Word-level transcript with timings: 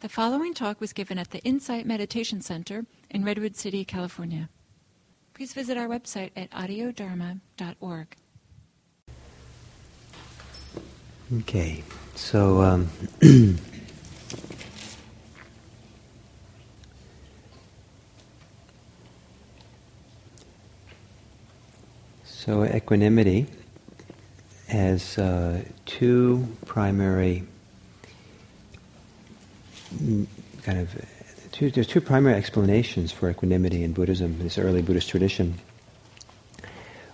The 0.00 0.08
following 0.08 0.54
talk 0.54 0.80
was 0.80 0.94
given 0.94 1.18
at 1.18 1.30
the 1.30 1.40
Insight 1.40 1.84
Meditation 1.84 2.40
Center 2.40 2.86
in 3.10 3.22
Redwood 3.22 3.54
City, 3.54 3.84
California. 3.84 4.48
Please 5.34 5.52
visit 5.52 5.76
our 5.76 5.88
website 5.88 6.30
at 6.34 6.50
audiodharma.org. 6.52 8.16
Okay, 11.40 11.84
so 12.14 12.62
um, 12.62 12.88
so 22.24 22.64
equanimity 22.64 23.48
has 24.68 25.18
uh, 25.18 25.62
two 25.84 26.48
primary 26.64 27.44
kind 30.62 30.78
of 30.78 30.94
two, 31.52 31.70
there's 31.70 31.86
two 31.86 32.00
primary 32.00 32.34
explanations 32.34 33.12
for 33.12 33.30
equanimity 33.30 33.82
in 33.82 33.92
Buddhism, 33.92 34.38
this 34.38 34.58
early 34.58 34.82
Buddhist 34.82 35.08
tradition. 35.08 35.58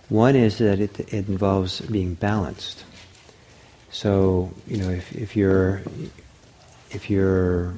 One 0.09 0.35
is 0.35 0.59
that 0.59 0.79
it, 0.79 0.99
it 0.99 1.27
involves 1.27 1.81
being 1.81 2.13
balanced. 2.13 2.85
So 3.91 4.51
you 4.67 4.77
know, 4.77 4.89
if, 4.89 5.13
if 5.15 5.35
you're 5.35 5.81
if 6.91 7.09
you're 7.09 7.73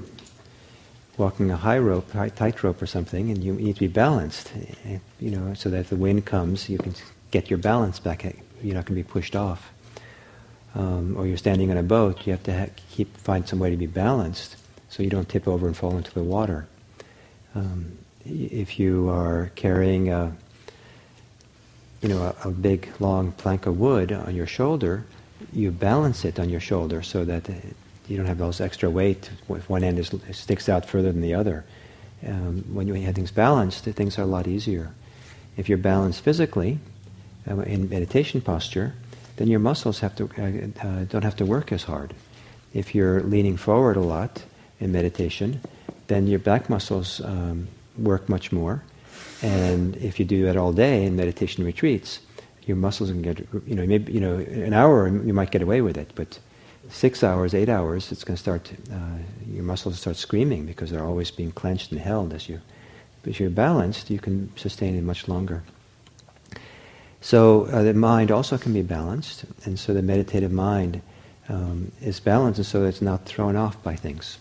walking 1.18 1.52
a 1.52 1.58
high 1.58 1.80
rope, 1.80 2.12
high, 2.12 2.30
tight 2.30 2.64
rope 2.64 2.82
or 2.82 2.86
something, 2.86 3.30
and 3.30 3.44
you 3.44 3.54
need 3.54 3.76
to 3.76 3.80
be 3.80 3.88
balanced, 3.88 4.52
you 5.20 5.32
know, 5.32 5.54
so 5.54 5.70
that 5.70 5.80
if 5.80 5.90
the 5.90 5.96
wind 5.96 6.26
comes, 6.26 6.70
you 6.70 6.78
can 6.78 6.94
get 7.32 7.50
your 7.50 7.60
balance 7.60 8.00
back. 8.00 8.24
You're 8.24 8.76
not 8.76 8.86
going 8.86 8.98
to 8.98 9.04
be 9.04 9.04
pushed 9.04 9.36
off. 9.36 9.72
Um, 10.76 11.18
or 11.18 11.26
you're 11.26 11.38
standing 11.38 11.72
on 11.72 11.78
a 11.78 11.84
boat, 11.84 12.28
you 12.28 12.32
have 12.32 12.44
to 12.44 12.58
ha- 12.58 12.72
keep 12.92 13.18
find 13.18 13.48
some 13.48 13.58
way 13.58 13.72
to 13.72 13.78
be 13.78 13.88
balanced 13.88 14.56
so 14.90 15.04
you 15.04 15.10
don't 15.10 15.30
tip 15.30 15.48
over 15.48 15.68
and 15.68 15.78
fall 15.78 15.98
into 15.98 16.14
the 16.14 16.24
water. 16.24 16.68
Um, 17.56 17.98
if 18.26 18.80
you 18.80 19.10
are 19.10 19.52
carrying 19.56 20.12
a, 20.12 20.36
you 22.02 22.10
know, 22.10 22.22
a, 22.44 22.50
a, 22.50 22.52
big 22.52 22.90
long 23.00 23.32
plank 23.34 23.66
of 23.66 23.80
wood 23.80 24.12
on 24.12 24.36
your 24.36 24.48
shoulder, 24.48 25.06
you 25.54 25.72
balance 25.72 26.26
it 26.26 26.40
on 26.40 26.50
your 26.50 26.60
shoulder 26.60 27.02
so 27.02 27.26
that 27.26 27.50
you 28.08 28.18
don't 28.18 28.26
have 28.26 28.38
those 28.38 28.60
extra 28.60 28.90
weight 28.90 29.30
if 29.50 29.70
one 29.70 29.84
end 29.84 30.00
is, 30.00 30.12
sticks 30.32 30.68
out 30.68 30.86
further 30.86 31.12
than 31.12 31.22
the 31.22 31.34
other. 31.34 31.64
Um, 32.26 32.64
when 32.74 32.88
you 32.88 32.94
have 32.96 33.16
things 33.16 33.32
balanced, 33.32 33.86
things 33.86 34.18
are 34.20 34.24
a 34.24 34.26
lot 34.28 34.48
easier. 34.48 34.92
If 35.56 35.70
you're 35.70 35.78
balanced 35.78 36.22
physically, 36.22 36.80
uh, 37.50 37.60
in 37.62 37.90
meditation 37.90 38.42
posture, 38.42 38.94
then 39.38 39.48
your 39.48 39.60
muscles 39.60 40.00
have 40.00 40.16
to, 40.18 40.30
uh, 40.38 40.88
uh, 40.88 41.04
don't 41.06 41.24
have 41.24 41.38
to 41.38 41.46
work 41.46 41.72
as 41.72 41.84
hard. 41.84 42.14
If 42.74 42.94
you're 42.94 43.22
leaning 43.22 43.58
forward 43.58 43.96
a 43.96 44.02
lot 44.02 44.44
in 44.80 44.92
meditation, 44.92 45.62
then 46.08 46.28
your 46.28 46.40
back 46.40 46.70
muscles 46.70 47.22
um, 47.22 47.68
work 47.98 48.30
much 48.30 48.52
more. 48.52 48.84
And 49.42 49.96
if 49.98 50.20
you 50.20 50.26
do 50.26 50.46
that 50.46 50.58
all 50.58 50.74
day 50.74 51.06
in 51.06 51.16
meditation 51.16 51.64
retreats, 51.64 52.20
your 52.66 52.78
muscles 52.78 53.10
can 53.10 53.22
get, 53.22 53.40
you 53.66 53.76
know, 53.76 53.86
maybe, 53.86 54.14
you 54.14 54.20
know, 54.20 54.38
an 54.38 54.74
hour 54.74 55.08
you 55.08 55.34
might 55.34 55.52
get 55.52 55.62
away 55.62 55.82
with 55.82 55.98
it, 55.98 56.12
but 56.16 56.40
six 56.90 57.24
hours, 57.24 57.54
eight 57.54 57.70
hours, 57.70 58.12
it's 58.12 58.24
going 58.24 58.36
to 58.36 58.42
start, 58.42 58.72
uh, 58.92 58.96
your 59.52 59.64
muscles 59.64 60.00
start 60.00 60.16
screaming 60.16 60.66
because 60.66 60.92
they're 60.92 61.06
always 61.06 61.32
being 61.32 61.52
clenched 61.52 61.92
and 61.92 62.00
held 62.00 62.34
as 62.34 62.50
you, 62.50 62.62
but 63.22 63.32
if 63.32 63.40
you're 63.40 63.50
balanced, 63.50 64.10
you 64.10 64.20
can 64.20 64.52
sustain 64.56 64.96
it 64.96 65.04
much 65.04 65.28
longer. 65.28 65.64
So 67.22 67.66
uh, 67.66 67.84
the 67.84 67.94
mind 67.94 68.32
also 68.32 68.58
can 68.58 68.74
be 68.74 68.82
balanced, 68.82 69.46
and 69.66 69.78
so 69.78 69.94
the 69.94 70.02
meditative 70.02 70.52
mind 70.52 71.02
um, 71.50 71.92
is 72.02 72.20
balanced, 72.20 72.60
and 72.60 72.66
so 72.66 72.86
it's 72.86 73.02
not 73.02 73.26
thrown 73.26 73.56
off 73.56 73.82
by 73.84 73.96
things, 73.96 74.38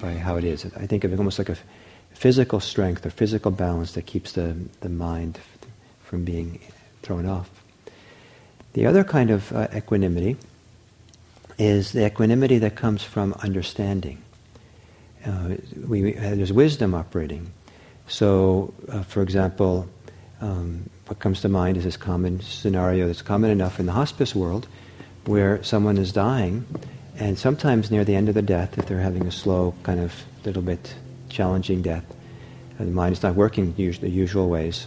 by 0.00 0.14
how 0.14 0.36
it 0.36 0.44
is. 0.44 0.64
I 0.76 0.86
think 0.86 1.04
of 1.04 1.12
it 1.12 1.18
almost 1.18 1.38
like 1.38 1.48
a 1.48 1.56
physical 2.12 2.60
strength 2.60 3.04
or 3.04 3.10
physical 3.10 3.50
balance 3.50 3.92
that 3.92 4.02
keeps 4.06 4.32
the, 4.32 4.56
the 4.80 4.88
mind 4.88 5.38
from 6.04 6.24
being 6.24 6.60
thrown 7.02 7.26
off. 7.26 7.50
The 8.72 8.86
other 8.86 9.04
kind 9.04 9.30
of 9.30 9.52
uh, 9.52 9.68
equanimity 9.74 10.36
is 11.58 11.92
the 11.92 12.06
equanimity 12.06 12.58
that 12.58 12.74
comes 12.74 13.02
from 13.02 13.34
understanding. 13.34 14.20
Uh, 15.24 15.56
we, 15.86 16.02
we, 16.02 16.12
there's 16.12 16.52
wisdom 16.52 16.94
operating. 16.94 17.52
So, 18.08 18.74
uh, 18.88 19.02
for 19.02 19.22
example, 19.22 19.88
um, 20.40 20.90
what 21.06 21.18
comes 21.20 21.40
to 21.42 21.48
mind 21.48 21.76
is 21.76 21.84
this 21.84 21.96
common 21.96 22.40
scenario 22.40 23.06
that's 23.06 23.22
common 23.22 23.50
enough 23.50 23.80
in 23.80 23.86
the 23.86 23.92
hospice 23.92 24.34
world 24.34 24.66
where 25.26 25.62
someone 25.62 25.96
is 25.96 26.12
dying, 26.12 26.66
and 27.18 27.38
sometimes 27.38 27.90
near 27.90 28.04
the 28.04 28.16
end 28.16 28.28
of 28.28 28.34
the 28.34 28.42
death, 28.42 28.76
if 28.78 28.86
they're 28.86 29.00
having 29.00 29.26
a 29.26 29.32
slow, 29.32 29.74
kind 29.82 30.00
of 30.00 30.12
little 30.44 30.62
bit 30.62 30.94
challenging 31.28 31.82
death, 31.82 32.04
and 32.78 32.88
the 32.88 32.92
mind 32.92 33.12
is 33.12 33.22
not 33.22 33.34
working 33.34 33.72
the 33.74 34.08
usual 34.08 34.48
ways, 34.48 34.86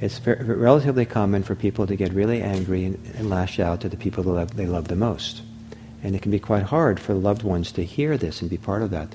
it's 0.00 0.20
relatively 0.26 1.06
common 1.06 1.42
for 1.42 1.54
people 1.54 1.86
to 1.86 1.96
get 1.96 2.12
really 2.12 2.42
angry 2.42 2.84
and, 2.84 2.94
and 3.16 3.30
lash 3.30 3.58
out 3.58 3.84
at 3.84 3.90
the 3.90 3.96
people 3.96 4.22
they 4.22 4.30
love, 4.30 4.56
they 4.56 4.66
love 4.66 4.88
the 4.88 4.96
most. 4.96 5.42
And 6.02 6.14
it 6.14 6.22
can 6.22 6.30
be 6.30 6.38
quite 6.38 6.64
hard 6.64 7.00
for 7.00 7.14
loved 7.14 7.42
ones 7.42 7.72
to 7.72 7.84
hear 7.84 8.16
this 8.16 8.40
and 8.40 8.50
be 8.50 8.58
part 8.58 8.82
of 8.82 8.90
that. 8.90 9.14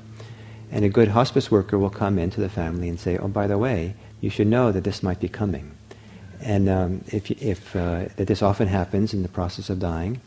And 0.72 0.86
a 0.86 0.90
good 0.90 1.10
hospice 1.10 1.52
worker 1.52 1.78
will 1.78 1.90
come 1.90 2.18
into 2.18 2.42
the 2.42 2.50
family 2.50 2.90
and 2.90 3.00
say, 3.00 3.18
oh, 3.18 3.28
by 3.28 3.46
the 3.48 3.58
way, 3.58 3.94
you 4.22 4.30
should 4.30 4.48
know 4.48 4.72
that 4.72 4.84
this 4.84 5.04
might 5.04 5.20
be 5.20 5.28
coming. 5.28 5.72
And 6.40 6.70
um, 6.70 7.04
if, 7.08 7.30
if 7.30 7.76
uh, 7.76 8.06
that 8.16 8.28
this 8.28 8.42
often 8.42 8.68
happens 8.68 9.14
in 9.14 9.22
the 9.22 9.30
process 9.30 9.70
of 9.70 9.80
dying, 9.80 10.22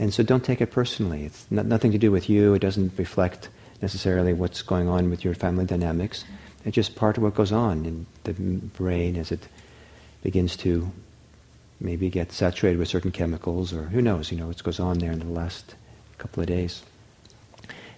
and 0.00 0.14
so 0.14 0.22
don't 0.22 0.42
take 0.42 0.62
it 0.62 0.72
personally. 0.72 1.26
It's 1.26 1.46
not, 1.50 1.66
nothing 1.66 1.92
to 1.92 1.98
do 1.98 2.10
with 2.10 2.30
you. 2.30 2.54
It 2.54 2.60
doesn't 2.60 2.92
reflect 2.96 3.50
necessarily 3.82 4.32
what's 4.32 4.62
going 4.62 4.88
on 4.88 5.10
with 5.10 5.24
your 5.24 5.34
family 5.34 5.66
dynamics. 5.66 6.24
It's 6.64 6.74
just 6.74 6.96
part 6.96 7.18
of 7.18 7.22
what 7.22 7.34
goes 7.34 7.52
on 7.52 7.84
in 7.84 8.06
the 8.24 8.32
brain 8.32 9.16
as 9.16 9.30
it 9.30 9.46
begins 10.22 10.56
to 10.58 10.90
maybe 11.80 12.08
get 12.08 12.32
saturated 12.32 12.78
with 12.78 12.88
certain 12.88 13.12
chemicals, 13.12 13.74
or 13.74 13.84
who 13.84 14.00
knows, 14.00 14.32
you 14.32 14.38
know, 14.38 14.46
what 14.46 14.64
goes 14.64 14.80
on 14.80 14.98
there 14.98 15.12
in 15.12 15.18
the 15.18 15.26
last 15.26 15.74
couple 16.16 16.42
of 16.42 16.46
days. 16.46 16.82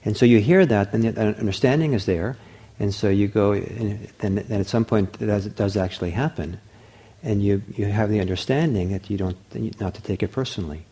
And 0.05 0.17
so 0.17 0.27
you 0.27 0.41
hear 0.41 0.67
that, 0.67 0.93
and 0.93 1.05
the 1.05 1.39
understanding 1.39 1.93
is 1.93 2.07
there, 2.07 2.37
and 2.81 2.93
so 2.93 3.09
you 3.09 3.29
go, 3.29 3.53
and 3.53 4.09
then, 4.19 4.39
at 4.51 4.67
some 4.67 4.85
point 4.85 5.17
it 5.21 5.27
does, 5.27 5.47
it 5.47 5.55
does 5.55 5.77
actually 5.77 6.11
happen 6.11 6.61
and 7.23 7.43
you, 7.43 7.63
you 7.77 7.87
have 7.87 8.11
the 8.11 8.21
understanding 8.21 8.91
that 8.91 9.09
you 9.09 9.17
don't 9.17 9.37
not 9.81 9.95
to 9.95 10.03
take 10.03 10.23
it 10.23 10.33
personally, 10.33 10.85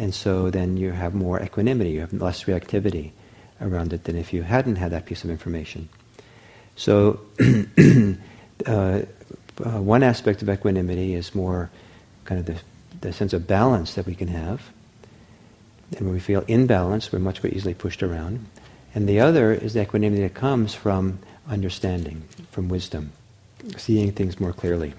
and 0.00 0.14
so 0.14 0.48
then 0.48 0.78
you 0.78 0.92
have 0.92 1.14
more 1.14 1.42
equanimity, 1.42 1.90
you 1.90 2.00
have 2.00 2.14
less 2.14 2.44
reactivity 2.44 3.10
around 3.60 3.92
it 3.92 4.04
than 4.04 4.16
if 4.16 4.32
you 4.32 4.42
hadn't 4.42 4.76
had 4.76 4.92
that 4.92 5.04
piece 5.04 5.24
of 5.24 5.30
information. 5.30 5.90
So, 6.74 7.20
uh, 8.66 9.02
uh, 9.62 9.82
one 9.82 10.02
aspect 10.02 10.40
of 10.40 10.48
equanimity 10.48 11.14
is 11.14 11.34
more 11.34 11.70
kind 12.24 12.40
of 12.40 12.46
the, 12.46 12.56
the 13.02 13.12
sense 13.12 13.34
of 13.34 13.46
balance 13.46 13.92
that 13.94 14.06
we 14.06 14.14
can 14.14 14.28
have, 14.28 14.62
and 15.92 16.06
when 16.06 16.14
we 16.14 16.20
feel 16.20 16.42
imbalanced, 16.42 17.12
we're 17.12 17.18
much 17.18 17.42
more 17.42 17.52
easily 17.52 17.74
pushed 17.74 18.02
around. 18.02 18.46
And 18.94 19.06
the 19.06 19.20
other 19.20 19.52
is 19.52 19.74
the 19.74 19.82
equanimity 19.82 20.22
that 20.22 20.34
comes 20.34 20.72
from 20.72 21.18
understanding, 21.46 22.22
from 22.52 22.70
wisdom, 22.70 23.12
seeing 23.76 24.12
things 24.12 24.40
more 24.40 24.54
clearly 24.54 24.94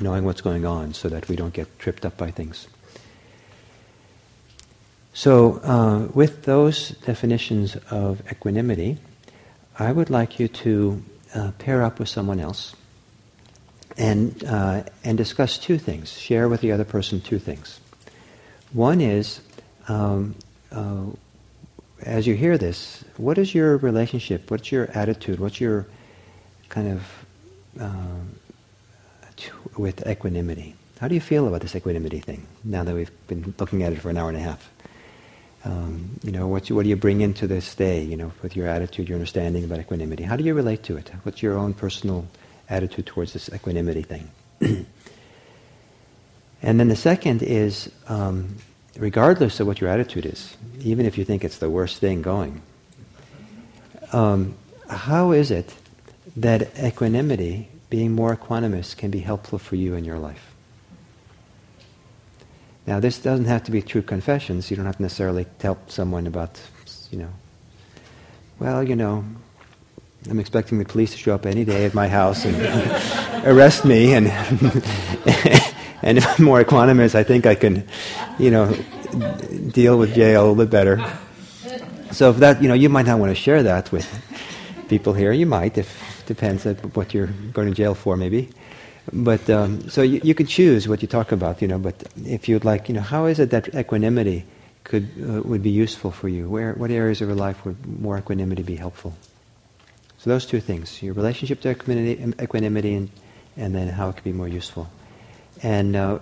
knowing 0.00 0.24
what's 0.24 0.40
going 0.40 0.64
on 0.64 0.94
so 0.94 1.08
that 1.08 1.28
we 1.28 1.36
don't 1.36 1.52
get 1.52 1.78
tripped 1.78 2.06
up 2.06 2.16
by 2.16 2.30
things. 2.30 2.68
So, 5.14 5.60
uh, 5.62 6.08
with 6.14 6.44
those 6.44 6.90
definitions 6.90 7.76
of 7.90 8.22
equanimity, 8.30 8.98
I 9.78 9.92
would 9.92 10.10
like 10.10 10.40
you 10.40 10.48
to 10.48 11.02
uh, 11.34 11.50
pair 11.58 11.82
up 11.82 11.98
with 11.98 12.08
someone 12.08 12.40
else 12.40 12.74
and, 13.98 14.42
uh, 14.44 14.84
and 15.04 15.18
discuss 15.18 15.58
two 15.58 15.78
things, 15.78 16.12
share 16.12 16.48
with 16.48 16.62
the 16.62 16.72
other 16.72 16.84
person 16.84 17.20
two 17.20 17.38
things. 17.38 17.78
One 18.72 19.00
is, 19.00 19.40
um, 19.88 20.34
uh, 20.70 21.04
as 22.02 22.26
you 22.26 22.34
hear 22.34 22.56
this, 22.56 23.04
what 23.18 23.36
is 23.36 23.54
your 23.54 23.76
relationship? 23.76 24.50
What's 24.50 24.72
your 24.72 24.90
attitude? 24.92 25.40
What's 25.40 25.60
your 25.60 25.86
kind 26.70 26.88
of 26.88 27.82
um, 27.82 28.34
with 29.76 30.06
equanimity. 30.06 30.74
How 31.00 31.08
do 31.08 31.14
you 31.14 31.20
feel 31.20 31.48
about 31.48 31.62
this 31.62 31.74
equanimity 31.74 32.20
thing 32.20 32.46
now 32.64 32.84
that 32.84 32.94
we've 32.94 33.10
been 33.26 33.54
looking 33.58 33.82
at 33.82 33.92
it 33.92 34.00
for 34.00 34.10
an 34.10 34.16
hour 34.16 34.28
and 34.28 34.38
a 34.38 34.40
half? 34.40 34.70
Um, 35.64 36.18
you 36.24 36.32
know, 36.32 36.48
what, 36.48 36.68
what 36.70 36.82
do 36.82 36.88
you 36.88 36.96
bring 36.96 37.20
into 37.20 37.46
this 37.46 37.74
day, 37.74 38.02
you 38.02 38.16
know, 38.16 38.32
with 38.42 38.56
your 38.56 38.66
attitude, 38.66 39.08
your 39.08 39.16
understanding 39.16 39.64
about 39.64 39.78
equanimity? 39.78 40.24
How 40.24 40.36
do 40.36 40.44
you 40.44 40.54
relate 40.54 40.82
to 40.84 40.96
it? 40.96 41.10
What's 41.22 41.42
your 41.42 41.56
own 41.56 41.72
personal 41.74 42.26
attitude 42.68 43.06
towards 43.06 43.32
this 43.32 43.48
equanimity 43.52 44.02
thing? 44.02 44.30
and 46.62 46.80
then 46.80 46.88
the 46.88 46.96
second 46.96 47.42
is, 47.42 47.90
um, 48.08 48.56
regardless 48.96 49.60
of 49.60 49.68
what 49.68 49.80
your 49.80 49.88
attitude 49.88 50.26
is, 50.26 50.56
even 50.80 51.06
if 51.06 51.16
you 51.16 51.24
think 51.24 51.44
it's 51.44 51.58
the 51.58 51.70
worst 51.70 51.98
thing 51.98 52.22
going, 52.22 52.60
um, 54.12 54.56
how 54.88 55.30
is 55.30 55.50
it 55.50 55.74
that 56.36 56.76
equanimity 56.78 57.68
being 57.92 58.12
more 58.12 58.34
equanimous 58.34 58.96
can 58.96 59.10
be 59.10 59.18
helpful 59.20 59.58
for 59.58 59.76
you 59.76 59.94
in 59.94 60.02
your 60.02 60.18
life. 60.18 60.51
Now, 62.86 62.98
this 63.00 63.18
doesn't 63.18 63.44
have 63.44 63.62
to 63.64 63.70
be 63.70 63.80
true 63.80 64.02
confessions. 64.02 64.70
You 64.70 64.76
don't 64.76 64.86
have 64.86 64.96
to 64.96 65.02
necessarily 65.02 65.46
tell 65.58 65.78
someone 65.86 66.26
about, 66.26 66.60
you 67.10 67.18
know, 67.18 67.30
well, 68.58 68.82
you 68.82 68.96
know, 68.96 69.24
I'm 70.28 70.38
expecting 70.38 70.78
the 70.78 70.84
police 70.84 71.12
to 71.12 71.18
show 71.18 71.34
up 71.34 71.46
any 71.46 71.64
day 71.64 71.84
at 71.84 71.94
my 71.94 72.08
house 72.08 72.44
and 72.44 72.56
arrest 73.46 73.84
me, 73.84 74.14
and 74.14 74.28
and 76.02 76.18
if 76.18 76.26
I'm 76.26 76.44
more 76.44 76.62
equanimous, 76.62 77.14
I 77.14 77.22
think 77.22 77.46
I 77.46 77.54
can, 77.54 77.88
you 78.38 78.50
know, 78.50 78.72
deal 79.72 79.98
with 79.98 80.14
jail 80.14 80.40
a 80.40 80.42
little 80.42 80.64
bit 80.64 80.70
better. 80.70 81.04
So 82.12 82.30
if 82.30 82.36
that, 82.38 82.62
you 82.62 82.68
know, 82.68 82.74
you 82.74 82.88
might 82.88 83.06
not 83.06 83.18
want 83.18 83.30
to 83.30 83.40
share 83.40 83.62
that 83.62 83.90
with 83.90 84.06
people 84.88 85.14
here. 85.14 85.32
You 85.32 85.46
might, 85.46 85.78
if 85.78 86.24
depends 86.26 86.66
on 86.66 86.74
what 86.94 87.14
you're 87.14 87.30
going 87.52 87.68
to 87.68 87.74
jail 87.74 87.94
for, 87.94 88.16
maybe. 88.16 88.50
But 89.10 89.48
um, 89.50 89.88
so 89.88 90.02
you, 90.02 90.20
you 90.22 90.34
can 90.34 90.46
choose 90.46 90.86
what 90.86 91.02
you 91.02 91.08
talk 91.08 91.32
about, 91.32 91.60
you 91.60 91.68
know. 91.68 91.78
But 91.78 92.04
if 92.24 92.48
you'd 92.48 92.64
like, 92.64 92.88
you 92.88 92.94
know, 92.94 93.00
how 93.00 93.26
is 93.26 93.40
it 93.40 93.50
that 93.50 93.74
equanimity 93.74 94.44
could 94.84 95.08
uh, 95.18 95.42
would 95.42 95.62
be 95.62 95.70
useful 95.70 96.10
for 96.10 96.28
you? 96.28 96.48
Where 96.48 96.74
what 96.74 96.90
areas 96.90 97.20
of 97.20 97.28
your 97.28 97.36
life 97.36 97.64
would 97.64 98.00
more 98.00 98.18
equanimity 98.18 98.62
be 98.62 98.76
helpful? 98.76 99.14
So 100.18 100.30
those 100.30 100.46
two 100.46 100.60
things: 100.60 101.02
your 101.02 101.14
relationship 101.14 101.60
to 101.62 101.70
equanimity, 101.70 102.94
and, 102.94 103.10
and 103.56 103.74
then 103.74 103.88
how 103.88 104.08
it 104.10 104.14
could 104.14 104.24
be 104.24 104.32
more 104.32 104.48
useful. 104.48 104.88
And 105.62 105.96
uh, 105.96 106.18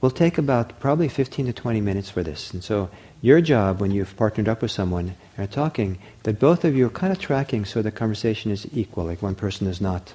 we'll 0.00 0.10
take 0.10 0.38
about 0.38 0.78
probably 0.78 1.08
15 1.08 1.46
to 1.46 1.52
20 1.52 1.80
minutes 1.80 2.08
for 2.08 2.22
this. 2.22 2.52
And 2.52 2.62
so 2.62 2.88
your 3.20 3.40
job 3.40 3.80
when 3.80 3.90
you've 3.90 4.16
partnered 4.16 4.48
up 4.48 4.62
with 4.62 4.70
someone 4.70 5.14
and 5.36 5.48
are 5.48 5.52
talking, 5.52 5.98
that 6.22 6.38
both 6.38 6.64
of 6.64 6.74
you 6.76 6.86
are 6.86 6.90
kind 6.90 7.12
of 7.12 7.18
tracking 7.18 7.64
so 7.64 7.82
the 7.82 7.90
conversation 7.90 8.50
is 8.50 8.66
equal, 8.72 9.04
like 9.04 9.22
one 9.22 9.34
person 9.34 9.66
is 9.66 9.80
not 9.80 10.12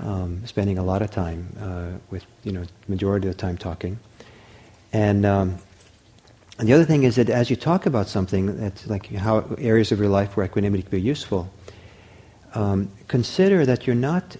um, 0.00 0.46
spending 0.46 0.78
a 0.78 0.84
lot 0.84 1.02
of 1.02 1.10
time 1.10 1.48
uh, 1.60 1.98
with, 2.10 2.24
you 2.44 2.52
know, 2.52 2.64
majority 2.88 3.28
of 3.28 3.36
the 3.36 3.40
time 3.40 3.56
talking. 3.56 3.98
And, 4.92 5.26
um, 5.26 5.58
and 6.58 6.68
the 6.68 6.72
other 6.72 6.84
thing 6.84 7.02
is 7.02 7.16
that 7.16 7.28
as 7.28 7.50
you 7.50 7.56
talk 7.56 7.86
about 7.86 8.08
something, 8.08 8.56
that's 8.58 8.86
like 8.86 9.06
how 9.14 9.44
areas 9.58 9.92
of 9.92 9.98
your 9.98 10.08
life 10.08 10.36
where 10.36 10.46
equanimity 10.46 10.82
could 10.82 10.92
be 10.92 11.00
useful, 11.00 11.50
um, 12.54 12.90
consider 13.08 13.66
that 13.66 13.86
you're 13.86 13.96
not, 13.96 14.36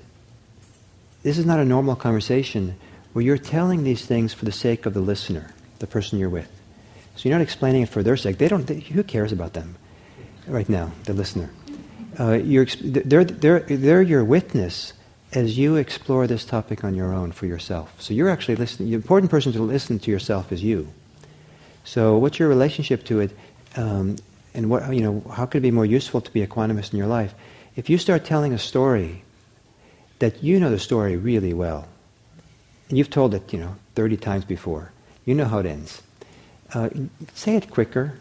this 1.22 1.38
is 1.38 1.44
not 1.44 1.58
a 1.58 1.64
normal 1.64 1.96
conversation 1.96 2.76
where 3.12 3.24
you're 3.24 3.38
telling 3.38 3.82
these 3.82 4.04
things 4.04 4.32
for 4.32 4.44
the 4.44 4.52
sake 4.52 4.86
of 4.86 4.94
the 4.94 5.00
listener, 5.00 5.54
the 5.78 5.86
person 5.86 6.18
you're 6.18 6.30
with. 6.30 6.50
So 7.16 7.28
you're 7.28 7.38
not 7.38 7.42
explaining 7.42 7.82
it 7.82 7.88
for 7.88 8.02
their 8.02 8.16
sake. 8.16 8.38
They 8.38 8.48
don't. 8.48 8.66
They, 8.66 8.80
who 8.80 9.02
cares 9.02 9.32
about 9.32 9.54
them 9.54 9.76
right 10.46 10.68
now? 10.68 10.92
The 11.04 11.14
listener. 11.14 11.50
Uh, 12.20 12.32
you're, 12.32 12.66
they're, 12.82 13.24
they're, 13.24 13.60
they're 13.60 14.02
your 14.02 14.22
witness 14.22 14.92
as 15.32 15.58
you 15.58 15.76
explore 15.76 16.26
this 16.26 16.44
topic 16.44 16.84
on 16.84 16.94
your 16.94 17.12
own 17.12 17.32
for 17.32 17.46
yourself. 17.46 18.00
So 18.00 18.14
you're 18.14 18.28
actually 18.28 18.56
listening. 18.56 18.90
The 18.90 18.94
important 18.94 19.30
person 19.30 19.52
to 19.52 19.62
listen 19.62 19.98
to 20.00 20.10
yourself 20.10 20.52
is 20.52 20.62
you. 20.62 20.92
So 21.84 22.16
what's 22.18 22.38
your 22.38 22.48
relationship 22.48 23.04
to 23.04 23.20
it, 23.20 23.36
um, 23.76 24.16
and 24.54 24.70
what 24.70 24.92
you 24.92 25.00
know? 25.00 25.22
How 25.32 25.46
could 25.46 25.58
it 25.58 25.62
be 25.62 25.70
more 25.70 25.86
useful 25.86 26.20
to 26.20 26.30
be 26.32 26.42
a 26.42 26.46
equanimous 26.46 26.92
in 26.92 26.98
your 26.98 27.06
life? 27.06 27.34
If 27.76 27.90
you 27.90 27.98
start 27.98 28.24
telling 28.24 28.52
a 28.52 28.58
story 28.58 29.22
that 30.18 30.42
you 30.42 30.58
know 30.58 30.70
the 30.70 30.78
story 30.78 31.16
really 31.16 31.52
well, 31.52 31.86
and 32.88 32.98
you've 32.98 33.10
told 33.10 33.34
it, 33.34 33.52
you 33.52 33.58
know, 33.58 33.76
30 33.94 34.16
times 34.16 34.44
before. 34.44 34.92
You 35.24 35.34
know 35.34 35.44
how 35.46 35.58
it 35.58 35.66
ends. 35.66 36.02
Uh, 36.72 36.88
say 37.34 37.56
it 37.56 37.70
quicker. 37.70 38.18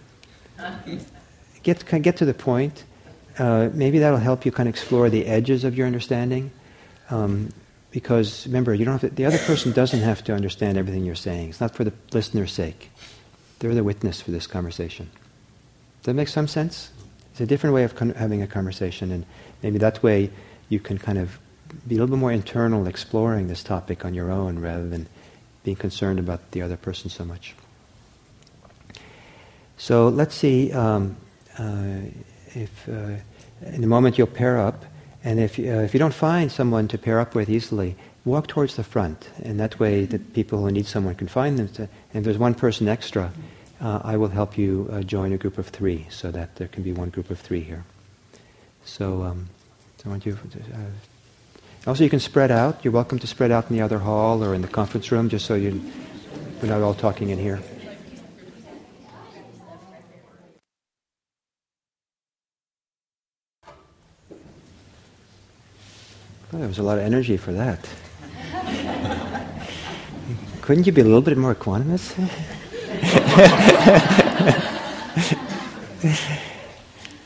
Get, 1.64 1.86
get 2.02 2.18
to 2.18 2.26
the 2.26 2.34
point. 2.34 2.84
Uh, 3.38 3.70
maybe 3.74 4.00
that'll 4.00 4.20
help 4.20 4.46
you 4.46 4.52
kind 4.52 4.68
of 4.68 4.74
explore 4.74 5.10
the 5.10 5.26
edges 5.26 5.64
of 5.64 5.78
your 5.78 5.88
understanding. 5.88 6.52
Um, 7.10 7.50
because 7.92 8.46
remember, 8.46 8.74
you 8.74 8.84
don't 8.84 9.00
have 9.00 9.10
to, 9.10 9.16
the 9.16 9.26
other 9.26 9.38
person 9.38 9.72
doesn't 9.72 10.02
have 10.02 10.24
to 10.26 10.34
understand 10.34 10.78
everything 10.78 11.06
you're 11.06 11.16
saying. 11.16 11.50
It's 11.50 11.62
not 11.62 11.74
for 11.74 11.84
the 11.84 11.94
listener's 12.12 12.52
sake. 12.52 12.92
They're 13.60 13.74
the 13.74 13.84
witness 13.84 14.22
for 14.22 14.32
this 14.32 14.48
conversation. 14.48 15.10
Does 16.02 16.08
that 16.08 16.14
make 16.14 16.28
some 16.28 16.48
sense? 16.48 16.92
It's 17.32 17.42
a 17.42 17.46
different 17.46 17.74
way 17.74 17.84
of 17.84 17.96
con- 17.96 18.14
having 18.14 18.42
a 18.42 18.48
conversation, 18.48 19.12
and 19.12 19.26
maybe 19.64 19.78
that 19.78 20.04
way 20.04 20.30
you 20.68 20.80
can 20.80 20.98
kind 20.98 21.18
of 21.18 21.40
be 21.88 21.96
a 21.96 22.00
little 22.00 22.16
bit 22.16 22.20
more 22.20 22.32
internal, 22.32 22.88
exploring 22.88 23.48
this 23.48 23.64
topic 23.64 24.06
on 24.06 24.14
your 24.14 24.32
own 24.32 24.60
rather 24.60 24.88
than 24.88 25.08
being 25.64 25.78
concerned 25.78 26.20
about 26.20 26.52
the 26.52 26.62
other 26.62 26.78
person 26.78 27.10
so 27.10 27.26
much. 27.26 27.56
So 29.78 30.08
let's 30.10 30.36
see 30.36 30.72
um, 30.72 31.18
uh, 31.58 31.98
if 32.54 32.88
uh, 32.88 33.16
in 33.66 33.84
a 33.84 33.88
moment 33.88 34.18
you'll 34.18 34.28
pair 34.28 34.58
up, 34.58 34.86
and 35.26 35.40
if, 35.40 35.60
uh, 35.60 35.84
if 35.84 35.94
you 35.94 36.00
don't 36.00 36.14
find 36.14 36.50
someone 36.52 36.88
to 36.88 36.98
pair 36.98 37.20
up 37.20 37.36
with 37.36 37.50
easily, 37.50 37.98
walk 38.24 38.48
towards 38.48 38.78
the 38.78 38.84
front, 38.84 39.30
and 39.44 39.60
that 39.60 39.80
way 39.80 40.06
the 40.06 40.20
people 40.20 40.60
who 40.60 40.72
need 40.72 40.86
someone 40.86 41.16
can 41.16 41.28
find 41.28 41.60
them. 41.60 41.68
To, 41.70 41.82
and 41.82 41.90
if 42.14 42.24
there's 42.24 42.38
one 42.38 42.54
person 42.54 42.88
extra, 42.88 43.34
uh, 43.82 44.00
I 44.04 44.16
will 44.16 44.30
help 44.30 44.58
you 44.58 44.88
uh, 44.92 45.02
join 45.02 45.34
a 45.34 45.38
group 45.38 45.58
of 45.58 45.68
three 45.68 46.06
so 46.10 46.32
that 46.32 46.56
there 46.56 46.70
can 46.70 46.84
be 46.84 46.94
one 46.94 47.10
group 47.10 47.30
of 47.30 47.40
three 47.40 47.62
here. 47.62 47.84
So 48.86 49.24
um, 49.24 49.50
I 50.06 50.10
want 50.10 50.26
you 50.26 50.38
uh, 50.74 50.78
also, 51.88 52.04
you 52.04 52.10
can 52.10 52.20
spread 52.20 52.50
out. 52.50 52.84
You're 52.84 52.94
welcome 52.94 53.20
to 53.20 53.28
spread 53.28 53.52
out 53.52 53.70
in 53.70 53.76
the 53.76 53.84
other 53.84 54.00
hall 54.00 54.44
or 54.44 54.56
in 54.56 54.64
the 54.64 54.68
conference 54.68 55.12
room, 55.12 55.30
just 55.30 55.46
so 55.46 55.54
you, 55.54 55.84
we're 56.60 56.70
not 56.70 56.82
all 56.82 56.96
talking 56.96 57.30
in 57.30 57.38
here. 57.38 57.62
Oh, 66.54 66.60
there 66.60 66.68
was 66.68 66.78
a 66.78 66.84
lot 66.84 66.98
of 67.00 67.04
energy 67.04 67.38
for 67.38 67.52
that. 67.54 67.90
Couldn't 70.62 70.86
you 70.86 70.92
be 70.92 71.02
a 71.02 71.04
little 71.04 71.22
bit 71.22 71.38
more 71.38 71.56
equanimous? 71.56 72.14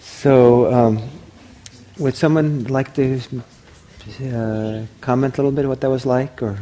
so, 0.01 0.73
um, 0.73 1.09
would 1.97 2.15
someone 2.15 2.63
like 2.65 2.93
to 2.95 3.19
uh, 4.23 4.85
comment 5.01 5.37
a 5.37 5.41
little 5.41 5.51
bit 5.51 5.67
what 5.67 5.81
that 5.81 5.89
was 5.89 6.05
like, 6.05 6.41
or 6.41 6.57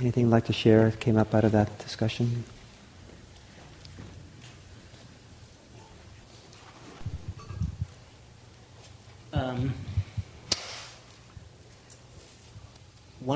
anything 0.00 0.24
you'd 0.24 0.30
like 0.30 0.44
to 0.46 0.52
share 0.52 0.90
that 0.90 1.00
came 1.00 1.16
up 1.16 1.34
out 1.34 1.44
of 1.44 1.52
that 1.52 1.78
discussion? 1.78 2.44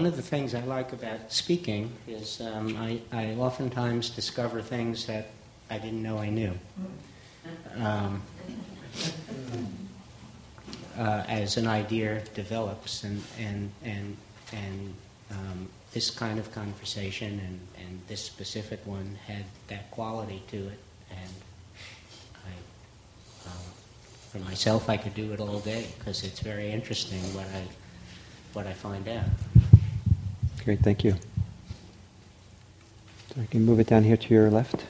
One 0.03 0.11
of 0.11 0.17
the 0.17 0.23
things 0.23 0.53
I 0.53 0.63
like 0.63 0.93
about 0.93 1.31
speaking 1.31 1.93
is 2.09 2.41
um, 2.41 2.77
I, 2.77 3.01
I 3.13 3.35
oftentimes 3.35 4.11
discover 4.11 4.61
things 4.61 5.07
that 5.07 5.29
I 5.71 5.79
didn't 5.79 6.03
know 6.03 6.19
I 6.19 6.29
knew. 6.29 6.59
Um, 7.77 8.21
uh, 10.99 11.23
as 11.29 11.57
an 11.57 11.69
idea 11.69 12.21
develops, 12.35 13.05
and 13.05 13.23
and 13.39 13.71
and 13.85 14.17
and 14.53 14.95
um, 15.31 15.69
this 15.93 16.11
kind 16.11 16.41
of 16.41 16.51
conversation 16.51 17.39
and, 17.39 17.61
and 17.87 18.01
this 18.09 18.25
specific 18.25 18.85
one 18.85 19.17
had 19.29 19.45
that 19.69 19.89
quality 19.93 20.43
to 20.49 20.57
it, 20.57 20.81
and 21.11 21.35
I, 22.45 23.49
um, 23.49 23.67
for 24.33 24.39
myself, 24.39 24.91
I 24.91 24.97
could 24.97 25.15
do 25.15 25.33
it 25.33 25.39
all 25.39 25.61
day 25.61 25.87
because 25.97 26.25
it's 26.25 26.41
very 26.41 26.73
interesting 26.73 27.21
what 27.37 27.47
I 27.55 27.69
what 28.53 28.67
I 28.67 28.73
find 28.73 29.07
out. 29.07 29.27
Great, 30.65 30.79
thank 30.81 31.03
you. 31.03 31.17
So 33.35 33.41
I 33.41 33.47
can 33.47 33.65
move 33.65 33.81
it 33.81 33.89
down 33.89 34.05
here 34.05 34.17
to 34.17 34.35
your 34.35 34.49
left. 34.49 34.85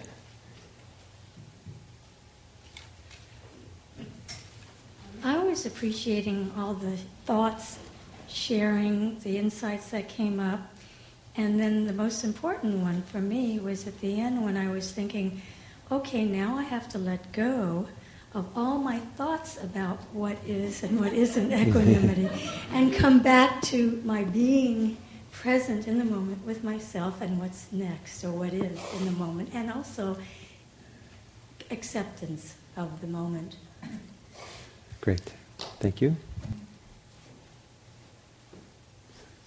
I 5.24 5.38
was 5.38 5.64
appreciating 5.64 6.52
all 6.58 6.74
the 6.74 6.98
thoughts, 7.24 7.78
sharing 8.28 9.18
the 9.20 9.38
insights 9.38 9.90
that 9.90 10.08
came 10.10 10.40
up. 10.40 10.60
And 11.36 11.58
then 11.58 11.86
the 11.86 11.94
most 11.94 12.22
important 12.22 12.80
one 12.80 13.02
for 13.04 13.20
me 13.22 13.58
was 13.58 13.86
at 13.86 13.98
the 14.00 14.20
end 14.20 14.44
when 14.44 14.58
I 14.58 14.68
was 14.68 14.92
thinking, 14.92 15.40
okay, 15.90 16.26
now 16.26 16.58
I 16.58 16.64
have 16.64 16.86
to 16.90 16.98
let 16.98 17.32
go 17.32 17.86
of 18.34 18.46
all 18.54 18.76
my 18.76 18.98
thoughts 19.16 19.62
about 19.62 20.00
what 20.12 20.36
is 20.46 20.82
and 20.82 21.00
what 21.00 21.14
isn't 21.14 21.50
equanimity 21.68 22.28
and 22.72 22.92
come 22.92 23.20
back 23.20 23.62
to 23.62 24.02
my 24.04 24.24
being 24.24 24.98
present 25.32 25.88
in 25.88 25.98
the 25.98 26.04
moment 26.04 26.46
with 26.46 26.62
myself 26.62 27.20
and 27.20 27.40
what's 27.40 27.72
next 27.72 28.22
or 28.22 28.30
what 28.30 28.52
is 28.52 28.78
in 28.98 29.06
the 29.06 29.12
moment 29.12 29.48
and 29.52 29.72
also 29.72 30.16
acceptance 31.70 32.54
of 32.76 33.00
the 33.00 33.06
moment. 33.06 33.56
Great. 35.00 35.32
Thank 35.80 36.00
you. 36.00 36.16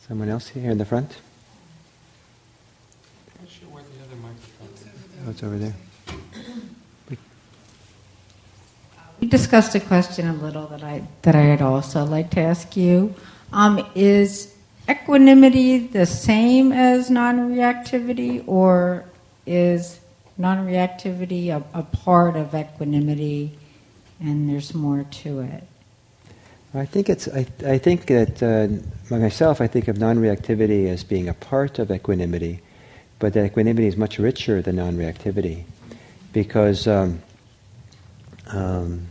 Someone 0.07 0.29
else 0.29 0.49
here 0.49 0.69
in 0.69 0.77
the 0.77 0.85
front? 0.85 1.17
Not 3.39 3.49
sure 3.49 3.69
where 3.69 3.83
the 3.83 4.03
other 4.03 4.15
microphone 4.21 4.67
is. 4.75 4.85
Oh, 5.25 5.29
it's 5.31 5.43
over 5.43 5.57
there. 5.57 5.73
We 9.21 9.27
discussed 9.27 9.73
a 9.75 9.79
question 9.79 10.27
a 10.27 10.33
little 10.33 10.67
that 10.67 10.83
I 10.83 11.07
that 11.21 11.35
I'd 11.35 11.61
also 11.61 12.03
like 12.03 12.31
to 12.31 12.41
ask 12.41 12.75
you. 12.75 13.15
Um, 13.53 13.87
is 13.95 14.54
equanimity 14.89 15.79
the 15.79 16.05
same 16.05 16.71
as 16.71 17.09
non-reactivity, 17.09 18.43
or 18.47 19.05
is 19.45 19.99
non-reactivity 20.37 21.49
a, 21.49 21.63
a 21.77 21.83
part 21.83 22.35
of 22.35 22.53
equanimity 22.53 23.57
and 24.19 24.49
there's 24.49 24.73
more 24.73 25.05
to 25.11 25.41
it. 25.41 25.63
I 26.73 26.85
think 26.85 27.09
it's. 27.09 27.27
I, 27.29 27.45
I 27.65 27.77
think 27.77 28.07
that 28.07 28.43
uh, 28.43 28.67
myself, 29.09 29.61
I 29.61 29.67
think 29.67 29.87
of 29.87 29.97
non-reactivity 29.97 30.89
as 30.89 31.05
being 31.05 31.29
a 31.29 31.33
part 31.33 31.79
of 31.79 31.89
equanimity, 31.89 32.59
but 33.17 33.33
that 33.33 33.45
equanimity 33.45 33.87
is 33.87 33.95
much 33.95 34.19
richer 34.19 34.61
than 34.61 34.75
non-reactivity, 34.75 35.63
because 36.33 36.85
um, 36.85 37.21
um, 38.47 39.07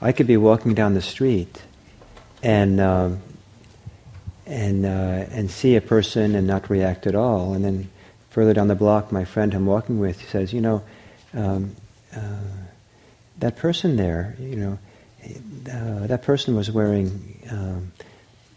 I 0.00 0.12
could 0.12 0.26
be 0.26 0.38
walking 0.38 0.72
down 0.72 0.94
the 0.94 1.02
street, 1.02 1.62
and 2.42 2.80
um, 2.80 3.20
and 4.46 4.86
uh, 4.86 5.26
and 5.30 5.50
see 5.50 5.76
a 5.76 5.80
person 5.80 6.34
and 6.34 6.46
not 6.46 6.70
react 6.70 7.06
at 7.06 7.14
all, 7.14 7.54
and 7.54 7.64
then 7.64 7.90
further 8.30 8.54
down 8.54 8.68
the 8.68 8.74
block, 8.74 9.12
my 9.12 9.24
friend 9.24 9.54
I'm 9.54 9.66
walking 9.66 9.98
with 9.98 10.28
says, 10.28 10.52
you 10.52 10.60
know, 10.60 10.82
um, 11.34 11.74
uh, 12.14 12.20
that 13.38 13.56
person 13.56 13.96
there, 13.96 14.36
you 14.38 14.56
know 14.56 14.78
uh, 15.72 16.06
that 16.06 16.22
person 16.22 16.54
was 16.54 16.70
wearing 16.70 17.40
um, 17.50 17.92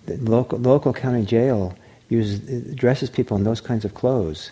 the 0.05 0.17
local 0.17 0.59
local 0.59 0.93
county 0.93 1.25
jail 1.25 1.75
uses 2.09 2.75
dresses 2.75 3.09
people 3.09 3.37
in 3.37 3.43
those 3.43 3.61
kinds 3.61 3.85
of 3.85 3.93
clothes, 3.93 4.51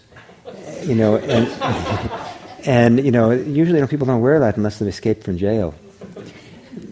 you 0.84 0.96
know, 0.96 1.18
and 1.18 1.48
and 2.66 3.06
you 3.06 3.12
know 3.12 3.32
usually 3.32 3.78
you 3.78 3.82
know, 3.82 3.88
people 3.88 4.08
don't 4.08 4.22
wear 4.22 4.40
that 4.40 4.58
unless 4.58 4.80
they've 4.80 4.90
escaped 4.90 5.24
from 5.24 5.38
jail. 5.38 5.76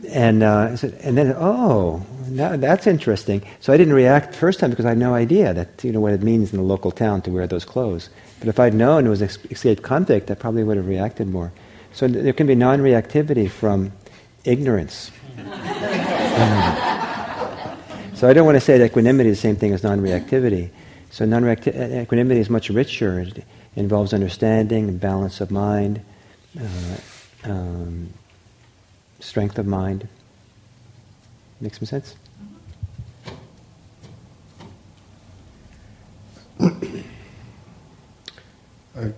And 0.09 0.43
uh, 0.43 0.77
and 1.01 1.17
then 1.17 1.35
oh, 1.37 2.05
now 2.29 2.55
that's 2.55 2.87
interesting. 2.87 3.41
So 3.59 3.73
I 3.73 3.77
didn't 3.77 3.93
react 3.93 4.31
the 4.31 4.37
first 4.37 4.59
time 4.59 4.69
because 4.69 4.85
I 4.85 4.89
had 4.89 4.97
no 4.97 5.13
idea 5.13 5.53
that 5.53 5.83
you 5.83 5.91
know 5.91 5.99
what 5.99 6.13
it 6.13 6.21
means 6.21 6.51
in 6.51 6.57
the 6.57 6.63
local 6.63 6.91
town 6.91 7.21
to 7.23 7.31
wear 7.31 7.47
those 7.47 7.65
clothes. 7.65 8.09
But 8.39 8.47
if 8.47 8.59
I'd 8.59 8.73
known 8.73 9.05
it 9.05 9.09
was 9.09 9.21
escaped 9.21 9.83
convict, 9.83 10.29
I 10.29 10.35
probably 10.35 10.63
would 10.63 10.77
have 10.77 10.87
reacted 10.87 11.27
more. 11.27 11.51
So 11.93 12.07
there 12.07 12.33
can 12.33 12.47
be 12.47 12.55
non-reactivity 12.55 13.49
from 13.49 13.93
ignorance. 14.43 15.11
so 18.13 18.27
I 18.27 18.33
don't 18.33 18.45
want 18.45 18.57
to 18.57 18.61
say 18.61 18.77
that 18.77 18.85
equanimity 18.85 19.29
is 19.29 19.37
the 19.37 19.41
same 19.41 19.55
thing 19.55 19.73
as 19.73 19.83
non-reactivity. 19.83 20.69
So 21.09 21.25
non-equanimity 21.25 22.41
is 22.41 22.49
much 22.49 22.69
richer. 22.69 23.21
It 23.21 23.45
involves 23.75 24.13
understanding 24.13 24.89
and 24.89 24.99
balance 24.99 25.39
of 25.39 25.51
mind, 25.51 26.01
uh, 26.59 26.97
um, 27.49 28.09
strength 29.21 29.57
of 29.57 29.65
mind. 29.65 30.09
Make 31.61 31.73
some 31.73 31.85
sense? 31.85 32.15
Uh, 38.97 39.09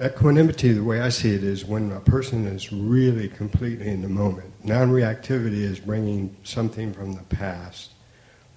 Equanimity, 0.00 0.72
the 0.72 0.82
way 0.82 1.00
I 1.00 1.08
see 1.08 1.34
it, 1.34 1.44
is 1.44 1.64
when 1.64 1.92
a 1.92 2.00
person 2.00 2.46
is 2.46 2.72
really 2.72 3.28
completely 3.28 3.88
in 3.88 4.02
the 4.02 4.08
moment. 4.08 4.52
Non 4.64 4.90
reactivity 4.90 5.62
is 5.62 5.78
bringing 5.78 6.36
something 6.42 6.92
from 6.92 7.12
the 7.14 7.22
past, 7.22 7.92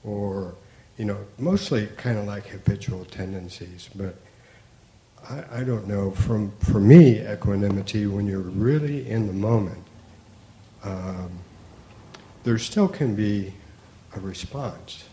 or, 0.03 0.55
you 0.97 1.05
know, 1.05 1.17
mostly 1.37 1.87
kind 1.95 2.17
of 2.17 2.25
like 2.25 2.47
habitual 2.47 3.05
tendencies. 3.05 3.89
But 3.95 4.15
I, 5.29 5.59
I 5.59 5.63
don't 5.63 5.87
know. 5.87 6.11
From, 6.11 6.51
for 6.59 6.79
me, 6.79 7.19
equanimity, 7.19 8.07
when 8.07 8.25
you're 8.25 8.39
really 8.39 9.07
in 9.07 9.27
the 9.27 9.33
moment, 9.33 9.83
um, 10.83 11.31
there 12.43 12.57
still 12.57 12.87
can 12.87 13.15
be 13.15 13.53
a 14.15 14.19
response, 14.19 15.03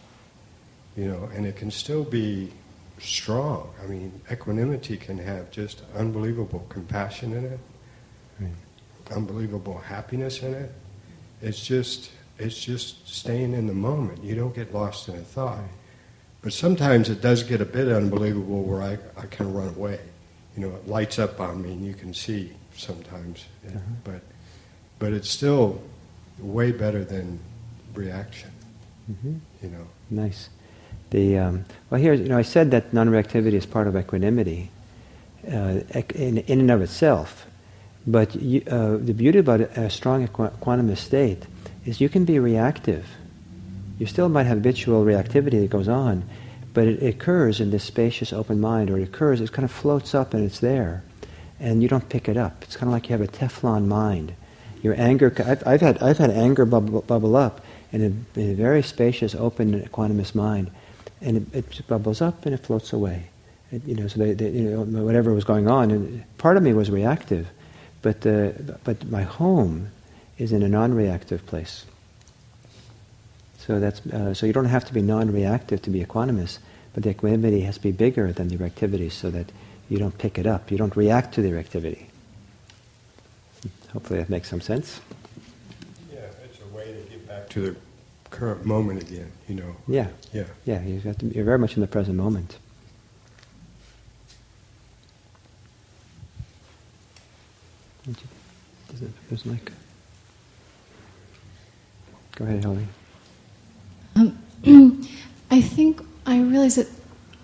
you 0.97 1.07
know, 1.07 1.29
and 1.35 1.47
it 1.47 1.57
can 1.57 1.71
still 1.71 2.05
be 2.05 2.53
strong. 2.99 3.69
I 3.83 3.87
mean, 3.87 4.21
equanimity 4.31 4.97
can 4.97 5.19
have 5.19 5.51
just 5.51 5.83
unbelievable 5.95 6.67
compassion 6.69 7.33
in 7.33 7.45
it, 7.45 7.61
right. 8.41 8.51
unbelievable 9.11 9.79
happiness 9.79 10.43
in 10.43 10.55
it. 10.55 10.73
It's 11.43 11.65
just 11.65 12.11
it's 12.39 12.59
just 12.59 13.09
staying 13.09 13.53
in 13.53 13.67
the 13.67 13.75
moment. 13.75 14.23
You 14.25 14.35
don't 14.35 14.55
get 14.55 14.75
lost 14.75 15.09
in 15.09 15.15
a 15.15 15.21
thought. 15.21 15.61
But 16.43 16.53
sometimes 16.53 17.09
it 17.09 17.23
does 17.23 17.43
get 17.43 17.61
a 17.61 17.65
bit 17.65 17.89
unbelievable 17.89 18.63
where 18.63 18.83
I, 18.83 18.99
I 19.17 19.27
can 19.27 19.55
run 19.55 19.69
away. 19.69 20.01
You 20.57 20.67
know, 20.67 20.77
it 20.77 20.87
lights 20.87 21.19
up 21.19 21.41
on 21.41 21.63
me 21.63 21.73
and 21.73 21.87
you 21.87 21.95
can 21.95 22.13
see 22.13 22.53
sometimes. 22.77 23.47
Uh-huh. 23.67 23.79
But 24.05 24.21
but 25.05 25.13
it's 25.13 25.29
still 25.29 25.83
way 26.39 26.73
better 26.73 27.05
than 27.05 27.39
reaction. 27.93 28.51
Mm-hmm. 29.13 29.35
You 29.63 29.69
know. 29.69 29.87
Nice. 30.09 30.49
The, 31.11 31.37
um, 31.37 31.67
well, 31.91 32.01
here, 32.01 32.15
you 32.15 32.27
know, 32.27 32.39
I 32.39 32.43
said 32.43 32.71
that 32.71 32.95
non-reactivity 32.95 33.53
is 33.53 33.67
part 33.67 33.87
of 33.87 33.97
equanimity 33.97 34.71
uh, 35.47 35.81
in, 36.15 36.39
in 36.39 36.61
and 36.61 36.71
of 36.71 36.81
itself. 36.81 37.45
But 38.07 38.35
you, 38.35 38.63
uh, 38.67 38.97
the 38.97 39.13
beauty 39.13 39.41
about 39.41 39.61
a 39.61 39.91
strong 39.91 40.27
equanimous 40.27 41.01
state 41.01 41.43
is 41.85 42.01
you 42.01 42.09
can 42.09 42.25
be 42.25 42.39
reactive. 42.39 43.05
You 43.99 44.07
still 44.07 44.31
might 44.31 44.47
have 44.47 44.57
habitual 44.57 45.05
reactivity 45.05 45.61
that 45.61 45.69
goes 45.69 45.87
on, 45.87 46.25
but 46.73 46.87
it, 46.87 47.03
it 47.03 47.17
occurs 47.17 47.61
in 47.61 47.73
this 47.73 47.85
spacious 47.85 48.33
open 48.33 48.59
mind, 48.59 48.89
or 48.89 48.99
it 48.99 49.03
occurs, 49.03 49.43
it 49.43 49.53
kind 49.53 49.67
of 49.67 49.71
floats 49.71 50.15
up 50.15 50.33
and 50.33 50.43
it's 50.43 50.61
there, 50.61 51.05
and 51.61 51.83
you 51.83 51.91
don't 51.91 52.09
pick 52.09 52.27
it 52.27 52.39
up. 52.39 52.63
It's 52.63 52.75
kind 52.75 52.89
of 52.89 52.95
like 52.95 53.11
you 53.11 53.19
have 53.19 53.21
a 53.21 53.31
Teflon 53.31 53.87
mind. 53.87 54.35
Your 54.85 54.95
anger, 54.97 55.35
I've, 55.45 55.67
I've 55.67 55.81
had, 55.81 56.01
I've 56.01 56.19
had 56.19 56.31
anger 56.31 56.65
bubble, 56.65 57.03
bubble 57.03 57.35
up 57.35 57.65
in 57.91 58.01
a, 58.01 58.39
in 58.41 58.53
a 58.53 58.55
very 58.55 58.83
spacious, 58.83 59.35
open, 59.35 59.83
equanimous 59.83 60.33
mind 60.33 60.71
and 61.25 61.49
it, 61.53 61.79
it 61.79 61.87
bubbles 61.87 62.21
up 62.21 62.45
and 62.47 62.55
it 62.55 62.59
floats 62.59 62.93
away. 62.93 63.25
It, 63.73 63.85
you 63.87 63.95
know, 63.97 64.07
so 64.07 64.21
they, 64.21 64.33
they, 64.35 64.51
you 64.51 64.71
know, 64.71 65.05
whatever 65.05 65.33
was 65.33 65.45
going 65.45 65.69
on, 65.69 65.91
and 65.91 66.39
part 66.39 66.57
of 66.57 66.63
me 66.63 66.73
was 66.73 66.91
reactive, 66.91 67.49
but 68.03 68.25
uh, 68.27 68.51
but 68.85 69.05
my 69.11 69.23
home 69.23 69.89
is 70.39 70.53
in 70.53 70.63
a 70.63 70.69
non-reactive 70.69 71.47
place. 71.47 71.87
So 73.59 73.81
that's 73.81 74.07
uh, 74.07 74.35
so 74.35 74.47
you 74.47 74.53
don't 74.53 74.67
have 74.67 74.85
to 74.85 74.95
be 74.95 75.03
non-reactive 75.03 75.83
to 75.83 75.91
be 75.91 76.05
equanimous, 76.05 76.59
but 76.93 77.03
the 77.03 77.11
equanimity 77.11 77.63
has 77.63 77.77
to 77.77 77.83
be 77.83 77.93
bigger 77.93 78.33
than 78.33 78.49
the 78.49 78.57
reactivity, 78.59 79.11
so 79.11 79.31
that 79.31 79.51
you 79.89 79.99
don't 79.99 80.17
pick 80.19 80.39
it 80.39 80.47
up, 80.47 80.71
you 80.71 80.79
don't 80.79 80.95
react 80.95 81.35
to 81.35 81.43
the 81.43 81.51
reactivity. 81.51 82.07
Hopefully 83.95 84.19
that 84.19 84.29
makes 84.29 84.51
some 84.51 84.61
sense. 84.61 85.01
Yeah, 86.13 86.19
it's 86.45 86.59
a 86.61 86.77
way 86.77 86.87
to 86.87 87.11
get 87.11 87.27
back 87.29 87.49
to 87.51 87.61
the 87.71 87.77
current 88.31 88.67
moment 88.67 89.01
again, 89.03 89.31
you 89.49 89.55
know. 89.55 89.77
Yeah. 89.87 90.09
Yeah. 90.33 90.45
Yeah, 90.65 90.83
you 90.83 90.99
have 91.01 91.17
to, 91.19 91.27
you're 91.27 91.45
very 91.45 91.59
much 91.61 91.77
in 91.77 91.81
the 91.81 91.87
present 91.87 92.17
moment. 92.17 92.59
Does 98.89 99.03
it, 99.03 99.11
there's 99.29 99.47
like, 99.47 99.73
go 102.35 102.45
ahead, 102.45 102.65
Holly. 102.65 102.87
Um, 104.17 104.39
I 105.51 105.61
think 105.61 106.03
I 106.27 106.41
realize 106.41 106.75
that 106.75 106.89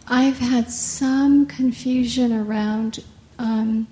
I've 0.09 0.39
had 0.39 0.71
some 0.71 1.47
confusion 1.47 2.33
around 2.33 3.03
um, 3.39 3.87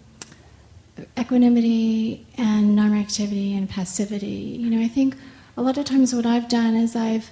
equanimity 1.18 2.26
and 2.36 2.74
non-reactivity 2.74 3.56
and 3.56 3.68
passivity. 3.68 4.26
You 4.26 4.70
know, 4.70 4.80
I 4.82 4.88
think 4.88 5.16
a 5.56 5.62
lot 5.62 5.78
of 5.78 5.84
times 5.84 6.14
what 6.14 6.26
I've 6.26 6.48
done 6.48 6.74
is 6.74 6.94
I've 6.96 7.30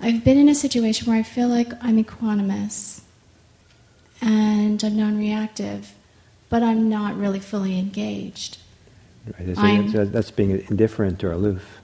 I've 0.00 0.24
been 0.24 0.38
in 0.38 0.48
a 0.48 0.54
situation 0.54 1.08
where 1.08 1.18
I 1.18 1.22
feel 1.22 1.48
like 1.48 1.72
I'm 1.80 2.02
equanimous 2.02 3.00
and 4.20 4.82
I'm 4.84 4.96
non-reactive, 4.96 5.94
but 6.48 6.62
I'm 6.62 6.88
not 6.88 7.16
really 7.16 7.40
fully 7.40 7.78
engaged. 7.78 8.58
Right. 9.56 9.90
So 9.90 10.04
that's 10.04 10.30
being 10.30 10.50
indifferent 10.70 11.24
or 11.24 11.32
aloof, 11.32 11.80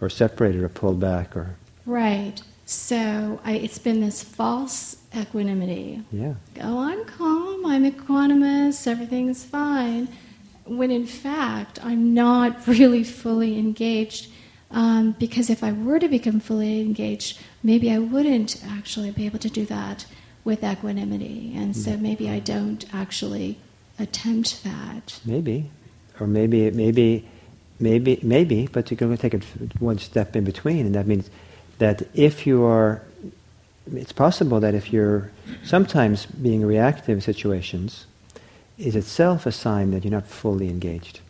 or 0.00 0.08
separated 0.08 0.62
or 0.62 0.68
pulled 0.68 1.00
back, 1.00 1.36
or 1.36 1.56
right. 1.86 2.40
So 2.66 3.40
I, 3.44 3.52
it's 3.52 3.78
been 3.78 4.00
this 4.00 4.22
false 4.22 4.96
equanimity. 5.16 6.02
Yeah. 6.12 6.34
Oh, 6.60 6.78
I'm 6.78 7.04
calm. 7.04 7.66
I'm 7.66 7.84
equanimous. 7.90 8.86
Everything's 8.86 9.44
fine. 9.44 10.08
When 10.64 10.90
in 10.90 11.06
fact, 11.06 11.78
I'm 11.84 12.14
not 12.14 12.66
really 12.66 13.04
fully 13.04 13.58
engaged 13.58 14.30
um, 14.70 15.12
because 15.12 15.50
if 15.50 15.62
I 15.62 15.72
were 15.72 15.98
to 15.98 16.08
become 16.08 16.40
fully 16.40 16.80
engaged, 16.80 17.38
maybe 17.62 17.92
I 17.92 17.98
wouldn't 17.98 18.62
actually 18.66 19.10
be 19.12 19.24
able 19.26 19.38
to 19.38 19.48
do 19.48 19.64
that 19.66 20.06
with 20.44 20.64
equanimity. 20.64 21.52
And 21.54 21.76
so 21.76 21.92
mm-hmm. 21.92 22.02
maybe 22.02 22.30
I 22.30 22.40
don't 22.40 22.84
actually 22.92 23.58
attempt 23.98 24.64
that. 24.64 25.20
Maybe. 25.24 25.70
Or 26.20 26.26
maybe, 26.26 26.70
maybe, 26.70 27.28
maybe, 27.80 28.18
maybe, 28.22 28.68
but 28.70 28.90
you're 28.90 28.98
going 28.98 29.16
to 29.16 29.20
take 29.20 29.34
it 29.34 29.44
one 29.80 29.98
step 29.98 30.36
in 30.36 30.44
between, 30.44 30.86
and 30.86 30.94
that 30.94 31.06
means 31.06 31.30
that 31.78 32.02
if 32.14 32.46
you 32.46 32.64
are, 32.64 33.02
it's 33.92 34.12
possible 34.12 34.60
that 34.60 34.74
if 34.74 34.92
you're 34.92 35.30
sometimes 35.64 36.26
being 36.26 36.64
reactive 36.64 37.08
in 37.16 37.20
situations, 37.20 38.06
is 38.78 38.96
itself 38.96 39.46
a 39.46 39.52
sign 39.52 39.90
that 39.92 40.04
you're 40.04 40.12
not 40.12 40.26
fully 40.26 40.68
engaged. 40.68 41.20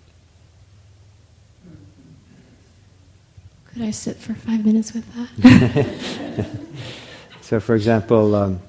Could 3.73 3.83
I 3.83 3.91
sit 3.91 4.17
for 4.17 4.35
five 4.35 4.65
minutes 4.65 4.93
with 4.93 5.05
that? 5.15 6.47
so, 7.41 7.59
for 7.59 7.75
example, 7.75 8.35
um, 8.35 8.61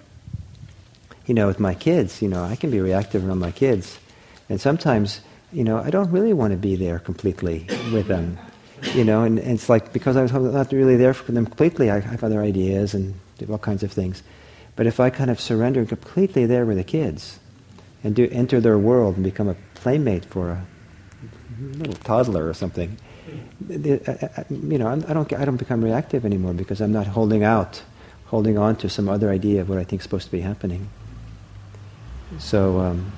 you 1.27 1.33
know, 1.33 1.47
with 1.47 1.59
my 1.59 1.75
kids, 1.75 2.21
you 2.21 2.27
know, 2.27 2.43
I 2.43 2.55
can 2.55 2.71
be 2.71 2.79
reactive 2.79 3.27
around 3.27 3.39
my 3.39 3.51
kids, 3.51 3.99
and 4.49 4.59
sometimes 4.59 5.21
you 5.55 5.63
know, 5.63 5.77
I 5.77 5.89
don't 5.89 6.11
really 6.11 6.33
want 6.33 6.51
to 6.51 6.57
be 6.57 6.75
there 6.75 6.99
completely 6.99 7.65
with 7.93 8.07
them. 8.07 8.37
You 8.93 9.05
know, 9.05 9.23
and, 9.23 9.39
and 9.39 9.51
it's 9.51 9.69
like 9.69 9.93
because 9.93 10.17
I'm 10.17 10.51
not 10.51 10.71
really 10.73 10.97
there 10.97 11.13
for 11.13 11.31
them 11.31 11.45
completely, 11.45 11.89
I 11.89 12.01
have 12.01 12.23
other 12.23 12.41
ideas 12.41 12.93
and 12.93 13.17
all 13.49 13.57
kinds 13.57 13.81
of 13.81 13.91
things. 13.91 14.21
But 14.75 14.85
if 14.85 14.99
I 14.99 15.09
kind 15.09 15.31
of 15.31 15.39
surrender 15.39 15.85
completely 15.85 16.45
there 16.45 16.65
with 16.65 16.77
the 16.77 16.83
kids 16.83 17.39
and 18.05 18.15
do 18.15 18.29
enter 18.31 18.61
their 18.61 18.77
world 18.77 19.15
and 19.15 19.23
become 19.23 19.49
a 19.49 19.55
playmate 19.73 20.23
for 20.25 20.51
a 20.51 20.65
little 21.77 21.95
toddler 21.95 22.47
or 22.47 22.53
something, 22.53 22.97
uh, 23.67 23.73
uh, 23.73 24.27
uh, 24.37 24.43
you 24.51 24.77
know, 24.77 24.87
I 24.87 25.13
don't, 25.13 25.33
I 25.33 25.43
don't 25.43 25.57
become 25.57 25.83
reactive 25.83 26.23
anymore 26.23 26.53
because 26.53 26.81
I'm 26.81 26.91
not 26.91 27.07
holding 27.07 27.43
out, 27.43 27.81
holding 28.25 28.59
on 28.59 28.75
to 28.77 28.89
some 28.89 29.09
other 29.09 29.31
idea 29.31 29.61
of 29.61 29.69
what 29.69 29.79
I 29.79 29.83
think 29.83 30.01
is 30.01 30.03
supposed 30.03 30.27
to 30.27 30.31
be 30.31 30.41
happening. 30.41 30.87
So, 32.37 32.79
um, 32.79 33.11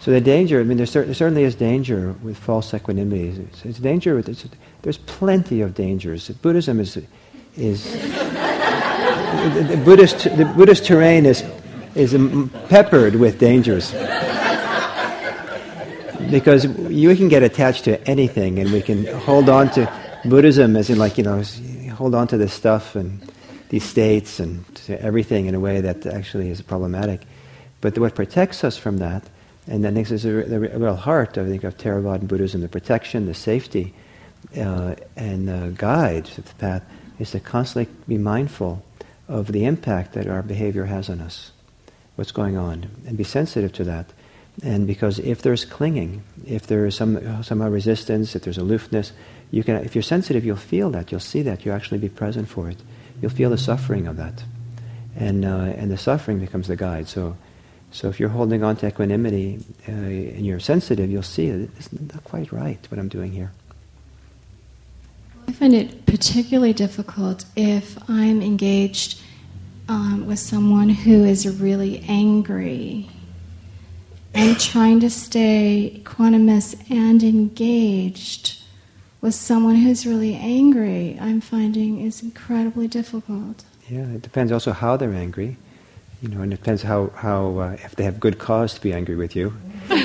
so 0.00 0.10
the 0.10 0.20
danger, 0.20 0.58
I 0.58 0.64
mean, 0.64 0.76
there, 0.76 0.86
cer- 0.86 1.14
certainly 1.14 1.44
is 1.44 1.54
danger 1.54 2.16
with 2.24 2.38
false 2.38 2.74
equanimity. 2.74 3.28
It's, 3.28 3.64
it's 3.64 3.78
danger 3.78 4.16
with, 4.16 4.28
it's, 4.28 4.48
there's 4.82 4.98
plenty 4.98 5.60
of 5.60 5.74
dangers. 5.74 6.28
Buddhism 6.28 6.80
is, 6.80 7.00
is 7.56 7.84
the, 7.92 9.80
Buddhist, 9.84 10.24
the 10.24 10.52
Buddhist 10.56 10.86
terrain 10.86 11.24
is, 11.24 11.44
is 11.94 12.16
peppered 12.68 13.16
with 13.16 13.38
dangers. 13.38 13.92
because 16.30 16.64
you 16.90 17.16
can 17.16 17.28
get 17.28 17.42
attached 17.42 17.84
to 17.84 18.08
anything 18.08 18.58
and 18.58 18.70
we 18.72 18.82
can 18.82 19.04
hold 19.06 19.48
on 19.48 19.70
to 19.70 19.90
Buddhism 20.24 20.76
as 20.76 20.90
in 20.90 20.98
like, 20.98 21.18
you 21.18 21.24
know, 21.24 21.42
hold 21.94 22.14
on 22.14 22.28
to 22.28 22.36
this 22.36 22.52
stuff 22.52 22.94
and 22.94 23.20
these 23.70 23.84
states 23.84 24.40
and 24.40 24.64
to 24.74 25.00
everything 25.02 25.46
in 25.46 25.54
a 25.54 25.60
way 25.60 25.80
that 25.80 26.06
actually 26.06 26.50
is 26.50 26.60
problematic. 26.62 27.22
But 27.80 27.98
what 27.98 28.14
protects 28.14 28.62
us 28.64 28.76
from 28.76 28.98
that 28.98 29.24
and 29.70 29.84
this 29.84 30.10
is 30.10 30.24
the, 30.24 30.30
the 30.30 30.58
real 30.58 30.96
heart, 30.96 31.38
I 31.38 31.46
think, 31.46 31.62
of 31.62 31.76
Theravada 31.76 32.26
Buddhism, 32.26 32.60
the 32.60 32.68
protection, 32.68 33.26
the 33.26 33.34
safety, 33.34 33.94
uh, 34.56 34.96
and 35.16 35.48
the 35.48 35.72
guide 35.76 36.24
to 36.24 36.42
the 36.42 36.54
path 36.54 36.82
is 37.20 37.30
to 37.32 37.40
constantly 37.40 37.92
be 38.08 38.18
mindful 38.18 38.82
of 39.28 39.52
the 39.52 39.64
impact 39.64 40.14
that 40.14 40.26
our 40.26 40.42
behavior 40.42 40.86
has 40.86 41.08
on 41.08 41.20
us, 41.20 41.52
what's 42.20 42.32
going 42.32 42.58
on, 42.58 42.86
and 43.06 43.16
be 43.16 43.24
sensitive 43.24 43.72
to 43.72 43.82
that. 43.82 44.12
And 44.62 44.86
because 44.86 45.18
if 45.20 45.40
there's 45.40 45.64
clinging, 45.64 46.22
if 46.46 46.66
there 46.66 46.84
is 46.84 46.94
some 46.94 47.42
somehow 47.42 47.70
resistance, 47.70 48.36
if 48.36 48.42
there's 48.42 48.58
aloofness, 48.58 49.12
you 49.50 49.64
can. 49.64 49.76
If 49.76 49.94
you're 49.94 50.02
sensitive, 50.02 50.44
you'll 50.44 50.56
feel 50.56 50.90
that. 50.90 51.10
You'll 51.10 51.28
see 51.32 51.40
that. 51.40 51.64
You'll 51.64 51.74
actually 51.74 51.96
be 51.96 52.10
present 52.10 52.46
for 52.46 52.68
it. 52.68 52.76
You'll 53.22 53.30
feel 53.30 53.48
the 53.48 53.56
suffering 53.56 54.06
of 54.06 54.18
that, 54.18 54.44
and 55.16 55.46
uh, 55.46 55.80
and 55.80 55.90
the 55.90 55.96
suffering 55.96 56.38
becomes 56.38 56.68
the 56.68 56.76
guide. 56.76 57.08
So 57.08 57.38
so 57.90 58.10
if 58.10 58.20
you're 58.20 58.28
holding 58.28 58.62
on 58.62 58.76
to 58.76 58.86
equanimity 58.88 59.64
uh, 59.88 59.92
and 60.36 60.44
you're 60.44 60.60
sensitive, 60.60 61.10
you'll 61.10 61.22
see 61.22 61.46
it. 61.46 61.70
It's 61.78 61.90
not 61.90 62.22
quite 62.24 62.52
right 62.52 62.86
what 62.90 62.98
I'm 63.00 63.08
doing 63.08 63.32
here. 63.32 63.50
I 65.48 65.52
find 65.52 65.72
it 65.74 66.04
particularly 66.04 66.74
difficult 66.74 67.46
if 67.56 67.96
I'm 68.10 68.42
engaged 68.42 69.22
um, 69.90 70.24
with 70.24 70.38
someone 70.38 70.88
who 70.88 71.24
is 71.24 71.60
really 71.60 72.04
angry. 72.08 73.08
And 74.32 74.58
trying 74.60 75.00
to 75.00 75.10
stay 75.10 76.00
equanimous 76.00 76.76
and 76.88 77.20
engaged 77.24 78.62
with 79.20 79.34
someone 79.34 79.74
who's 79.74 80.06
really 80.06 80.36
angry, 80.36 81.18
I'm 81.20 81.40
finding 81.40 82.00
is 82.00 82.22
incredibly 82.22 82.86
difficult. 82.86 83.64
Yeah, 83.88 84.04
it 84.04 84.22
depends 84.22 84.52
also 84.52 84.70
how 84.70 84.96
they're 84.96 85.12
angry. 85.12 85.56
You 86.22 86.28
know, 86.28 86.42
and 86.42 86.52
it 86.52 86.56
depends 86.56 86.82
how, 86.82 87.08
how 87.16 87.58
uh, 87.58 87.76
if 87.82 87.96
they 87.96 88.04
have 88.04 88.20
good 88.20 88.38
cause 88.38 88.74
to 88.74 88.80
be 88.80 88.92
angry 88.92 89.16
with 89.16 89.34
you. 89.34 89.46
of 89.90 89.96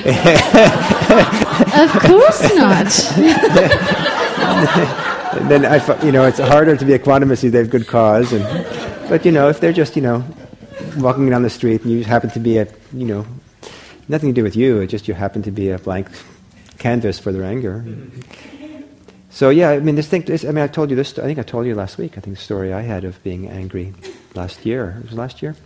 course 2.02 2.42
not. 2.56 2.88
then 5.48 5.64
I, 5.64 6.04
you 6.04 6.10
know, 6.10 6.24
it's 6.24 6.40
harder 6.40 6.76
to 6.76 6.84
be 6.84 6.94
equanimous 6.94 7.44
if 7.44 7.52
they 7.52 7.58
have 7.58 7.70
good 7.70 7.86
cause. 7.86 8.32
And, 8.32 8.44
but 9.08 9.24
you 9.24 9.32
know, 9.32 9.48
if 9.48 9.60
they're 9.60 9.72
just, 9.72 9.96
you 9.96 10.02
know, 10.02 10.24
walking 10.98 11.28
down 11.30 11.42
the 11.42 11.50
street 11.50 11.82
and 11.82 11.90
you 11.90 12.04
happen 12.04 12.30
to 12.30 12.40
be 12.40 12.58
a, 12.58 12.66
you 12.92 13.06
know, 13.06 13.26
nothing 14.08 14.30
to 14.30 14.34
do 14.34 14.42
with 14.42 14.56
you. 14.56 14.80
it 14.80 14.88
just 14.88 15.08
you 15.08 15.14
happen 15.14 15.42
to 15.42 15.50
be 15.50 15.70
a 15.70 15.78
blank 15.78 16.08
canvas 16.78 17.18
for 17.18 17.32
their 17.32 17.44
anger. 17.44 17.84
So 19.30 19.50
yeah, 19.50 19.70
I 19.70 19.80
mean, 19.80 19.96
this 19.96 20.08
thing. 20.08 20.22
This, 20.22 20.44
I 20.44 20.48
mean, 20.48 20.64
I 20.64 20.66
told 20.66 20.88
you 20.90 20.96
this. 20.96 21.18
I 21.18 21.22
think 21.22 21.38
I 21.38 21.42
told 21.42 21.66
you 21.66 21.74
last 21.74 21.98
week. 21.98 22.16
I 22.16 22.20
think 22.20 22.36
the 22.36 22.42
story 22.42 22.72
I 22.72 22.80
had 22.80 23.04
of 23.04 23.22
being 23.22 23.48
angry 23.48 23.92
last 24.34 24.64
year. 24.64 24.96
It 25.00 25.10
was 25.10 25.18
last 25.18 25.42
year 25.42 25.56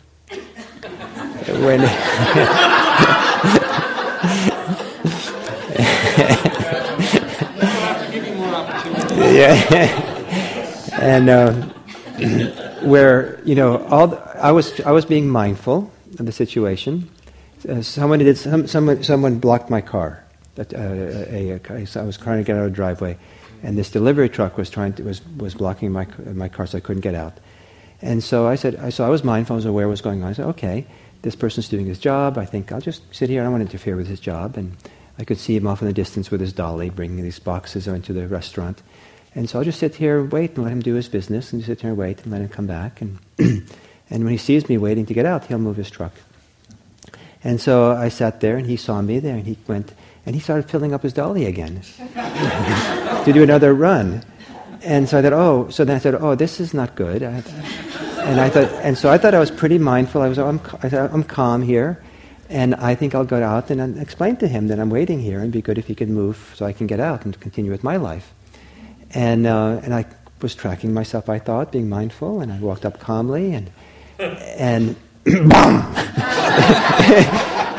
when 1.46 1.80
yeah, 9.32 9.54
and 11.00 11.28
uh, 11.30 11.52
where 12.82 13.40
you 13.44 13.54
know 13.54 13.84
all 13.86 14.08
the, 14.08 14.18
I 14.36 14.52
was 14.52 14.80
I 14.80 14.92
was 14.92 15.04
being 15.04 15.28
mindful 15.28 15.90
of 16.18 16.26
the 16.26 16.32
situation. 16.32 17.08
Uh, 17.68 17.82
someone 17.82 18.18
did 18.18 18.38
some, 18.38 18.66
someone 18.66 19.02
someone 19.02 19.38
blocked 19.38 19.70
my 19.70 19.80
car. 19.80 20.24
That, 20.56 20.74
uh, 20.74 22.02
was 22.04 22.18
trying 22.18 22.38
to 22.38 22.44
get 22.44 22.56
out 22.56 22.64
of 22.64 22.70
the 22.70 22.76
driveway, 22.76 23.16
and 23.62 23.78
this 23.78 23.90
delivery 23.90 24.28
truck 24.28 24.58
was 24.58 24.68
trying 24.68 24.92
to, 24.94 25.04
was 25.04 25.22
was 25.36 25.54
blocking 25.54 25.92
my 25.92 26.06
my 26.34 26.48
car, 26.48 26.66
so 26.66 26.78
I 26.78 26.80
couldn't 26.80 27.02
get 27.02 27.14
out. 27.14 27.38
And 28.02 28.22
so 28.24 28.46
I 28.46 28.54
said, 28.54 28.76
I, 28.76 28.90
so 28.90 29.04
I 29.04 29.08
was 29.08 29.24
mindful, 29.24 29.54
I 29.54 29.58
was 29.58 29.66
aware 29.66 29.84
of 29.84 29.88
what 29.88 29.92
was 29.92 30.00
going 30.00 30.22
on. 30.22 30.30
I 30.30 30.32
said, 30.32 30.46
okay, 30.46 30.86
this 31.22 31.36
person's 31.36 31.68
doing 31.68 31.86
his 31.86 31.98
job. 31.98 32.38
I 32.38 32.44
think 32.46 32.72
I'll 32.72 32.80
just 32.80 33.02
sit 33.14 33.28
here. 33.28 33.42
I 33.42 33.44
don't 33.44 33.52
want 33.52 33.62
to 33.62 33.70
interfere 33.70 33.96
with 33.96 34.06
his 34.06 34.20
job. 34.20 34.56
And 34.56 34.76
I 35.18 35.24
could 35.24 35.38
see 35.38 35.54
him 35.54 35.66
off 35.66 35.82
in 35.82 35.88
the 35.88 35.92
distance 35.92 36.30
with 36.30 36.40
his 36.40 36.52
dolly, 36.52 36.88
bringing 36.88 37.22
these 37.22 37.38
boxes 37.38 37.86
into 37.86 38.12
the 38.12 38.26
restaurant. 38.26 38.82
And 39.34 39.48
so 39.48 39.58
I'll 39.58 39.64
just 39.64 39.78
sit 39.78 39.94
here 39.94 40.20
and 40.20 40.32
wait 40.32 40.56
and 40.56 40.64
let 40.64 40.72
him 40.72 40.80
do 40.80 40.94
his 40.94 41.08
business, 41.08 41.52
and 41.52 41.60
just 41.60 41.68
sit 41.68 41.80
here 41.82 41.90
and 41.90 41.98
wait 41.98 42.22
and 42.22 42.32
let 42.32 42.40
him 42.40 42.48
come 42.48 42.66
back. 42.66 43.00
And, 43.00 43.18
and 43.38 44.24
when 44.24 44.28
he 44.28 44.36
sees 44.36 44.68
me 44.68 44.76
waiting 44.76 45.06
to 45.06 45.14
get 45.14 45.24
out, 45.24 45.46
he'll 45.46 45.58
move 45.58 45.76
his 45.76 45.90
truck. 45.90 46.12
And 47.42 47.60
so 47.60 47.92
I 47.92 48.08
sat 48.08 48.40
there, 48.40 48.56
and 48.56 48.66
he 48.66 48.76
saw 48.76 49.00
me 49.00 49.18
there, 49.18 49.36
and 49.36 49.46
he 49.46 49.56
went, 49.66 49.92
and 50.26 50.34
he 50.34 50.40
started 50.40 50.68
filling 50.68 50.92
up 50.92 51.02
his 51.02 51.12
dolly 51.12 51.46
again 51.46 51.80
to 53.24 53.30
do 53.32 53.42
another 53.42 53.72
run. 53.72 54.24
And 54.82 55.08
so 55.08 55.18
I 55.18 55.22
thought, 55.22 55.32
oh, 55.32 55.68
so 55.70 55.84
then 55.84 55.96
I 55.96 55.98
said, 55.98 56.14
oh, 56.14 56.34
this 56.34 56.58
is 56.58 56.74
not 56.74 56.96
good. 56.96 57.22
I, 57.22 57.42
and 58.24 58.40
I 58.40 58.50
thought, 58.50 58.70
and 58.82 58.98
so 58.98 59.10
I 59.10 59.18
thought 59.18 59.34
I 59.34 59.38
was 59.38 59.50
pretty 59.50 59.78
mindful. 59.78 60.22
I 60.22 60.28
was, 60.28 60.38
I'm, 60.38 60.60
I 60.82 60.88
thought, 60.88 61.12
I'm 61.12 61.24
calm 61.24 61.62
here, 61.62 62.02
and 62.48 62.74
I 62.74 62.94
think 62.94 63.14
I'll 63.14 63.24
go 63.24 63.42
out 63.42 63.70
and 63.70 63.98
explain 63.98 64.36
to 64.38 64.48
him 64.48 64.68
that 64.68 64.80
I'm 64.80 64.90
waiting 64.90 65.20
here, 65.20 65.40
and 65.40 65.52
be 65.52 65.62
good 65.62 65.78
if 65.78 65.86
he 65.86 65.94
could 65.94 66.10
move 66.10 66.52
so 66.56 66.66
I 66.66 66.72
can 66.72 66.86
get 66.86 66.98
out 66.98 67.24
and 67.24 67.38
continue 67.38 67.70
with 67.70 67.84
my 67.84 67.96
life. 67.96 68.32
And 69.12 69.46
uh, 69.46 69.80
and 69.82 69.94
I 69.94 70.04
was 70.40 70.54
tracking 70.54 70.94
myself. 70.94 71.28
I 71.28 71.38
thought, 71.38 71.72
being 71.72 71.88
mindful, 71.88 72.40
and 72.40 72.52
I 72.52 72.58
walked 72.58 72.84
up 72.84 73.00
calmly, 73.00 73.54
and 73.54 73.70
and 74.18 74.96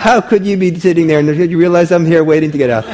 How 0.01 0.21
could 0.21 0.45
you 0.45 0.57
be 0.57 0.79
sitting 0.79 1.07
there 1.07 1.19
and 1.19 1.27
you 1.49 1.57
realize 1.57 1.91
I'm 1.91 2.05
here 2.05 2.23
waiting 2.23 2.51
to 2.51 2.57
get 2.57 2.69
out? 2.69 2.85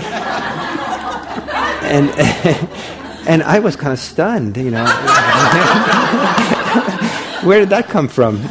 and 1.83 2.09
and 3.27 3.43
I 3.43 3.59
was 3.59 3.75
kind 3.75 3.93
of 3.93 3.99
stunned, 3.99 4.55
you 4.57 4.71
know. 4.71 4.85
Where 7.43 7.59
did 7.59 7.69
that 7.69 7.87
come 7.89 8.07
from? 8.07 8.37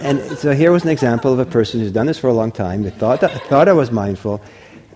and 0.00 0.20
so 0.38 0.52
here 0.52 0.72
was 0.72 0.82
an 0.84 0.90
example 0.90 1.32
of 1.32 1.38
a 1.38 1.46
person 1.46 1.80
who's 1.80 1.92
done 1.92 2.06
this 2.06 2.18
for 2.18 2.28
a 2.28 2.32
long 2.32 2.52
time, 2.52 2.88
thought, 2.90 3.20
thought 3.20 3.68
I 3.68 3.72
was 3.72 3.90
mindful, 3.90 4.40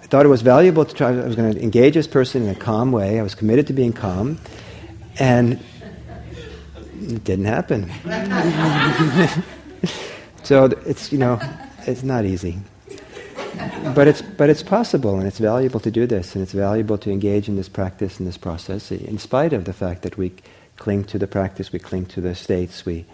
thought 0.06 0.24
it 0.24 0.28
was 0.28 0.42
valuable 0.42 0.84
to 0.84 0.94
try, 0.94 1.08
I 1.08 1.26
was 1.26 1.36
going 1.36 1.52
to 1.52 1.60
engage 1.60 1.94
this 1.94 2.06
person 2.06 2.42
in 2.44 2.48
a 2.48 2.54
calm 2.54 2.92
way, 2.92 3.18
I 3.18 3.22
was 3.22 3.34
committed 3.34 3.66
to 3.68 3.72
being 3.72 3.92
calm, 3.92 4.38
and 5.18 5.60
it 7.00 7.24
didn't 7.24 7.46
happen. 7.46 7.90
so 10.42 10.66
it's, 10.86 11.12
you 11.12 11.18
know, 11.18 11.40
it's 11.86 12.02
not 12.02 12.24
easy. 12.24 12.58
But 13.94 14.08
it's, 14.08 14.22
but 14.22 14.50
it's 14.50 14.62
possible 14.62 15.18
and 15.18 15.26
it's 15.26 15.38
valuable 15.38 15.80
to 15.80 15.90
do 15.90 16.06
this 16.06 16.34
and 16.34 16.42
it's 16.42 16.52
valuable 16.52 16.98
to 16.98 17.10
engage 17.10 17.48
in 17.48 17.56
this 17.56 17.68
practice 17.68 18.18
and 18.18 18.28
this 18.28 18.36
process 18.36 18.90
in 18.90 19.18
spite 19.18 19.52
of 19.52 19.64
the 19.64 19.72
fact 19.72 20.02
that 20.02 20.18
we 20.18 20.32
cling 20.76 21.04
to 21.04 21.18
the 21.18 21.26
practice, 21.26 21.72
we 21.72 21.78
cling 21.78 22.06
to 22.06 22.20
the 22.20 22.34
states, 22.34 22.84
we, 22.84 23.06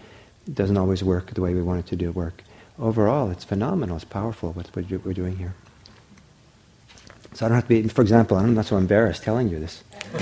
it 0.46 0.54
doesn't 0.54 0.76
always 0.76 1.04
work 1.04 1.34
the 1.34 1.40
way 1.40 1.54
we 1.54 1.62
want 1.62 1.80
it 1.80 1.86
to 1.86 1.96
do 1.96 2.10
work. 2.10 2.42
Overall, 2.78 3.30
it's 3.30 3.44
phenomenal, 3.44 3.96
it's 3.96 4.04
powerful 4.04 4.52
what 4.52 4.74
we're 4.74 5.12
doing 5.12 5.36
here. 5.36 5.54
So 7.34 7.46
I 7.46 7.48
don't 7.48 7.56
have 7.56 7.64
to 7.64 7.68
be, 7.68 7.88
for 7.88 8.02
example, 8.02 8.36
I'm 8.36 8.54
not 8.54 8.66
so 8.66 8.76
embarrassed 8.76 9.22
telling 9.22 9.48
you 9.48 9.58
this. 9.58 9.82
I 10.14 10.18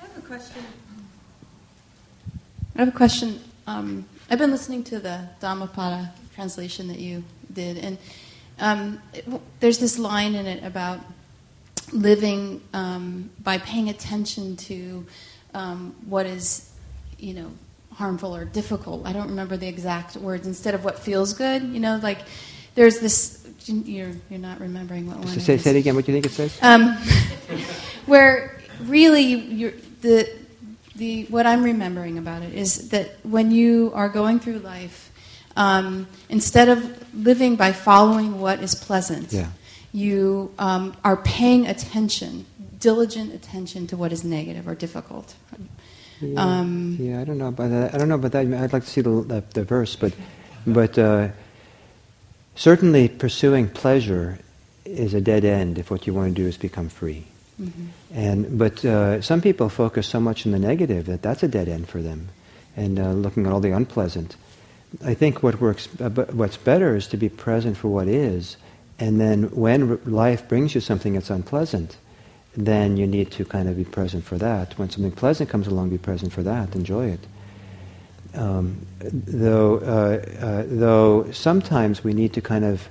have 0.00 0.18
a 0.18 0.20
question. 0.22 0.62
I 2.74 2.78
have 2.78 2.88
a 2.88 2.92
question. 2.92 3.40
Um, 3.66 4.06
I've 4.28 4.38
been 4.38 4.50
listening 4.50 4.82
to 4.84 4.98
the 4.98 5.28
Dhammapada 5.40 6.12
translation 6.34 6.88
that 6.88 6.98
you 6.98 7.22
did, 7.52 7.78
and 7.78 7.98
um, 8.58 9.00
it, 9.14 9.24
there's 9.60 9.78
this 9.78 9.98
line 9.98 10.34
in 10.34 10.46
it 10.46 10.64
about 10.64 11.00
living 11.92 12.60
um, 12.72 13.30
by 13.42 13.58
paying 13.58 13.88
attention 13.88 14.56
to 14.56 15.06
um, 15.54 15.94
what 16.06 16.26
is, 16.26 16.72
you 17.18 17.34
know, 17.34 17.50
harmful 17.92 18.34
or 18.34 18.44
difficult. 18.44 19.06
I 19.06 19.12
don't 19.12 19.28
remember 19.28 19.56
the 19.56 19.68
exact 19.68 20.16
words. 20.16 20.46
Instead 20.46 20.74
of 20.74 20.84
what 20.84 20.98
feels 20.98 21.32
good, 21.32 21.62
you 21.62 21.80
know, 21.80 22.00
like 22.02 22.18
there's 22.74 22.98
this. 22.98 23.45
You're 23.68 24.12
you're 24.30 24.38
not 24.38 24.60
remembering 24.60 25.06
what 25.06 25.18
one. 25.18 25.28
So 25.28 25.40
say, 25.40 25.54
is. 25.54 25.62
say 25.62 25.70
it 25.70 25.76
again. 25.76 25.94
What 25.96 26.04
do 26.06 26.12
you 26.12 26.20
think 26.20 26.26
it 26.26 26.34
says? 26.36 26.58
Um, 26.62 26.96
where 28.06 28.58
really 28.84 29.22
you're, 29.34 29.72
the 30.02 30.28
the 30.94 31.24
what 31.24 31.46
I'm 31.46 31.62
remembering 31.62 32.18
about 32.18 32.42
it 32.42 32.54
is 32.54 32.88
that 32.90 33.16
when 33.24 33.50
you 33.50 33.90
are 33.94 34.08
going 34.08 34.38
through 34.40 34.60
life, 34.60 35.10
um, 35.56 36.06
instead 36.28 36.68
of 36.68 37.14
living 37.14 37.56
by 37.56 37.72
following 37.72 38.40
what 38.40 38.60
is 38.62 38.74
pleasant, 38.74 39.32
Yeah. 39.32 39.48
you 39.92 40.52
um, 40.58 40.96
are 41.04 41.16
paying 41.16 41.66
attention, 41.66 42.46
diligent 42.78 43.34
attention 43.34 43.86
to 43.88 43.96
what 43.96 44.12
is 44.12 44.22
negative 44.24 44.68
or 44.68 44.74
difficult. 44.74 45.34
Yeah, 46.20 46.40
Um, 46.60 46.96
yeah, 46.98 47.20
I 47.20 47.24
don't 47.24 47.36
know 47.38 47.48
about 47.48 47.70
that. 47.70 47.94
I 47.94 47.98
don't 47.98 48.08
know 48.08 48.14
about 48.14 48.32
that. 48.32 48.46
I'd 48.46 48.72
like 48.72 48.84
to 48.84 48.88
see 48.90 49.02
the, 49.02 49.10
the, 49.22 49.44
the 49.52 49.64
verse, 49.64 49.96
but, 49.96 50.14
but 50.66 50.98
uh, 50.98 51.28
certainly 52.56 53.08
pursuing 53.08 53.68
pleasure 53.68 54.38
is 54.84 55.14
a 55.14 55.20
dead 55.20 55.44
end 55.44 55.78
if 55.78 55.90
what 55.90 56.06
you 56.06 56.14
want 56.14 56.34
to 56.34 56.42
do 56.42 56.48
is 56.48 56.56
become 56.56 56.88
free. 56.88 57.24
mhm. 57.60 57.88
And 58.14 58.58
but 58.58 58.84
uh, 58.84 59.20
some 59.22 59.40
people 59.40 59.68
focus 59.68 60.06
so 60.06 60.20
much 60.20 60.46
on 60.46 60.52
the 60.52 60.58
negative 60.58 61.06
that 61.06 61.22
that's 61.22 61.42
a 61.42 61.48
dead 61.48 61.68
end 61.68 61.88
for 61.88 62.02
them, 62.02 62.28
and 62.76 62.98
uh, 62.98 63.12
looking 63.12 63.46
at 63.46 63.52
all 63.52 63.60
the 63.60 63.72
unpleasant. 63.76 64.36
I 65.04 65.14
think 65.14 65.42
what 65.42 65.60
works, 65.60 65.88
uh, 66.00 66.10
what's 66.32 66.56
better 66.56 66.96
is 66.96 67.08
to 67.08 67.16
be 67.16 67.28
present 67.28 67.76
for 67.76 67.88
what 67.88 68.08
is, 68.08 68.56
and 68.98 69.20
then 69.20 69.50
when 69.54 69.90
r- 69.90 69.98
life 70.06 70.48
brings 70.48 70.74
you 70.74 70.80
something 70.80 71.14
that's 71.14 71.30
unpleasant, 71.30 71.96
then 72.56 72.96
you 72.96 73.06
need 73.06 73.30
to 73.32 73.44
kind 73.44 73.68
of 73.68 73.76
be 73.76 73.84
present 73.84 74.24
for 74.24 74.38
that. 74.38 74.78
When 74.78 74.88
something 74.88 75.12
pleasant 75.12 75.50
comes 75.50 75.66
along, 75.66 75.90
be 75.90 75.98
present 75.98 76.32
for 76.32 76.42
that, 76.44 76.74
enjoy 76.74 77.08
it. 77.10 77.20
Um, 78.36 78.86
though, 79.00 79.78
uh, 79.78 80.44
uh, 80.44 80.64
though 80.66 81.30
sometimes 81.32 82.04
we 82.04 82.12
need 82.12 82.34
to 82.34 82.40
kind 82.40 82.64
of 82.64 82.88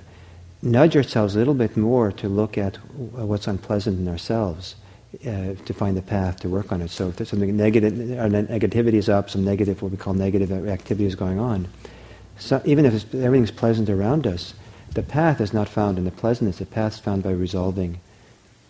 nudge 0.62 0.96
ourselves 0.96 1.36
a 1.36 1.38
little 1.38 1.54
bit 1.54 1.76
more 1.76 2.10
to 2.12 2.28
look 2.28 2.58
at 2.58 2.76
what's 2.76 3.46
unpleasant 3.46 3.98
in 4.00 4.08
ourselves 4.08 4.74
uh, 5.22 5.54
to 5.54 5.74
find 5.74 5.96
the 5.96 6.02
path 6.02 6.40
to 6.40 6.48
work 6.48 6.72
on 6.72 6.82
it. 6.82 6.90
So 6.90 7.08
if 7.08 7.16
there's 7.16 7.28
something 7.28 7.56
negative, 7.56 8.18
our 8.18 8.28
negativity 8.28 8.94
is 8.94 9.08
up, 9.08 9.30
some 9.30 9.44
negative, 9.44 9.82
what 9.82 9.92
we 9.92 9.96
call 9.96 10.14
negative 10.14 10.50
activity 10.68 11.06
is 11.06 11.14
going 11.14 11.38
on. 11.38 11.68
So 12.38 12.60
even 12.64 12.84
if 12.84 13.14
everything's 13.14 13.50
pleasant 13.50 13.88
around 13.88 14.26
us, 14.26 14.54
the 14.92 15.02
path 15.02 15.40
is 15.40 15.52
not 15.52 15.68
found 15.68 15.98
in 15.98 16.04
the 16.04 16.10
pleasantness. 16.10 16.58
The 16.58 16.66
path 16.66 16.94
is 16.94 16.98
found 16.98 17.22
by 17.22 17.30
resolving 17.30 18.00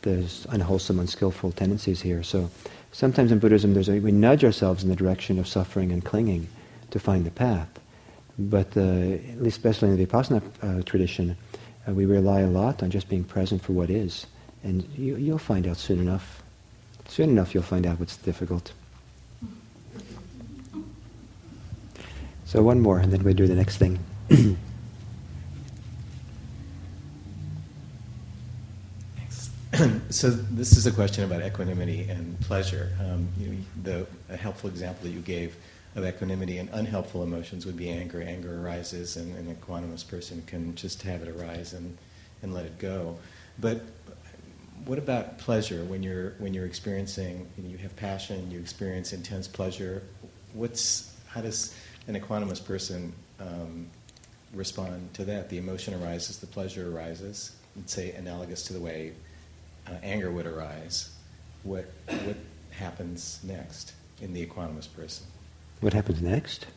those 0.02 0.46
unwholesome, 0.50 1.00
unskillful 1.00 1.52
tendencies 1.52 2.02
here. 2.02 2.22
So 2.22 2.50
sometimes 2.92 3.32
in 3.32 3.38
Buddhism, 3.38 3.74
there's 3.74 3.88
a, 3.88 3.98
we 4.00 4.12
nudge 4.12 4.44
ourselves 4.44 4.82
in 4.82 4.88
the 4.88 4.96
direction 4.96 5.38
of 5.38 5.48
suffering 5.48 5.90
and 5.90 6.04
clinging 6.04 6.48
to 6.96 7.04
find 7.04 7.24
the 7.26 7.30
path. 7.30 7.68
But 8.38 8.76
uh, 8.76 8.80
at 8.80 9.42
least, 9.42 9.58
especially 9.58 9.90
in 9.90 9.96
the 9.96 10.06
Vipassana 10.06 10.42
uh, 10.62 10.82
tradition, 10.82 11.36
uh, 11.86 11.92
we 11.92 12.04
rely 12.06 12.40
a 12.40 12.46
lot 12.46 12.82
on 12.82 12.90
just 12.90 13.08
being 13.08 13.24
present 13.24 13.62
for 13.62 13.72
what 13.72 13.90
is, 13.90 14.26
and 14.62 14.82
you, 14.96 15.16
you'll 15.16 15.38
find 15.38 15.66
out 15.66 15.76
soon 15.76 16.00
enough. 16.00 16.42
Soon 17.08 17.30
enough, 17.30 17.54
you'll 17.54 17.62
find 17.62 17.86
out 17.86 18.00
what's 18.00 18.16
difficult. 18.16 18.72
So 22.44 22.62
one 22.62 22.80
more, 22.80 22.98
and 22.98 23.12
then 23.12 23.22
we 23.22 23.34
do 23.34 23.46
the 23.46 23.54
next 23.54 23.76
thing. 23.78 23.98
So 30.08 30.30
this 30.30 30.78
is 30.78 30.86
a 30.86 30.92
question 30.92 31.24
about 31.24 31.42
equanimity 31.42 32.08
and 32.08 32.40
pleasure. 32.40 32.92
Um, 32.98 33.28
you 33.38 33.48
know, 33.48 33.56
the 33.82 34.06
a 34.32 34.36
helpful 34.36 34.70
example 34.70 35.04
that 35.04 35.10
you 35.10 35.20
gave 35.20 35.54
of 35.96 36.04
equanimity 36.04 36.58
and 36.58 36.68
unhelpful 36.72 37.22
emotions 37.22 37.64
would 37.64 37.76
be 37.76 37.88
anger. 37.88 38.22
Anger 38.22 38.62
arises, 38.62 39.16
and 39.16 39.34
an 39.36 39.56
equanimous 39.56 40.06
person 40.06 40.42
can 40.46 40.74
just 40.74 41.02
have 41.02 41.22
it 41.22 41.28
arise 41.28 41.72
and, 41.72 41.96
and 42.42 42.54
let 42.54 42.66
it 42.66 42.78
go. 42.78 43.16
But 43.58 43.80
what 44.84 44.98
about 44.98 45.38
pleasure 45.38 45.82
when 45.84 46.02
you're 46.02 46.34
when 46.38 46.52
you're 46.52 46.66
experiencing 46.66 47.48
you, 47.56 47.64
know, 47.64 47.70
you 47.70 47.78
have 47.78 47.96
passion, 47.96 48.50
you 48.50 48.60
experience 48.60 49.14
intense 49.14 49.48
pleasure? 49.48 50.02
What's 50.52 51.14
how 51.28 51.40
does 51.40 51.74
an 52.06 52.14
equanimous 52.14 52.64
person 52.64 53.12
um, 53.40 53.88
respond 54.52 55.14
to 55.14 55.24
that? 55.24 55.48
The 55.48 55.56
emotion 55.56 55.94
arises, 55.94 56.38
the 56.38 56.46
pleasure 56.46 56.94
arises. 56.94 57.56
Let's 57.74 57.94
say 57.94 58.12
analogous 58.12 58.62
to 58.64 58.74
the 58.74 58.80
way 58.80 59.12
uh, 59.86 59.94
anger 60.02 60.30
would 60.30 60.46
arise. 60.46 61.10
What 61.62 61.90
what 62.24 62.36
happens 62.70 63.40
next 63.42 63.94
in 64.20 64.34
the 64.34 64.44
equanimous 64.44 64.92
person? 64.94 65.26
What 65.80 65.92
happens 65.92 66.22
next? 66.22 66.66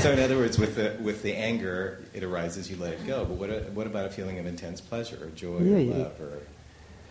so 0.00 0.12
in 0.12 0.18
other 0.20 0.36
words, 0.36 0.58
with 0.58 0.76
the 0.76 0.96
with 1.02 1.22
the 1.22 1.34
anger, 1.34 1.98
it 2.14 2.22
arises, 2.22 2.70
you 2.70 2.76
let 2.76 2.92
it 2.94 3.06
go. 3.06 3.24
But 3.24 3.36
what 3.36 3.70
what 3.70 3.86
about 3.86 4.06
a 4.06 4.10
feeling 4.10 4.38
of 4.38 4.46
intense 4.46 4.80
pleasure 4.80 5.18
or 5.22 5.28
joy 5.30 5.58
Yeah, 5.58 5.76
or 5.76 5.80
yeah. 5.80 5.94
love 5.96 6.20
or 6.20 6.38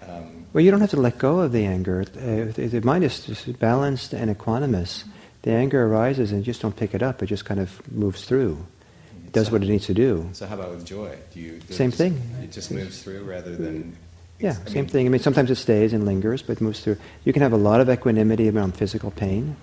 um, 0.10 0.46
Well, 0.54 0.64
you 0.64 0.72
don't 0.72 0.80
have 0.82 0.90
to 0.92 0.98
let 1.02 1.18
go 1.18 1.40
of 1.42 1.52
the 1.52 1.66
anger. 1.66 2.06
Uh, 2.16 2.50
if 2.62 2.72
the 2.72 2.82
mind 2.82 3.04
is 3.04 3.20
just 3.26 3.60
balanced 3.60 4.14
and 4.14 4.36
equanimous. 4.36 5.04
The 5.44 5.52
anger 5.52 5.86
arises 5.88 6.32
and 6.32 6.40
you 6.42 6.46
just 6.46 6.62
don't 6.62 6.76
pick 6.76 6.94
it 6.94 7.02
up. 7.02 7.24
It 7.24 7.26
just 7.26 7.46
kind 7.46 7.60
of 7.60 7.82
moves 7.92 8.26
through. 8.26 8.64
It 9.26 9.34
does 9.34 9.48
So- 9.48 9.54
what 9.54 9.64
it 9.64 9.68
needs 9.70 9.88
to 9.88 9.94
do. 9.96 10.30
So 10.34 10.46
how 10.46 10.54
about 10.56 10.70
with 10.70 10.86
joy? 10.86 11.18
Do 11.34 11.40
you 11.40 11.60
Same 11.70 11.90
just- 11.90 11.98
thing. 11.98 12.22
It 12.44 12.52
just 12.52 12.70
moves 12.72 13.02
through 13.02 13.24
rather 13.24 13.56
than 13.56 13.98
Yeah, 14.42 14.56
I 14.66 14.70
same 14.70 14.74
mean, 14.86 14.88
thing. 14.88 15.06
I 15.06 15.10
mean, 15.10 15.22
sometimes 15.22 15.52
it 15.52 15.56
stays 15.56 15.94
and 15.94 16.06
lingers, 16.06 16.42
but 16.42 16.60
moves 16.62 16.80
through. 16.82 16.98
You 17.24 17.34
can 17.34 17.42
have 17.42 17.54
a 17.54 17.58
lot 17.58 17.80
of 17.80 17.90
equanimity 17.90 18.50
around 18.50 18.76
physical 18.76 19.12
pain, 19.12 19.56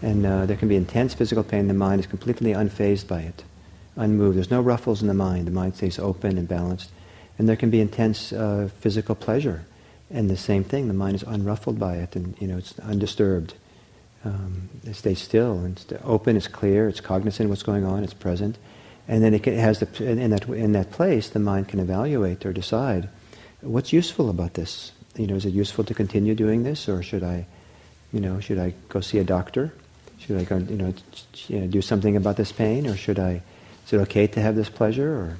and 0.00 0.24
uh, 0.24 0.46
there 0.46 0.56
can 0.56 0.68
be 0.68 0.76
intense 0.76 1.12
physical 1.14 1.42
pain. 1.42 1.68
The 1.68 1.74
mind 1.74 2.00
is 2.00 2.06
completely 2.06 2.52
unfazed 2.52 3.08
by 3.08 3.22
it, 3.22 3.42
unmoved. 3.96 4.36
There's 4.36 4.50
no 4.50 4.60
ruffles 4.60 5.02
in 5.02 5.08
the 5.08 5.14
mind. 5.14 5.46
The 5.46 5.50
mind 5.50 5.74
stays 5.76 5.98
open 5.98 6.38
and 6.38 6.46
balanced. 6.46 6.90
And 7.38 7.48
there 7.48 7.56
can 7.56 7.70
be 7.70 7.80
intense 7.80 8.32
uh, 8.32 8.68
physical 8.78 9.14
pleasure, 9.14 9.64
and 10.10 10.30
the 10.30 10.36
same 10.36 10.62
thing. 10.62 10.86
The 10.86 10.94
mind 10.94 11.16
is 11.16 11.24
unruffled 11.24 11.78
by 11.78 11.96
it, 11.96 12.14
and 12.14 12.36
you 12.40 12.46
know 12.46 12.58
it's 12.58 12.78
undisturbed. 12.78 13.54
Um, 14.24 14.68
it 14.84 14.94
stays 14.94 15.20
still 15.20 15.54
and 15.58 15.76
it's 15.76 16.00
open. 16.04 16.36
It's 16.36 16.46
clear. 16.46 16.88
It's 16.88 17.00
cognizant 17.00 17.46
of 17.46 17.50
what's 17.50 17.64
going 17.64 17.84
on. 17.84 18.04
It's 18.04 18.14
present, 18.14 18.56
and 19.08 19.24
then 19.24 19.34
it 19.34 19.42
can- 19.42 19.54
it 19.54 19.58
has 19.58 19.80
the 19.80 19.88
in 20.04 20.30
that 20.30 20.46
in 20.48 20.72
that 20.72 20.92
place. 20.92 21.28
The 21.28 21.40
mind 21.40 21.66
can 21.68 21.80
evaluate 21.80 22.46
or 22.46 22.52
decide 22.52 23.08
what's 23.62 23.92
useful 23.92 24.28
about 24.28 24.54
this. 24.54 24.92
You 25.16 25.26
know, 25.26 25.34
is 25.34 25.44
it 25.44 25.54
useful 25.54 25.84
to 25.84 25.94
continue 25.94 26.34
doing 26.34 26.62
this, 26.62 26.88
or 26.88 27.02
should 27.02 27.22
I, 27.22 27.46
you 28.12 28.20
know, 28.20 28.40
should 28.40 28.58
I 28.58 28.74
go 28.88 29.00
see 29.00 29.18
a 29.18 29.24
doctor? 29.24 29.72
Should 30.18 30.38
I 30.38 30.44
go, 30.44 30.58
you 30.58 30.76
know, 30.76 30.94
you 31.48 31.60
know, 31.60 31.66
do 31.66 31.82
something 31.82 32.16
about 32.16 32.36
this 32.36 32.52
pain, 32.52 32.86
or 32.86 32.96
should 32.96 33.18
I? 33.18 33.42
Is 33.86 33.92
it 33.92 33.98
okay 33.98 34.26
to 34.26 34.40
have 34.40 34.54
this 34.54 34.68
pleasure, 34.68 35.10
or, 35.12 35.36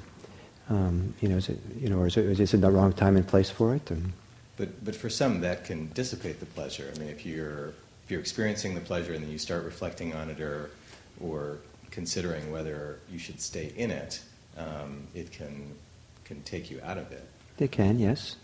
um, 0.69 1.13
you 1.21 1.29
know, 1.29 1.37
is 1.37 1.49
it, 1.49 1.59
you 1.79 1.89
know, 1.89 1.99
or 1.99 2.07
is 2.07 2.17
it, 2.17 2.39
is 2.39 2.53
it 2.53 2.61
the 2.61 2.69
wrong 2.69 2.93
time 2.93 3.15
and 3.15 3.27
place 3.27 3.49
for 3.49 3.75
it? 3.75 3.89
And, 3.89 4.13
But 4.57 4.83
but 4.85 4.95
for 4.95 5.09
some 5.09 5.41
that 5.41 5.65
can 5.65 5.89
dissipate 5.93 6.39
the 6.39 6.45
pleasure. 6.45 6.91
I 6.93 6.99
mean, 6.99 7.09
if 7.09 7.25
you're 7.25 7.73
if 8.03 8.11
you're 8.11 8.19
experiencing 8.19 8.75
the 8.75 8.81
pleasure 8.81 9.13
and 9.13 9.23
then 9.23 9.31
you 9.31 9.39
start 9.39 9.63
reflecting 9.65 10.13
on 10.13 10.29
it 10.29 10.39
or 10.39 10.69
or 11.19 11.57
considering 11.89 12.51
whether 12.51 12.99
you 13.09 13.17
should 13.17 13.39
stay 13.41 13.71
in 13.75 13.89
it, 13.89 14.21
um, 14.57 15.07
it 15.15 15.31
can 15.31 15.73
can 16.25 16.41
take 16.43 16.69
you 16.69 16.79
out 16.83 16.97
of 16.97 17.11
it. 17.11 17.25
They 17.63 17.69
can, 17.69 17.97
yes. 17.97 18.35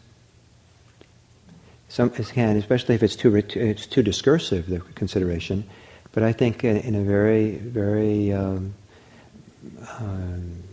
Some 1.89 2.09
can, 2.09 2.55
especially 2.55 2.95
if 2.95 3.03
it's 3.03 3.17
too 3.17 3.35
it's 3.35 3.85
too 3.85 4.01
discursive 4.01 4.67
the 4.67 4.79
consideration. 4.95 5.65
But 6.13 6.23
I 6.23 6.31
think 6.31 6.63
in, 6.63 6.77
in 6.77 6.95
a 6.95 7.01
very 7.01 7.57
very 7.57 8.31
um, 8.31 8.75
um, 9.99 10.63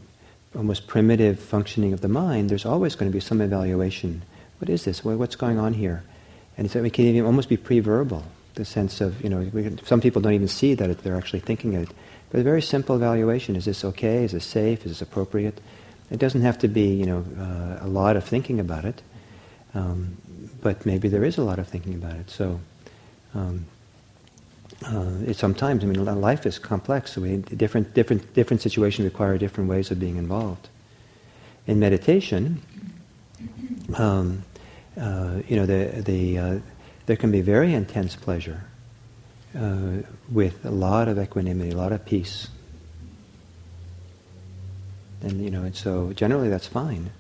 almost 0.55 0.87
primitive 0.87 1.41
functioning 1.41 1.93
of 1.93 2.03
the 2.03 2.09
mind, 2.09 2.49
there's 2.49 2.65
always 2.65 2.95
going 2.95 3.11
to 3.11 3.13
be 3.13 3.19
some 3.19 3.41
evaluation. 3.41 4.23
What 4.61 4.71
is 4.71 4.85
this? 4.85 5.05
What's 5.05 5.35
going 5.35 5.59
on 5.59 5.75
here? 5.75 6.05
And 6.57 6.71
so 6.71 6.85
it 6.85 6.93
can 6.93 7.07
even 7.07 7.27
almost 7.27 7.49
be 7.49 7.57
pre-verbal. 7.57 8.23
The 8.55 8.65
sense 8.65 9.01
of 9.01 9.21
you 9.25 9.29
know, 9.29 9.51
can, 9.51 9.85
some 9.85 10.01
people 10.01 10.23
don't 10.23 10.35
even 10.35 10.47
see 10.47 10.75
that 10.75 11.03
they're 11.03 11.17
actually 11.17 11.41
thinking 11.41 11.73
it. 11.73 11.89
But 12.31 12.39
a 12.39 12.45
very 12.45 12.63
simple 12.63 12.95
evaluation: 12.95 13.57
is 13.57 13.65
this 13.65 13.85
okay? 13.85 14.23
Is 14.23 14.31
this 14.31 14.45
safe? 14.45 14.87
Is 14.87 14.93
this 14.93 15.03
appropriate? 15.03 15.61
It 16.11 16.19
doesn't 16.19 16.43
have 16.43 16.59
to 16.59 16.69
be, 16.69 16.95
you 16.95 17.07
know, 17.07 17.25
uh, 17.39 17.85
a 17.85 17.89
lot 17.89 18.17
of 18.17 18.25
thinking 18.25 18.61
about 18.61 18.85
it, 18.85 19.03
um, 19.75 20.17
but 20.63 20.87
maybe 20.87 21.09
there 21.09 21.25
is 21.25 21.39
a 21.39 21.43
lot 21.43 21.59
of 21.59 21.69
thinking 21.69 21.95
about 21.95 22.17
it. 22.17 22.31
So, 22.31 22.61
um, 23.35 23.67
uh, 24.85 25.13
it 25.27 25.37
sometimes, 25.37 25.83
I 25.83 25.87
mean, 25.87 26.05
life 26.05 26.47
is 26.47 26.59
complex. 26.59 27.13
So 27.13 27.23
we, 27.23 27.39
different, 27.39 27.95
different, 27.95 28.35
different 28.35 28.63
situations 28.63 29.05
require 29.05 29.39
different 29.39 29.71
ways 29.71 29.91
of 29.91 29.99
being 29.99 30.17
involved. 30.17 30.69
In 31.67 31.81
meditation, 31.81 32.63
um, 33.97 34.45
uh, 35.01 35.41
you 35.49 35.57
know, 35.57 35.67
the, 35.67 36.03
the, 36.03 36.39
uh, 36.39 36.59
there 37.07 37.17
can 37.17 37.33
be 37.33 37.41
very 37.41 37.75
intense 37.75 38.15
pleasure 38.15 38.65
uh, 39.59 40.03
with 40.31 40.65
a 40.65 40.71
lot 40.71 41.09
of 41.09 41.19
equanimity, 41.19 41.71
a 41.71 41.77
lot 41.77 41.93
of 41.93 42.05
peace. 42.05 42.49
And 45.27 45.43
you 45.43 45.51
know, 45.51 45.65
and 45.65 45.75
so 45.75 46.13
generally 46.13 46.49
that's 46.49 46.69
fine. 46.69 47.11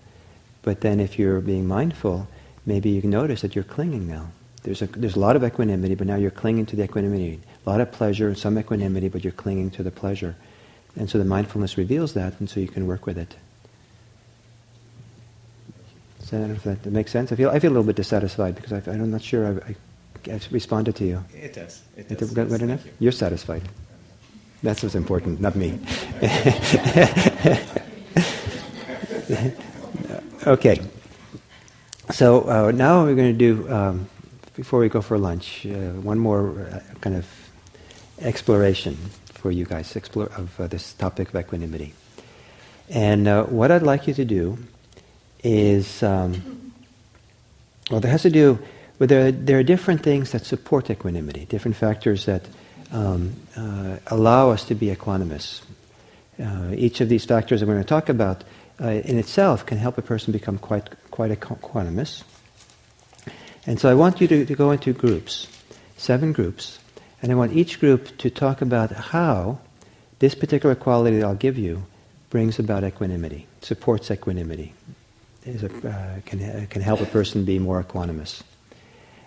But 0.62 0.80
then 0.80 1.00
if 1.00 1.18
you're 1.18 1.40
being 1.40 1.66
mindful, 1.66 2.28
maybe 2.64 2.88
you 2.90 3.00
can 3.00 3.10
notice 3.10 3.40
that 3.40 3.56
you're 3.56 3.64
clinging 3.64 4.06
now. 4.06 4.30
There's 4.62 4.80
a, 4.80 4.86
there's 4.86 5.16
a 5.16 5.20
lot 5.20 5.34
of 5.34 5.42
equanimity, 5.42 5.96
but 5.96 6.06
now 6.06 6.14
you're 6.14 6.30
clinging 6.30 6.66
to 6.66 6.76
the 6.76 6.84
equanimity. 6.84 7.40
A 7.66 7.70
lot 7.70 7.80
of 7.80 7.90
pleasure 7.90 8.28
and 8.28 8.38
some 8.38 8.58
equanimity, 8.58 9.08
but 9.08 9.24
you're 9.24 9.32
clinging 9.32 9.70
to 9.72 9.82
the 9.82 9.90
pleasure. 9.90 10.36
And 10.94 11.10
so 11.10 11.18
the 11.18 11.24
mindfulness 11.24 11.76
reveals 11.76 12.14
that, 12.14 12.38
and 12.38 12.48
so 12.48 12.60
you 12.60 12.68
can 12.68 12.86
work 12.86 13.06
with 13.06 13.18
it. 13.18 13.34
So 16.20 16.36
I 16.36 16.40
don't 16.40 16.48
know 16.50 16.54
if 16.54 16.62
that, 16.62 16.82
that 16.84 16.92
makes 16.92 17.10
sense. 17.10 17.32
I 17.32 17.36
feel 17.36 17.50
I 17.50 17.58
feel 17.58 17.70
a 17.70 17.74
little 17.74 17.84
bit 17.84 17.96
dissatisfied 17.96 18.54
because 18.54 18.72
I, 18.72 18.92
am 18.92 19.10
not 19.10 19.22
sure 19.22 19.46
I, 19.46 19.72
I, 20.30 20.34
I, 20.34 20.40
responded 20.52 20.94
to 20.96 21.04
you. 21.04 21.24
It 21.34 21.54
does. 21.54 21.82
It 21.96 22.08
does. 22.08 22.30
It 22.30 22.34
good, 22.34 22.50
yes, 22.50 22.62
enough? 22.62 22.84
You. 22.84 22.92
You're 23.00 23.12
satisfied. 23.12 23.62
That's 24.62 24.82
what's 24.82 24.94
important, 24.94 25.40
not 25.40 25.54
me. 25.54 25.78
okay. 30.46 30.80
So 32.12 32.48
uh, 32.48 32.70
now 32.70 33.04
we're 33.04 33.16
going 33.16 33.36
to 33.36 33.38
do, 33.38 33.72
um, 33.72 34.08
before 34.54 34.78
we 34.78 34.88
go 34.88 35.00
for 35.00 35.18
lunch, 35.18 35.66
uh, 35.66 35.90
one 36.00 36.18
more 36.18 36.68
uh, 36.70 36.80
kind 37.00 37.16
of 37.16 37.26
exploration 38.20 38.96
for 39.34 39.50
you 39.50 39.64
guys 39.64 39.96
explore, 39.96 40.26
of 40.36 40.60
uh, 40.60 40.68
this 40.68 40.92
topic 40.92 41.30
of 41.30 41.36
equanimity. 41.36 41.92
And 42.88 43.26
uh, 43.26 43.44
what 43.44 43.72
I'd 43.72 43.82
like 43.82 44.06
you 44.06 44.14
to 44.14 44.24
do 44.24 44.58
is, 45.42 46.04
um, 46.04 46.72
well, 47.90 48.00
there 48.00 48.12
has 48.12 48.22
to 48.22 48.30
do 48.30 48.60
with 49.00 49.08
there, 49.08 49.32
there 49.32 49.58
are 49.58 49.64
different 49.64 50.02
things 50.02 50.30
that 50.30 50.44
support 50.46 50.88
equanimity, 50.88 51.46
different 51.46 51.76
factors 51.76 52.26
that 52.26 52.48
um, 52.92 53.34
uh, 53.56 53.96
allow 54.06 54.50
us 54.50 54.64
to 54.66 54.76
be 54.76 54.94
equanimous. 54.94 55.62
Each 56.74 57.00
of 57.00 57.08
these 57.08 57.24
factors 57.24 57.64
we're 57.64 57.72
going 57.72 57.82
to 57.82 57.88
talk 57.88 58.08
about 58.08 58.44
uh, 58.80 58.88
in 58.88 59.18
itself 59.18 59.64
can 59.64 59.78
help 59.78 59.98
a 59.98 60.02
person 60.02 60.32
become 60.32 60.58
quite, 60.58 60.88
quite 61.10 61.30
equanimous. 61.30 62.22
And 63.66 63.80
so 63.80 63.90
I 63.90 63.94
want 63.94 64.20
you 64.20 64.28
to, 64.28 64.44
to 64.44 64.54
go 64.54 64.70
into 64.70 64.92
groups, 64.92 65.48
seven 65.96 66.32
groups, 66.32 66.78
and 67.22 67.32
I 67.32 67.34
want 67.34 67.52
each 67.52 67.80
group 67.80 68.16
to 68.18 68.30
talk 68.30 68.60
about 68.60 68.92
how 68.92 69.58
this 70.18 70.34
particular 70.34 70.74
quality 70.74 71.18
that 71.18 71.26
I'll 71.26 71.34
give 71.34 71.58
you 71.58 71.84
brings 72.30 72.58
about 72.58 72.84
equanimity, 72.84 73.46
supports 73.62 74.10
equanimity, 74.10 74.74
a, 75.46 75.66
uh, 75.66 76.20
can, 76.24 76.42
uh, 76.42 76.66
can 76.68 76.82
help 76.82 77.00
a 77.00 77.06
person 77.06 77.44
be 77.44 77.58
more 77.58 77.82
equanimous. 77.82 78.42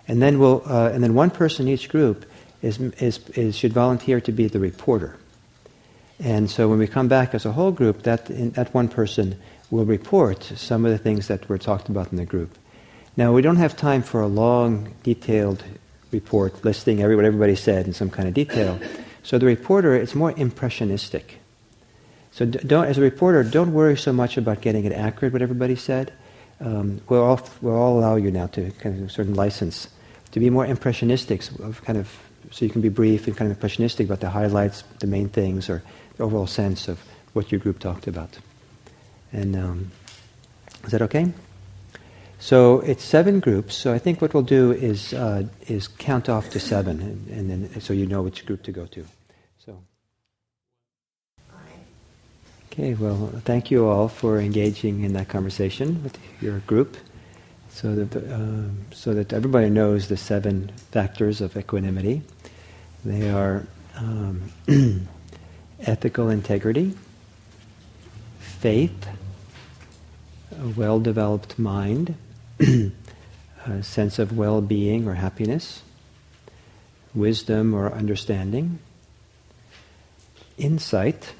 And 0.08 0.22
then, 0.22 0.38
we'll, 0.38 0.62
uh, 0.66 0.90
and 0.90 1.02
then 1.02 1.14
one 1.14 1.30
person 1.30 1.68
each 1.68 1.88
group 1.88 2.24
is, 2.62 2.78
is, 2.78 3.20
is, 3.30 3.56
should 3.56 3.72
volunteer 3.72 4.20
to 4.20 4.32
be 4.32 4.48
the 4.48 4.58
reporter. 4.58 5.16
And 6.20 6.50
so 6.50 6.68
when 6.68 6.78
we 6.78 6.86
come 6.86 7.08
back 7.08 7.34
as 7.34 7.46
a 7.46 7.52
whole 7.52 7.72
group, 7.72 8.02
that, 8.02 8.28
in, 8.28 8.50
that 8.50 8.74
one 8.74 8.88
person 8.88 9.40
will 9.70 9.86
report 9.86 10.42
some 10.42 10.84
of 10.84 10.92
the 10.92 10.98
things 10.98 11.28
that 11.28 11.48
were 11.48 11.58
talked 11.58 11.88
about 11.88 12.10
in 12.10 12.18
the 12.18 12.26
group. 12.26 12.58
Now, 13.16 13.32
we 13.32 13.42
don't 13.42 13.56
have 13.56 13.76
time 13.76 14.02
for 14.02 14.20
a 14.20 14.26
long, 14.26 14.94
detailed 15.02 15.64
report 16.12 16.64
listing 16.64 17.02
every, 17.02 17.16
what 17.16 17.24
everybody 17.24 17.54
said 17.56 17.86
in 17.86 17.94
some 17.94 18.10
kind 18.10 18.28
of 18.28 18.34
detail. 18.34 18.78
So 19.22 19.38
the 19.38 19.46
reporter, 19.46 19.94
it's 19.94 20.14
more 20.14 20.32
impressionistic. 20.36 21.38
So 22.32 22.44
don't, 22.44 22.86
as 22.86 22.98
a 22.98 23.00
reporter, 23.00 23.42
don't 23.42 23.72
worry 23.72 23.96
so 23.96 24.12
much 24.12 24.36
about 24.36 24.60
getting 24.60 24.84
it 24.84 24.92
accurate, 24.92 25.32
what 25.32 25.42
everybody 25.42 25.76
said. 25.76 26.12
Um, 26.60 27.00
we'll, 27.08 27.22
all, 27.22 27.40
we'll 27.60 27.74
all 27.74 27.98
allow 27.98 28.16
you 28.16 28.30
now 28.30 28.46
to 28.48 28.70
kind 28.72 29.02
of 29.02 29.10
certain 29.10 29.34
license 29.34 29.88
to 30.32 30.40
be 30.40 30.50
more 30.50 30.66
impressionistic, 30.66 31.42
of 31.60 31.82
kind 31.84 31.98
of, 31.98 32.14
so 32.50 32.64
you 32.64 32.70
can 32.70 32.80
be 32.80 32.88
brief 32.88 33.26
and 33.26 33.36
kind 33.36 33.50
of 33.50 33.56
impressionistic 33.56 34.06
about 34.06 34.20
the 34.20 34.30
highlights, 34.30 34.82
the 35.00 35.06
main 35.06 35.28
things, 35.28 35.68
or 35.68 35.82
overall 36.20 36.46
sense 36.46 36.88
of 36.88 37.00
what 37.32 37.50
your 37.52 37.60
group 37.60 37.78
talked 37.78 38.06
about. 38.06 38.38
And 39.32 39.56
um, 39.56 39.92
is 40.84 40.92
that 40.92 41.02
okay? 41.02 41.32
So 42.40 42.80
it's 42.80 43.04
seven 43.04 43.38
groups. 43.38 43.76
So 43.76 43.92
I 43.92 43.98
think 43.98 44.22
what 44.22 44.32
we'll 44.32 44.42
do 44.42 44.72
is 44.72 45.12
uh, 45.12 45.44
is 45.68 45.88
count 45.88 46.28
off 46.28 46.48
to 46.50 46.60
seven, 46.60 47.00
and, 47.00 47.28
and, 47.28 47.50
then 47.50 47.80
so 47.80 47.92
you 47.92 48.06
know 48.06 48.22
which 48.22 48.46
group 48.46 48.62
to 48.62 48.72
go 48.72 48.86
to. 48.86 49.06
So. 49.64 49.82
Okay. 52.72 52.94
Well, 52.94 53.30
thank 53.44 53.70
you 53.70 53.86
all 53.86 54.08
for 54.08 54.40
engaging 54.40 55.04
in 55.04 55.12
that 55.12 55.28
conversation 55.28 56.02
with 56.02 56.18
your 56.40 56.60
group, 56.60 56.96
so 57.68 57.94
that 57.94 58.32
um, 58.32 58.86
so 58.90 59.12
that 59.12 59.34
everybody 59.34 59.68
knows 59.68 60.08
the 60.08 60.16
seven 60.16 60.72
factors 60.92 61.42
of 61.42 61.58
equanimity. 61.58 62.22
They 63.04 63.30
are 63.30 63.66
um, 63.96 64.50
ethical 65.82 66.28
integrity, 66.28 66.94
faith, 68.38 69.08
a 70.60 70.68
well-developed 70.68 71.58
mind 71.58 72.14
a 73.66 73.82
sense 73.82 74.18
of 74.18 74.36
well 74.36 74.60
being 74.60 75.06
or 75.06 75.14
happiness, 75.14 75.82
wisdom 77.14 77.74
or 77.74 77.92
understanding, 77.92 78.78
insight, 80.58 81.34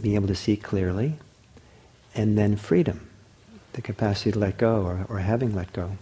being 0.00 0.14
able 0.14 0.28
to 0.28 0.34
see 0.34 0.56
clearly, 0.56 1.14
and 2.14 2.36
then 2.36 2.56
freedom, 2.56 3.08
the 3.72 3.82
capacity 3.82 4.32
to 4.32 4.38
let 4.38 4.58
go 4.58 4.82
or, 4.82 5.06
or 5.08 5.18
having 5.18 5.54
let 5.54 5.72
go. 5.72 5.96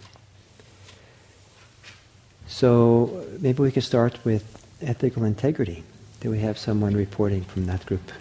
So 2.47 3.25
maybe 3.39 3.61
we 3.61 3.71
could 3.71 3.83
start 3.83 4.23
with 4.25 4.57
ethical 4.81 5.23
integrity. 5.23 5.83
Do 6.21 6.29
we 6.29 6.39
have 6.39 6.57
someone 6.59 6.93
reporting 6.95 7.43
from 7.43 7.65
that 7.65 7.83
group? 7.87 8.11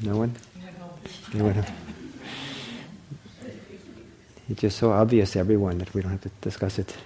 No 0.00 0.16
one? 0.16 0.34
No 1.32 1.44
one? 1.44 1.64
It's 4.48 4.60
just 4.60 4.76
so 4.76 4.90
obvious 4.90 5.30
to 5.32 5.38
everyone 5.38 5.78
that 5.78 5.94
we 5.94 6.02
don't 6.02 6.10
have 6.10 6.22
to 6.22 6.30
discuss 6.40 6.80
it. 6.80 6.96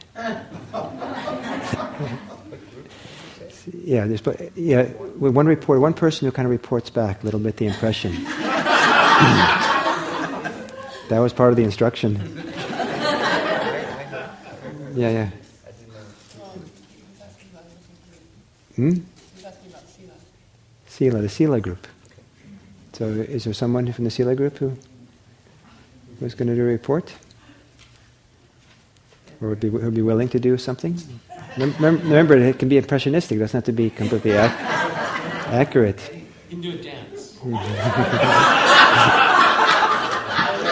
yeah, 3.84 4.06
there's, 4.06 4.22
but 4.22 4.56
yeah, 4.56 4.84
one 5.18 5.46
report, 5.46 5.80
one 5.80 5.92
person 5.92 6.24
who 6.24 6.32
kind 6.32 6.46
of 6.46 6.50
reports 6.50 6.88
back 6.88 7.20
a 7.22 7.26
little 7.26 7.40
bit 7.40 7.58
the 7.58 7.66
impression. 7.66 8.12
that 11.10 11.18
was 11.18 11.34
part 11.34 11.50
of 11.50 11.56
the 11.56 11.62
instruction. 11.64 12.45
Yeah, 14.96 15.10
yeah. 15.10 15.30
Hmm? 18.76 18.92
Sila, 20.88 21.20
the 21.20 21.28
Sila 21.28 21.60
group. 21.60 21.86
So, 22.94 23.04
is 23.04 23.44
there 23.44 23.52
someone 23.52 23.92
from 23.92 24.04
the 24.04 24.10
Sila 24.10 24.34
group 24.34 24.56
who 24.56 24.72
was 26.20 26.34
going 26.34 26.48
to 26.48 26.54
do 26.54 26.62
a 26.62 26.64
report? 26.64 27.12
Or 29.42 29.50
would 29.50 29.60
be, 29.60 29.68
would 29.68 29.94
be 29.94 30.00
willing 30.00 30.30
to 30.30 30.40
do 30.40 30.56
something? 30.56 30.96
Remember, 31.58 32.38
it 32.38 32.58
can 32.58 32.70
be 32.70 32.78
impressionistic, 32.78 33.36
it 33.36 33.40
doesn't 33.40 33.58
have 33.58 33.64
to 33.64 33.72
be 33.72 33.90
completely 33.90 34.30
ac- 34.32 34.54
accurate. 35.52 36.00
You 36.48 36.50
can 36.50 36.60
do 36.62 36.72
a 36.72 36.82
dance. 36.82 37.38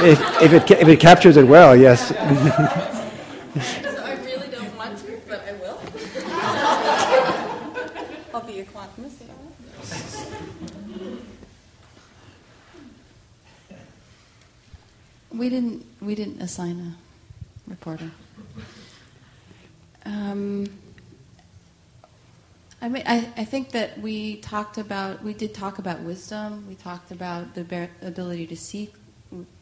if, 0.02 0.42
if, 0.42 0.52
it, 0.52 0.70
if 0.70 0.88
it 0.88 1.00
captures 1.00 1.36
it 1.36 1.46
well, 1.46 1.76
yes. 1.76 2.12
I 2.16 4.18
really 4.24 4.48
don't 4.48 4.76
want 4.76 4.98
to, 4.98 5.20
but 5.28 5.40
I 5.46 5.52
will. 5.52 5.80
I'll 8.34 8.46
be 8.46 8.60
a 8.60 8.64
quantum 8.64 9.04
We 15.44 15.50
didn't. 15.50 15.84
We 16.00 16.14
didn't 16.14 16.40
assign 16.40 16.80
a 16.80 17.70
reporter. 17.70 18.10
Um, 20.06 20.66
I 22.80 22.88
mean, 22.88 23.02
I, 23.04 23.28
I 23.36 23.44
think 23.44 23.72
that 23.72 24.00
we 24.00 24.36
talked 24.36 24.78
about. 24.78 25.22
We 25.22 25.34
did 25.34 25.52
talk 25.52 25.78
about 25.78 26.00
wisdom. 26.00 26.64
We 26.66 26.76
talked 26.76 27.10
about 27.10 27.54
the 27.54 27.90
ability 28.00 28.46
to 28.46 28.56
see 28.56 28.90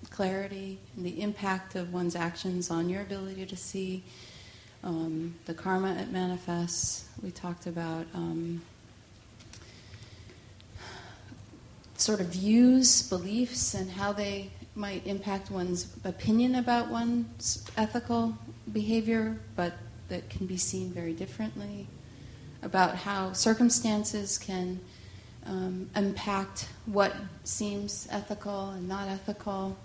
clarity 0.08 0.78
and 0.94 1.04
the 1.04 1.20
impact 1.20 1.74
of 1.74 1.92
one's 1.92 2.14
actions 2.14 2.70
on 2.70 2.88
your 2.88 3.02
ability 3.02 3.44
to 3.46 3.56
see. 3.56 4.04
Um, 4.84 5.34
the 5.46 5.54
karma 5.54 5.94
it 5.94 6.12
manifests. 6.12 7.08
We 7.24 7.32
talked 7.32 7.66
about 7.66 8.06
um, 8.14 8.62
sort 11.96 12.20
of 12.20 12.28
views, 12.28 13.02
beliefs, 13.08 13.74
and 13.74 13.90
how 13.90 14.12
they 14.12 14.50
might 14.74 15.06
impact 15.06 15.50
one's 15.50 15.94
opinion 16.04 16.54
about 16.54 16.88
one's 16.88 17.64
ethical 17.76 18.36
behavior, 18.72 19.38
but 19.54 19.74
that 20.08 20.28
can 20.30 20.46
be 20.46 20.56
seen 20.56 20.90
very 20.90 21.12
differently, 21.12 21.86
about 22.62 22.94
how 22.94 23.32
circumstances 23.32 24.38
can 24.38 24.80
um, 25.46 25.90
impact 25.96 26.68
what 26.86 27.14
seems 27.44 28.06
ethical 28.10 28.70
and 28.70 28.88
not 28.88 29.08
ethical, 29.08 29.76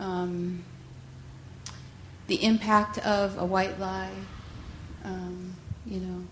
um, 0.00 0.64
the 2.26 2.42
impact 2.42 2.98
of 2.98 3.38
a 3.38 3.44
white 3.44 3.78
lie, 3.78 4.10
um, 5.04 5.54
you 5.86 6.00
know. 6.00 6.24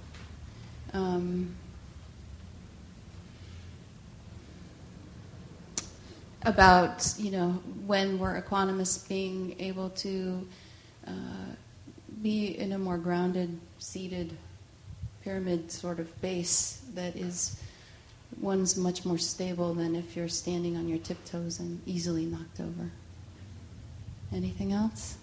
About 6.45 7.15
you 7.19 7.31
know 7.31 7.51
when 7.87 8.19
we're 8.19 8.41
equanimous 8.41 9.09
being 9.09 9.57
able 9.61 9.91
to 9.91 10.47
uh, 11.07 11.11
be 12.23 12.59
in 12.59 12.73
a 12.73 12.79
more 12.79 12.99
grounded, 12.99 13.59
seated 13.79 14.37
pyramid 15.23 15.71
sort 15.71 15.99
of 15.99 16.21
base 16.21 16.83
that 16.95 17.17
is 17.17 17.61
one's 18.41 18.77
much 18.77 19.05
more 19.05 19.19
stable 19.19 19.75
than 19.75 19.95
if 19.95 20.17
you're 20.17 20.29
standing 20.29 20.77
on 20.77 20.89
your 20.89 20.99
tiptoes 20.99 21.61
and 21.61 21.81
easily 21.87 22.25
knocked 22.25 22.61
over. 22.61 22.91
Anything 24.33 24.73
else? 24.73 25.17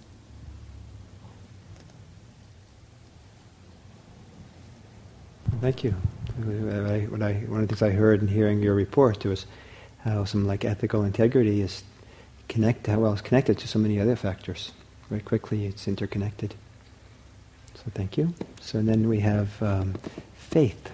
Thank 5.61 5.83
you. 5.83 5.93
I, 6.41 6.99
one 7.09 7.21
of 7.21 7.67
the 7.67 7.67
things 7.67 7.81
I 7.81 7.89
heard 7.89 8.21
in 8.21 8.27
hearing 8.27 8.61
your 8.61 8.75
report 8.75 9.25
was 9.25 9.45
how 10.03 10.25
some 10.25 10.45
like 10.45 10.65
ethical 10.65 11.03
integrity 11.03 11.61
is 11.61 11.83
connect 12.47 12.87
how 12.87 12.99
well 12.99 13.13
it's 13.13 13.21
connected 13.21 13.57
to 13.59 13.67
so 13.67 13.79
many 13.79 13.99
other 13.99 14.15
factors. 14.15 14.71
Very 15.09 15.21
quickly, 15.21 15.65
it's 15.65 15.87
interconnected. 15.87 16.55
So 17.75 17.83
thank 17.93 18.17
you. 18.17 18.33
So 18.61 18.81
then 18.81 19.07
we 19.07 19.19
have 19.21 19.61
um, 19.63 19.95
faith. 20.35 20.91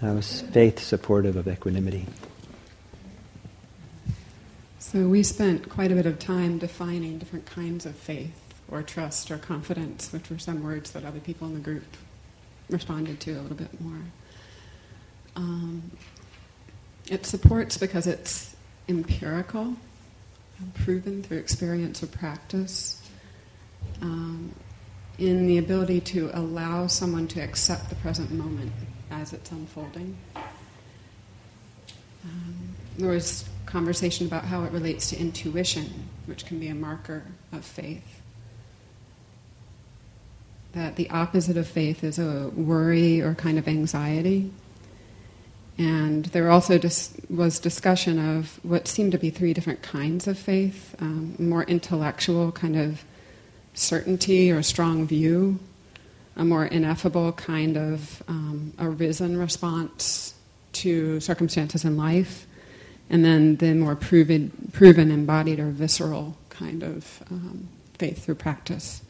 How 0.00 0.16
is 0.16 0.42
faith 0.42 0.80
supportive 0.80 1.36
of 1.36 1.48
equanimity? 1.48 2.06
So 4.78 5.08
we 5.08 5.22
spent 5.22 5.68
quite 5.68 5.90
a 5.90 5.94
bit 5.94 6.06
of 6.06 6.18
time 6.18 6.58
defining 6.58 7.18
different 7.18 7.46
kinds 7.46 7.86
of 7.86 7.94
faith 7.94 8.38
or 8.68 8.82
trust 8.82 9.30
or 9.30 9.38
confidence, 9.38 10.12
which 10.12 10.28
were 10.28 10.38
some 10.38 10.62
words 10.62 10.90
that 10.90 11.04
other 11.04 11.20
people 11.20 11.46
in 11.46 11.54
the 11.54 11.60
group 11.60 11.84
responded 12.68 13.20
to 13.20 13.32
a 13.32 13.40
little 13.40 13.56
bit 13.56 13.80
more. 13.80 14.00
Um, 15.36 15.90
it 17.08 17.26
supports 17.26 17.78
because 17.78 18.06
it's 18.06 18.54
empirical, 18.88 19.74
proven 20.74 21.22
through 21.22 21.38
experience 21.38 22.02
or 22.02 22.06
practice, 22.06 23.02
um, 24.00 24.54
in 25.18 25.46
the 25.46 25.58
ability 25.58 26.00
to 26.00 26.30
allow 26.32 26.86
someone 26.86 27.26
to 27.28 27.40
accept 27.40 27.88
the 27.88 27.94
present 27.96 28.30
moment 28.30 28.72
as 29.10 29.32
it's 29.32 29.50
unfolding. 29.50 30.16
Um, 32.24 32.76
there 32.98 33.10
was 33.10 33.48
conversation 33.66 34.26
about 34.26 34.44
how 34.44 34.64
it 34.64 34.72
relates 34.72 35.10
to 35.10 35.18
intuition, 35.18 36.08
which 36.26 36.46
can 36.46 36.58
be 36.58 36.68
a 36.68 36.74
marker 36.74 37.24
of 37.52 37.64
faith 37.64 38.22
that 40.72 40.96
the 40.96 41.08
opposite 41.10 41.56
of 41.56 41.68
faith 41.68 42.02
is 42.02 42.18
a 42.18 42.50
worry 42.54 43.20
or 43.20 43.34
kind 43.34 43.58
of 43.58 43.68
anxiety. 43.68 44.50
And 45.78 46.26
there 46.26 46.50
also 46.50 46.78
dis- 46.78 47.14
was 47.30 47.58
discussion 47.58 48.18
of 48.18 48.60
what 48.62 48.86
seemed 48.86 49.12
to 49.12 49.18
be 49.18 49.30
three 49.30 49.54
different 49.54 49.82
kinds 49.82 50.26
of 50.26 50.38
faith 50.38 50.94
um, 51.00 51.34
more 51.38 51.64
intellectual 51.64 52.52
kind 52.52 52.76
of 52.76 53.04
certainty 53.74 54.50
or 54.50 54.62
strong 54.62 55.06
view, 55.06 55.58
a 56.36 56.44
more 56.44 56.66
ineffable 56.66 57.32
kind 57.32 57.76
of 57.76 58.22
um, 58.28 58.72
arisen 58.78 59.38
response 59.38 60.34
to 60.72 61.20
circumstances 61.20 61.84
in 61.84 61.96
life, 61.96 62.46
and 63.08 63.24
then 63.24 63.56
the 63.56 63.74
more 63.74 63.96
proven, 63.96 64.70
proven 64.72 65.10
embodied 65.10 65.58
or 65.58 65.70
visceral 65.70 66.36
kind 66.50 66.82
of 66.82 67.22
um, 67.30 67.68
faith 67.98 68.24
through 68.24 68.34
practice. 68.34 69.02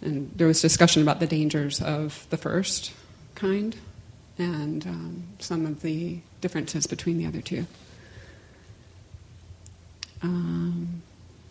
And 0.00 0.30
there 0.34 0.46
was 0.46 0.60
discussion 0.60 1.02
about 1.02 1.20
the 1.20 1.26
dangers 1.26 1.80
of 1.80 2.26
the 2.30 2.36
first 2.36 2.92
kind 3.34 3.76
and 4.38 4.86
um, 4.86 5.24
some 5.38 5.66
of 5.66 5.82
the 5.82 6.18
differences 6.40 6.86
between 6.86 7.18
the 7.18 7.26
other 7.26 7.40
two. 7.40 7.66
Um, 10.22 11.02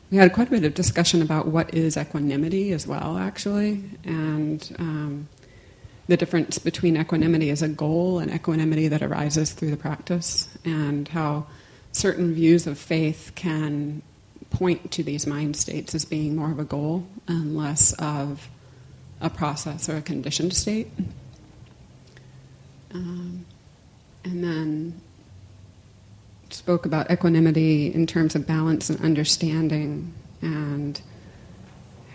we 0.10 0.18
had 0.18 0.34
quite 0.34 0.48
a 0.48 0.52
bit 0.52 0.64
of 0.66 0.74
discussion 0.74 1.22
about 1.22 1.48
what 1.48 1.74
is 1.74 1.98
equanimity 1.98 2.72
as 2.74 2.86
well, 2.86 3.18
actually, 3.18 3.84
and 4.04 4.76
um, 4.80 5.30
the 6.08 6.18
difference 6.18 6.58
between 6.58 6.98
equanimity 6.98 7.50
as 7.50 7.62
a 7.62 7.70
goal 7.70 8.20
and 8.20 8.32
equanimity 8.32 8.88
that 8.90 9.02
arises 9.02 9.54
through 9.54 9.72
the 9.72 9.78
practice, 9.78 10.50
and 10.66 11.08
how 11.08 11.46
certain 11.94 12.34
views 12.34 12.68
of 12.68 12.78
faith 12.78 13.32
can 13.36 14.02
point 14.50 14.92
to 14.92 15.04
these 15.04 15.26
mind 15.26 15.56
states 15.56 15.96
as 15.96 16.04
being 16.04 16.36
more 16.36 16.52
of 16.52 16.60
a 16.60 16.66
goal 16.66 17.08
and 17.28 17.56
less 17.56 17.94
of 17.94 18.50
a 19.22 19.30
process 19.30 19.88
or 19.88 19.96
a 19.98 20.02
conditioned 20.02 20.54
state. 20.54 20.88
Um, 22.94 23.46
and 24.24 24.44
then 24.44 25.02
spoke 26.50 26.86
about 26.86 27.10
equanimity 27.10 27.94
in 27.94 28.06
terms 28.06 28.36
of 28.36 28.46
balance 28.46 28.90
and 28.90 29.00
understanding, 29.02 30.14
and 30.42 31.02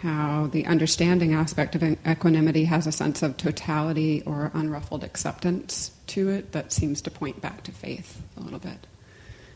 how 0.03 0.49
the 0.53 0.67
understanding 0.67 1.35
aspect 1.35 1.75
of 1.75 1.83
equanimity 2.07 2.67
has 2.67 2.87
a 2.87 2.93
sense 2.93 3.23
of 3.23 3.37
totality 3.37 4.23
or 4.27 4.51
unruffled 4.55 5.03
acceptance 5.03 5.91
to 6.07 6.29
it 6.29 6.53
that 6.53 6.73
seems 6.73 7.01
to 7.03 7.11
point 7.11 7.41
back 7.41 7.63
to 7.65 7.73
faith 7.73 8.23
a 8.37 8.41
little 8.41 8.59
bit. 8.59 8.87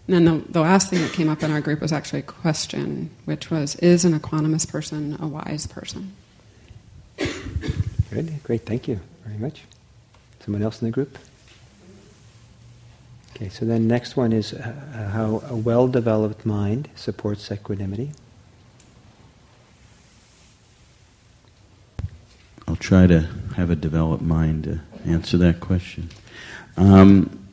And 0.07 0.17
then 0.17 0.25
the, 0.25 0.45
the 0.51 0.61
last 0.61 0.91
thing 0.91 1.03
that 1.03 1.13
came 1.13 1.29
up 1.29 1.43
in 1.43 1.53
our 1.53 1.61
group 1.61 1.81
was 1.81 1.93
actually 1.93 2.21
a 2.21 2.23
question, 2.23 3.11
which 3.27 3.51
was 3.51 3.77
Is 3.77 4.05
an 4.05 4.19
equanimous 4.19 4.69
person 4.69 5.17
a 5.21 5.29
wise 5.29 5.67
person? 5.67 6.15
Good, 8.11 8.43
great, 8.43 8.67
thank 8.67 8.89
you 8.89 8.99
very 9.25 9.39
much. 9.39 9.63
Someone 10.45 10.63
else 10.63 10.81
in 10.81 10.89
the 10.89 10.93
group? 10.93 11.19
Okay, 13.37 13.49
so 13.49 13.65
then 13.65 13.89
next 13.89 14.17
one 14.17 14.33
is 14.33 14.53
uh, 14.53 15.11
how 15.13 15.43
a 15.49 15.57
well-developed 15.57 16.45
mind 16.45 16.89
supports 16.95 17.51
equanimity. 17.51 18.13
I'll 22.69 22.77
try 22.77 23.07
to 23.07 23.29
have 23.57 23.71
a 23.71 23.77
developed 23.77 24.23
mind 24.23 24.65
to 24.65 24.81
answer 25.05 25.37
that 25.39 25.61
question. 25.61 26.11
Um, 26.77 27.49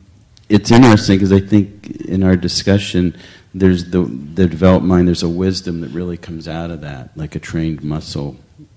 it's 0.48 0.70
interesting 0.70 1.16
because 1.16 1.32
I 1.32 1.40
think 1.40 2.02
in 2.02 2.22
our 2.22 2.36
discussion, 2.36 3.16
there's 3.54 3.90
the 3.90 4.02
the 4.02 4.46
developed 4.46 4.84
mind. 4.84 5.08
There's 5.08 5.22
a 5.22 5.28
wisdom 5.28 5.80
that 5.80 5.88
really 5.88 6.16
comes 6.16 6.48
out 6.48 6.70
of 6.70 6.82
that, 6.82 7.16
like 7.16 7.34
a 7.34 7.38
trained 7.38 7.82
muscle. 7.82 8.36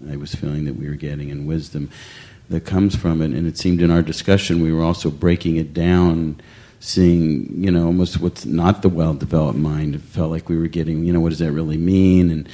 I 0.10 0.16
was 0.16 0.34
feeling 0.34 0.66
that 0.66 0.76
we 0.76 0.88
were 0.88 0.96
getting 0.96 1.30
in 1.30 1.46
wisdom 1.46 1.90
that 2.52 2.66
comes 2.66 2.96
from 2.96 3.22
it, 3.22 3.32
and 3.32 3.48
it 3.48 3.58
seemed 3.58 3.82
in 3.82 3.92
our 3.92 4.02
discussion 4.02 4.62
we 4.62 4.72
were 4.72 4.84
also 4.84 5.10
breaking 5.10 5.58
it 5.58 5.74
down, 5.74 6.40
seeing 6.80 7.64
you 7.64 7.72
know 7.72 7.86
almost 7.86 8.20
what's 8.20 8.46
not 8.46 8.82
the 8.82 8.90
well-developed 8.90 9.58
mind. 9.58 9.96
It 9.96 10.02
felt 10.02 10.32
like 10.32 10.50
we 10.50 10.58
were 10.58 10.68
getting 10.68 11.04
you 11.04 11.14
know 11.14 11.20
what 11.20 11.30
does 11.30 11.40
that 11.40 11.52
really 11.52 11.78
mean, 11.78 12.30
and 12.30 12.50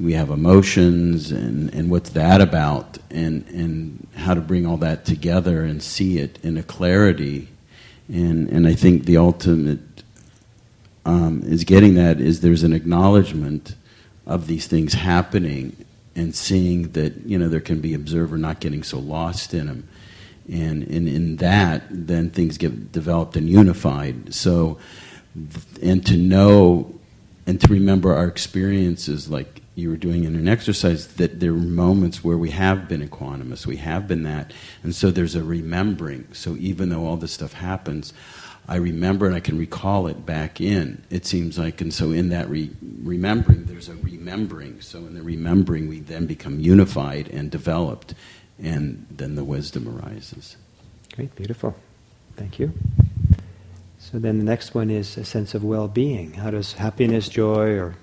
we 0.00 0.12
have 0.12 0.30
emotions, 0.30 1.32
and 1.32 1.72
and 1.74 1.90
what's 1.90 2.10
that 2.10 2.40
about, 2.40 2.98
and 3.10 3.46
and 3.48 4.06
how 4.14 4.34
to 4.34 4.40
bring 4.40 4.66
all 4.66 4.76
that 4.78 5.04
together 5.04 5.64
and 5.64 5.82
see 5.82 6.18
it 6.18 6.38
in 6.42 6.56
a 6.56 6.62
clarity. 6.62 7.48
And 8.08 8.48
and 8.48 8.66
I 8.66 8.74
think 8.74 9.04
the 9.04 9.16
ultimate 9.16 9.80
um, 11.04 11.42
is 11.44 11.64
getting 11.64 11.94
that 11.94 12.20
is 12.20 12.40
there's 12.40 12.62
an 12.62 12.72
acknowledgement 12.72 13.74
of 14.26 14.46
these 14.46 14.66
things 14.66 14.94
happening 14.94 15.81
and 16.14 16.34
seeing 16.34 16.92
that 16.92 17.26
you 17.26 17.38
know 17.38 17.48
there 17.48 17.60
can 17.60 17.80
be 17.80 17.94
observer 17.94 18.36
not 18.36 18.60
getting 18.60 18.82
so 18.82 18.98
lost 18.98 19.54
in 19.54 19.66
them 19.66 19.88
and, 20.50 20.82
and 20.84 21.08
in 21.08 21.36
that 21.36 21.84
then 21.88 22.30
things 22.30 22.58
get 22.58 22.92
developed 22.92 23.36
and 23.36 23.48
unified. 23.48 24.34
So 24.34 24.78
and 25.82 26.04
to 26.06 26.16
know 26.16 26.98
and 27.46 27.60
to 27.60 27.66
remember 27.68 28.14
our 28.14 28.26
experiences 28.26 29.30
like 29.30 29.61
you 29.74 29.88
were 29.88 29.96
doing 29.96 30.24
in 30.24 30.36
an 30.36 30.48
exercise 30.48 31.06
that 31.14 31.40
there 31.40 31.52
are 31.52 31.54
moments 31.54 32.22
where 32.22 32.36
we 32.36 32.50
have 32.50 32.88
been 32.88 33.06
equanimous, 33.06 33.66
we 33.66 33.78
have 33.78 34.06
been 34.06 34.22
that, 34.24 34.52
and 34.82 34.94
so 34.94 35.10
there's 35.10 35.34
a 35.34 35.42
remembering. 35.42 36.28
So 36.32 36.56
even 36.56 36.90
though 36.90 37.06
all 37.06 37.16
this 37.16 37.32
stuff 37.32 37.54
happens, 37.54 38.12
I 38.68 38.76
remember 38.76 39.26
and 39.26 39.34
I 39.34 39.40
can 39.40 39.58
recall 39.58 40.06
it 40.06 40.24
back 40.24 40.60
in. 40.60 41.02
It 41.10 41.26
seems 41.26 41.58
like, 41.58 41.80
and 41.80 41.92
so 41.92 42.12
in 42.12 42.28
that 42.28 42.48
re- 42.48 42.70
remembering, 43.02 43.64
there's 43.64 43.88
a 43.88 43.96
remembering. 43.96 44.80
So 44.80 44.98
in 44.98 45.14
the 45.14 45.22
remembering, 45.22 45.88
we 45.88 46.00
then 46.00 46.26
become 46.26 46.60
unified 46.60 47.28
and 47.28 47.50
developed, 47.50 48.14
and 48.62 49.06
then 49.10 49.34
the 49.34 49.44
wisdom 49.44 49.88
arises. 49.88 50.56
Great, 51.14 51.34
beautiful. 51.34 51.74
Thank 52.36 52.58
you. 52.58 52.72
So 53.98 54.18
then 54.18 54.38
the 54.38 54.44
next 54.44 54.74
one 54.74 54.90
is 54.90 55.16
a 55.16 55.24
sense 55.24 55.54
of 55.54 55.64
well 55.64 55.88
being. 55.88 56.34
How 56.34 56.50
does 56.50 56.74
happiness, 56.74 57.28
joy, 57.28 57.70
or 57.70 57.96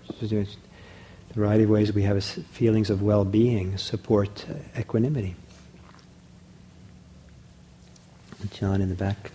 the 1.29 1.33
variety 1.35 1.63
of 1.63 1.69
ways 1.69 1.93
we 1.93 2.03
have 2.03 2.23
feelings 2.23 2.89
of 2.89 3.01
well 3.01 3.23
being 3.23 3.77
support 3.77 4.45
uh, 4.49 4.79
equanimity. 4.79 5.35
John 8.51 8.81
in 8.81 8.89
the 8.89 8.95
back. 8.95 9.31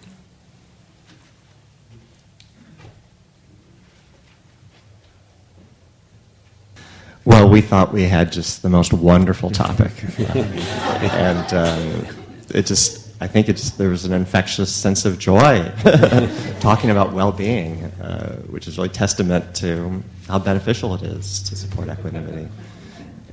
Well, 7.26 7.49
we 7.49 7.62
thought 7.62 7.92
we 7.92 8.03
had 8.03 8.32
just 8.32 8.62
the 8.62 8.68
most 8.68 8.92
wonderful 8.92 9.51
topic. 9.51 9.92
and 10.18 11.55
uh, 11.55 12.12
it 12.51 12.66
just, 12.66 13.03
I 13.24 13.26
think 13.26 13.48
it's, 13.48 13.70
there's 13.70 14.04
an 14.04 14.12
infectious 14.12 14.70
sense 14.70 15.06
of 15.06 15.18
joy 15.18 15.72
talking 16.60 16.90
about 16.90 17.14
well 17.14 17.32
being, 17.32 17.84
uh, 17.84 18.36
which 18.50 18.68
is 18.68 18.76
really 18.76 18.90
testament 18.90 19.56
to 19.56 20.02
how 20.28 20.38
beneficial 20.38 20.94
it 20.94 21.00
is 21.00 21.40
to 21.44 21.56
support 21.56 21.88
equanimity. 21.88 22.50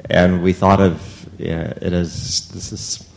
And 0.10 0.42
we 0.42 0.54
thought 0.54 0.80
of 0.80 1.28
it 1.38 1.92
as 1.92 2.48
this 2.52 2.72
is 2.72 3.10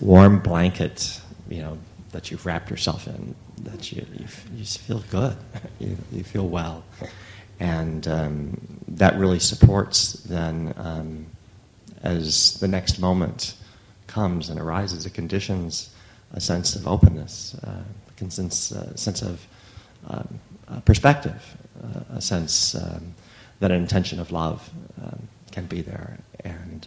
warm 0.00 0.38
blanket, 0.38 1.20
you 1.50 1.60
know, 1.60 1.76
that 2.12 2.30
you've 2.30 2.46
wrapped 2.46 2.70
yourself 2.70 3.06
in, 3.06 3.34
that 3.64 3.92
you, 3.92 4.06
you, 4.14 4.24
you 4.56 4.64
feel 4.64 5.04
good, 5.10 5.36
you, 5.78 5.94
you 6.10 6.24
feel 6.24 6.48
well. 6.48 6.84
And 7.60 8.08
um, 8.08 8.58
that 8.88 9.18
really 9.18 9.40
supports 9.40 10.14
then 10.14 10.72
um, 10.78 11.26
as 12.02 12.58
the 12.60 12.68
next 12.68 12.98
moment 12.98 13.56
comes 14.06 14.48
and 14.48 14.58
arises, 14.58 15.04
it 15.04 15.12
conditions 15.12 15.90
a 16.32 16.40
sense 16.40 16.76
of 16.76 16.86
openness, 16.86 17.56
uh, 17.64 17.82
a 18.20 18.30
sense, 18.30 18.72
uh, 18.72 18.94
sense 18.96 19.22
of 19.22 19.46
um, 20.08 20.40
perspective, 20.84 21.56
uh, 21.82 22.16
a 22.16 22.20
sense 22.20 22.74
um, 22.74 23.14
that 23.60 23.70
an 23.70 23.80
intention 23.80 24.20
of 24.20 24.30
love 24.30 24.68
um, 25.02 25.28
can 25.50 25.66
be 25.66 25.80
there. 25.80 26.18
And 26.44 26.86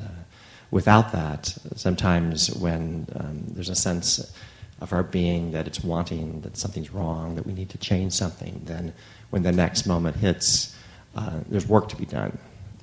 without 0.72 1.12
that, 1.12 1.56
sometimes 1.76 2.54
when 2.56 3.08
um, 3.16 3.44
there's 3.48 3.70
a 3.70 3.76
sense 3.76 4.34
of 4.80 4.94
our 4.94 5.04
being 5.04 5.52
that 5.52 5.68
it's 5.68 5.84
wanting, 5.84 6.42
that 6.42 6.58
something's 6.58 6.92
wrong, 6.92 7.36
that 7.36 7.46
we 7.46 7.54
need 7.54 7.70
to 7.70 7.78
change 7.78 8.14
something, 8.14 8.62
then 8.66 8.94
when 9.30 9.44
the 9.44 9.52
next 9.52 9.86
moment 9.86 10.16
hits, 10.16 10.76
uh, 11.16 11.39
there's 11.50 11.68
work 11.68 11.88
to 11.89 11.96
be 11.96 12.06
done. 12.06 12.38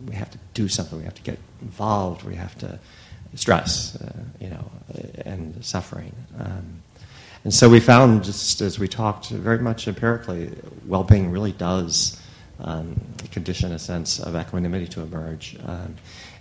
We 0.06 0.14
have 0.14 0.30
to 0.30 0.38
do 0.54 0.68
something. 0.68 0.98
We 0.98 1.04
have 1.04 1.14
to 1.14 1.22
get 1.22 1.38
involved. 1.60 2.22
We 2.22 2.36
have 2.36 2.56
to 2.58 2.78
stress, 3.34 3.96
uh, 3.96 4.12
you 4.40 4.48
know, 4.48 4.70
and 5.24 5.64
suffering. 5.64 6.12
Um, 6.38 6.82
and 7.44 7.54
so 7.54 7.68
we 7.68 7.80
found, 7.80 8.24
just 8.24 8.60
as 8.60 8.78
we 8.78 8.88
talked, 8.88 9.30
very 9.30 9.58
much 9.58 9.86
empirically, 9.86 10.50
well-being 10.86 11.30
really 11.30 11.52
does 11.52 12.20
um, 12.60 13.00
condition 13.30 13.72
a 13.72 13.78
sense 13.78 14.18
of 14.18 14.34
equanimity 14.34 14.88
to 14.88 15.02
emerge, 15.02 15.56
um, 15.64 15.94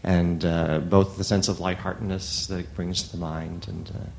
and 0.03 0.45
uh, 0.45 0.79
both 0.79 1.17
the 1.17 1.23
sense 1.23 1.47
of 1.47 1.59
lightheartedness 1.59 2.47
that 2.47 2.59
it 2.59 2.75
brings 2.75 3.03
to 3.03 3.11
the 3.11 3.17
mind 3.17 3.67
and 3.67 3.91
uh, 3.91 4.09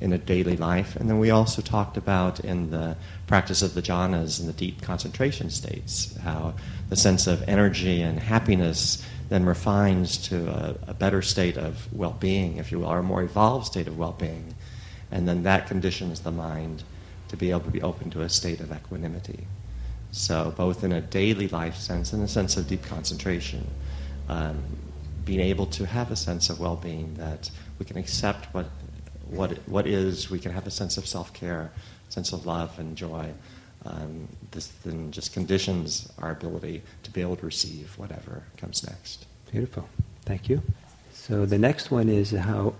in 0.00 0.12
a 0.12 0.18
daily 0.18 0.56
life. 0.56 0.96
And 0.96 1.08
then 1.08 1.18
we 1.18 1.30
also 1.30 1.62
talked 1.62 1.96
about 1.96 2.40
in 2.40 2.70
the 2.70 2.96
practice 3.26 3.62
of 3.62 3.72
the 3.72 3.80
jhanas 3.80 4.38
and 4.38 4.48
the 4.48 4.52
deep 4.52 4.82
concentration 4.82 5.48
states, 5.48 6.14
how 6.18 6.54
the 6.90 6.96
sense 6.96 7.26
of 7.26 7.42
energy 7.48 8.02
and 8.02 8.20
happiness 8.20 9.02
then 9.28 9.44
refines 9.44 10.16
to 10.28 10.48
a, 10.48 10.76
a 10.90 10.94
better 10.94 11.22
state 11.22 11.56
of 11.56 11.92
well 11.92 12.16
being, 12.18 12.58
if 12.58 12.70
you 12.70 12.80
will, 12.80 12.88
or 12.88 12.98
a 12.98 13.02
more 13.02 13.22
evolved 13.22 13.66
state 13.66 13.88
of 13.88 13.98
well 13.98 14.12
being. 14.12 14.54
And 15.10 15.26
then 15.26 15.42
that 15.44 15.66
conditions 15.66 16.20
the 16.20 16.32
mind 16.32 16.82
to 17.28 17.36
be 17.36 17.50
able 17.50 17.60
to 17.60 17.70
be 17.70 17.82
open 17.82 18.10
to 18.10 18.22
a 18.22 18.28
state 18.28 18.60
of 18.60 18.72
equanimity. 18.72 19.46
So, 20.12 20.54
both 20.56 20.84
in 20.84 20.92
a 20.92 21.00
daily 21.00 21.48
life 21.48 21.76
sense 21.76 22.12
and 22.12 22.22
a 22.22 22.28
sense 22.28 22.56
of 22.56 22.68
deep 22.68 22.84
concentration, 22.84 23.66
um, 24.28 24.62
being 25.24 25.40
able 25.40 25.66
to 25.66 25.84
have 25.84 26.10
a 26.10 26.16
sense 26.16 26.48
of 26.48 26.60
well 26.60 26.76
being 26.76 27.14
that 27.14 27.50
we 27.78 27.84
can 27.84 27.96
accept 27.96 28.52
what 28.54 28.66
what, 29.28 29.58
what 29.68 29.86
is, 29.86 30.30
we 30.30 30.38
can 30.38 30.52
have 30.52 30.66
a 30.66 30.70
sense 30.70 30.96
of 30.96 31.06
self 31.06 31.32
care, 31.32 31.70
sense 32.08 32.32
of 32.32 32.46
love 32.46 32.78
and 32.78 32.96
joy. 32.96 33.32
Um, 33.84 34.28
this 34.50 34.68
then 34.84 35.12
just 35.12 35.32
conditions 35.32 36.10
our 36.18 36.32
ability 36.32 36.82
to 37.16 37.20
be 37.20 37.22
able 37.22 37.36
to 37.36 37.46
receive 37.46 37.96
whatever 37.96 38.42
comes 38.58 38.86
next. 38.86 39.24
Beautiful. 39.50 39.88
Thank 40.26 40.50
you. 40.50 40.60
So 41.14 41.46
the 41.46 41.56
next 41.56 41.90
one 41.90 42.10
is 42.10 42.32
how 42.32 42.74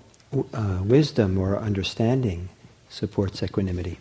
uh, 0.52 0.80
wisdom 0.84 1.38
or 1.38 1.56
understanding 1.56 2.50
supports 2.90 3.42
equanimity. 3.42 3.98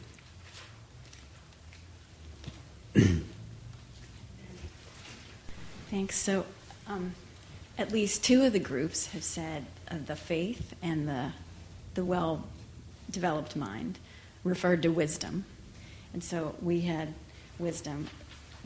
Thanks. 5.89 6.17
So, 6.17 6.45
um, 6.86 7.15
at 7.77 7.93
least 7.93 8.21
two 8.23 8.43
of 8.43 8.51
the 8.51 8.59
groups 8.59 9.07
have 9.07 9.23
said 9.23 9.65
uh, 9.89 9.95
the 10.05 10.17
faith 10.17 10.75
and 10.81 11.07
the 11.07 11.31
the 11.93 12.03
well 12.03 12.45
developed 13.09 13.55
mind 13.55 13.99
referred 14.43 14.81
to 14.81 14.89
wisdom. 14.89 15.45
And 16.11 16.21
so 16.21 16.55
we 16.61 16.81
had 16.81 17.13
wisdom 17.57 18.09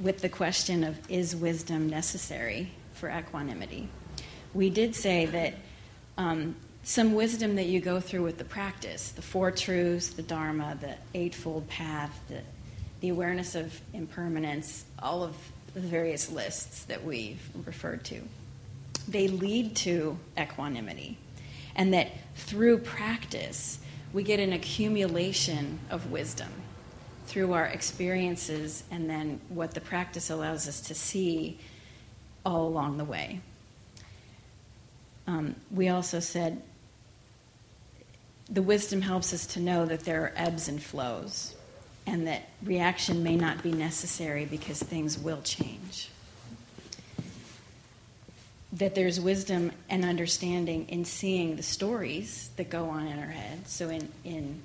with 0.02 0.22
the 0.22 0.30
question 0.30 0.84
of 0.84 0.97
is 1.10 1.36
wisdom 1.36 1.89
necessary 1.89 2.72
for 2.93 3.10
equanimity? 3.10 3.89
We 4.54 4.70
did 4.70 4.95
say 4.95 5.26
that 5.28 5.54
um, 6.18 6.56
some 6.84 7.14
wisdom 7.14 7.56
that 7.56 7.68
you 7.68 7.80
go 7.80 8.00
through 8.00 8.24
with 8.24 8.38
the 8.38 8.45
practice, 8.45 9.12
the 9.12 9.22
Four 9.22 9.52
Truths, 9.52 10.10
the 10.10 10.24
Dharma, 10.24 10.78
the 10.80 10.95
Eightfold 11.14 11.68
Path, 11.68 12.20
the, 12.28 12.41
the 13.02 13.10
awareness 13.10 13.56
of 13.56 13.80
impermanence, 13.93 14.86
all 15.00 15.24
of 15.24 15.36
the 15.74 15.82
various 15.82 16.32
lists 16.32 16.86
that 16.86 17.04
we've 17.04 17.41
referred 17.66 18.04
to, 18.06 18.22
they 19.08 19.28
lead 19.28 19.76
to 19.76 20.18
equanimity 20.38 21.18
and 21.76 21.93
that 21.93 22.10
through 22.36 22.80
practice, 22.80 23.80
we 24.12 24.24
get 24.24 24.39
an 24.39 24.54
accumulation 24.54 25.80
of 25.89 26.12
wisdom 26.12 26.50
through 27.30 27.53
our 27.53 27.65
experiences 27.65 28.84
and 28.91 29.09
then 29.09 29.39
what 29.49 29.73
the 29.73 29.80
practice 29.80 30.30
allows 30.30 30.67
us 30.67 30.82
to 30.82 30.95
see 30.95 31.59
all 32.45 32.67
along 32.67 32.97
the 32.97 33.05
way. 33.05 33.39
Um, 35.27 35.55
we 35.71 35.89
also 35.89 36.19
said 36.19 36.61
the 38.49 38.63
wisdom 38.63 39.01
helps 39.01 39.32
us 39.32 39.45
to 39.45 39.59
know 39.59 39.86
that 39.86 40.01
there 40.01 40.23
are 40.23 40.34
ebbs 40.36 40.67
and 40.67 40.82
flows 40.82 41.55
and 42.07 42.25
that 42.25 42.49
reaction 42.63 43.21
may 43.21 43.36
not 43.36 43.61
be 43.61 43.71
necessary 43.71 44.45
because 44.45 44.82
things 44.82 45.19
will 45.19 45.41
change 45.43 46.09
that 48.73 48.93
there's 48.93 49.19
wisdom 49.19 49.71
and 49.89 50.05
understanding 50.05 50.88
in 50.89 51.03
seeing 51.03 51.55
the 51.55 51.63
stories 51.63 52.49
that 52.55 52.69
go 52.69 52.86
on 52.86 53.07
in 53.07 53.19
our 53.19 53.25
head. 53.25 53.67
So 53.67 53.89
in 53.89 54.09
in 54.23 54.61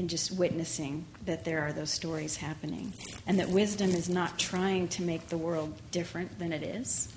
in 0.00 0.08
just 0.08 0.32
witnessing 0.32 1.04
that 1.26 1.44
there 1.44 1.60
are 1.60 1.74
those 1.74 1.90
stories 1.90 2.34
happening, 2.34 2.90
and 3.26 3.38
that 3.38 3.50
wisdom 3.50 3.90
is 3.90 4.08
not 4.08 4.38
trying 4.38 4.88
to 4.88 5.02
make 5.02 5.28
the 5.28 5.36
world 5.36 5.74
different 5.90 6.38
than 6.38 6.54
it 6.54 6.62
is, 6.62 7.12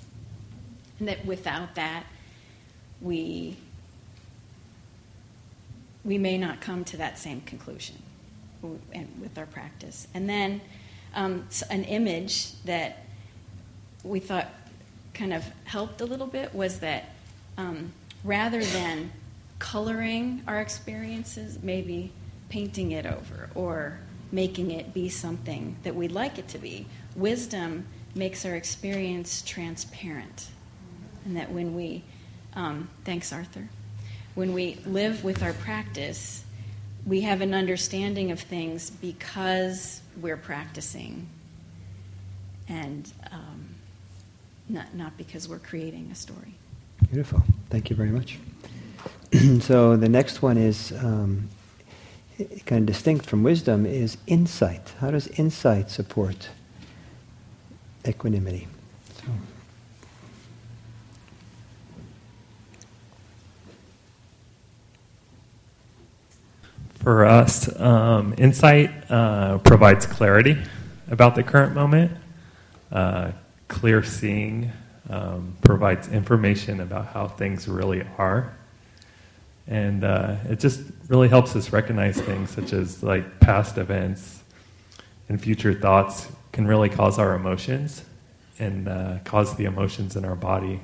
and 0.98 1.08
that 1.08 1.24
without 1.24 1.76
that, 1.76 2.04
we 3.00 3.56
we 6.04 6.18
may 6.18 6.36
not 6.36 6.60
come 6.60 6.84
to 6.84 6.98
that 6.98 7.18
same 7.18 7.40
conclusion 7.40 7.96
with 8.60 9.38
our 9.38 9.46
practice. 9.46 10.06
And 10.12 10.28
then 10.28 10.60
um, 11.14 11.48
an 11.70 11.84
image 11.84 12.52
that 12.64 13.06
we 14.02 14.20
thought 14.20 14.48
kind 15.14 15.32
of 15.32 15.42
helped 15.64 16.02
a 16.02 16.04
little 16.04 16.26
bit 16.26 16.54
was 16.54 16.80
that 16.80 17.14
um, 17.56 17.94
rather 18.22 18.62
than 18.62 19.10
coloring 19.58 20.42
our 20.46 20.60
experiences, 20.60 21.58
maybe 21.62 22.12
painting 22.54 22.92
it 22.92 23.04
over 23.04 23.50
or 23.56 23.98
making 24.30 24.70
it 24.70 24.94
be 24.94 25.08
something 25.08 25.76
that 25.82 25.92
we'd 25.92 26.12
like 26.12 26.38
it 26.38 26.46
to 26.46 26.56
be, 26.56 26.86
wisdom 27.16 27.84
makes 28.14 28.46
our 28.46 28.54
experience 28.54 29.42
transparent. 29.42 30.50
And 31.24 31.36
that 31.36 31.50
when 31.50 31.74
we, 31.74 32.04
um, 32.54 32.88
thanks, 33.04 33.32
Arthur, 33.32 33.68
when 34.36 34.52
we 34.52 34.78
live 34.86 35.24
with 35.24 35.42
our 35.42 35.52
practice, 35.52 36.44
we 37.04 37.22
have 37.22 37.40
an 37.40 37.54
understanding 37.54 38.30
of 38.30 38.38
things 38.38 38.88
because 38.88 40.00
we're 40.20 40.36
practicing. 40.36 41.28
And 42.68 43.12
um, 43.32 43.74
not, 44.68 44.94
not 44.94 45.16
because 45.16 45.48
we're 45.48 45.58
creating 45.58 46.08
a 46.12 46.14
story. 46.14 46.54
Beautiful. 47.10 47.42
Thank 47.68 47.90
you 47.90 47.96
very 47.96 48.10
much. 48.10 48.38
so 49.60 49.96
the 49.96 50.08
next 50.08 50.40
one 50.40 50.56
is 50.56 50.92
um, 50.92 51.48
kind 52.66 52.80
of 52.80 52.86
distinct 52.86 53.26
from 53.26 53.42
wisdom 53.42 53.86
is 53.86 54.16
insight. 54.26 54.94
How 55.00 55.10
does 55.10 55.28
insight 55.28 55.90
support 55.90 56.50
equanimity? 58.06 58.66
So. 59.14 59.30
For 66.94 67.24
us, 67.24 67.78
um, 67.78 68.34
insight 68.38 68.90
uh, 69.10 69.58
provides 69.58 70.06
clarity 70.06 70.56
about 71.10 71.34
the 71.34 71.42
current 71.42 71.74
moment, 71.74 72.12
uh, 72.90 73.32
clear 73.68 74.02
seeing 74.02 74.72
um, 75.10 75.54
provides 75.62 76.08
information 76.08 76.80
about 76.80 77.08
how 77.08 77.28
things 77.28 77.68
really 77.68 78.04
are. 78.16 78.56
And 79.66 80.04
uh, 80.04 80.36
it 80.48 80.60
just 80.60 80.82
really 81.08 81.28
helps 81.28 81.56
us 81.56 81.72
recognize 81.72 82.20
things 82.20 82.50
such 82.50 82.72
as 82.72 83.02
like 83.02 83.40
past 83.40 83.78
events 83.78 84.42
and 85.28 85.40
future 85.40 85.72
thoughts 85.72 86.28
can 86.52 86.66
really 86.66 86.88
cause 86.88 87.18
our 87.18 87.34
emotions 87.34 88.04
and 88.58 88.88
uh, 88.88 89.18
cause 89.24 89.56
the 89.56 89.64
emotions 89.64 90.16
in 90.16 90.24
our 90.24 90.36
body 90.36 90.80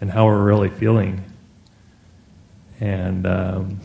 and 0.00 0.10
how 0.10 0.26
we're 0.26 0.42
really 0.42 0.68
feeling. 0.68 1.24
And 2.80 3.26
um, 3.26 3.80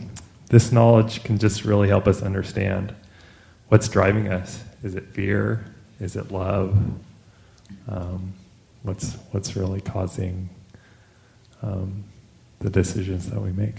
this 0.48 0.72
knowledge 0.72 1.22
can 1.22 1.38
just 1.38 1.64
really 1.64 1.88
help 1.88 2.06
us 2.06 2.22
understand 2.22 2.94
what's 3.68 3.88
driving 3.88 4.28
us. 4.28 4.62
Is 4.82 4.96
it 4.96 5.06
fear? 5.14 5.64
Is 6.00 6.16
it 6.16 6.30
love? 6.30 6.76
Um, 7.88 8.34
what's 8.82 9.14
what's 9.30 9.56
really 9.56 9.80
causing 9.80 10.50
um, 11.62 12.04
the 12.62 12.70
decisions 12.70 13.28
that 13.30 13.40
we 13.40 13.50
make? 13.52 13.74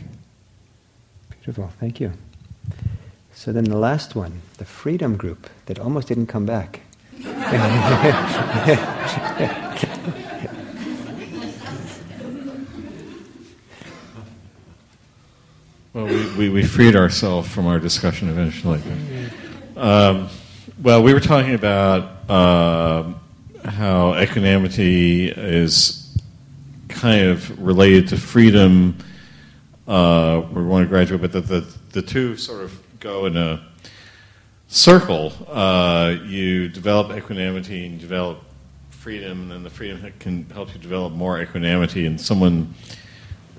Beautiful, 1.30 1.72
thank 1.80 2.00
you. 2.00 2.14
So 3.34 3.52
then 3.52 3.64
the 3.64 3.78
last 3.78 4.16
one, 4.16 4.42
the 4.58 4.66
freedom 4.66 5.18
group 5.18 5.50
that 5.66 5.80
almost 5.80 6.08
didn't 6.08 6.28
come 6.28 6.46
back. 6.46 6.82
Well, 15.94 16.08
we, 16.08 16.36
we, 16.36 16.50
we, 16.50 16.64
freed 16.64 16.96
ourselves 16.96 17.48
from 17.48 17.68
our 17.68 17.78
discussion 17.78 18.28
eventually. 18.28 18.82
Um, 19.78 20.28
well, 20.82 21.04
we 21.04 21.14
were 21.14 21.20
talking 21.20 21.54
about 21.54 22.30
uh, 22.30 23.14
how 23.64 24.16
equanimity 24.18 25.30
is 25.30 26.03
kind 26.94 27.28
of 27.28 27.62
related 27.62 28.08
to 28.10 28.18
freedom. 28.18 28.98
Uh, 29.88 30.44
we 30.54 30.64
want 30.64 30.86
to 30.86 30.90
graduate, 30.90 31.22
but 31.22 31.32
the, 31.32 31.42
the, 31.42 31.78
the 31.92 32.02
two 32.02 32.38
sort 32.38 32.64
of 32.64 32.80
go 33.00 33.26
in 33.26 33.36
a 33.36 33.66
circle. 34.68 35.34
Uh, 35.48 36.16
you 36.26 36.70
develop 36.70 37.16
equanimity 37.16 37.86
and 37.86 37.96
you 37.96 38.00
develop 38.00 38.40
freedom, 38.90 39.42
and 39.42 39.52
then 39.52 39.64
the 39.64 39.70
freedom 39.70 40.14
can 40.20 40.50
help 40.52 40.74
you 40.74 40.80
develop 40.80 41.14
more 41.14 41.42
equanimity. 41.42 42.06
And 42.06 42.20
someone 42.20 42.74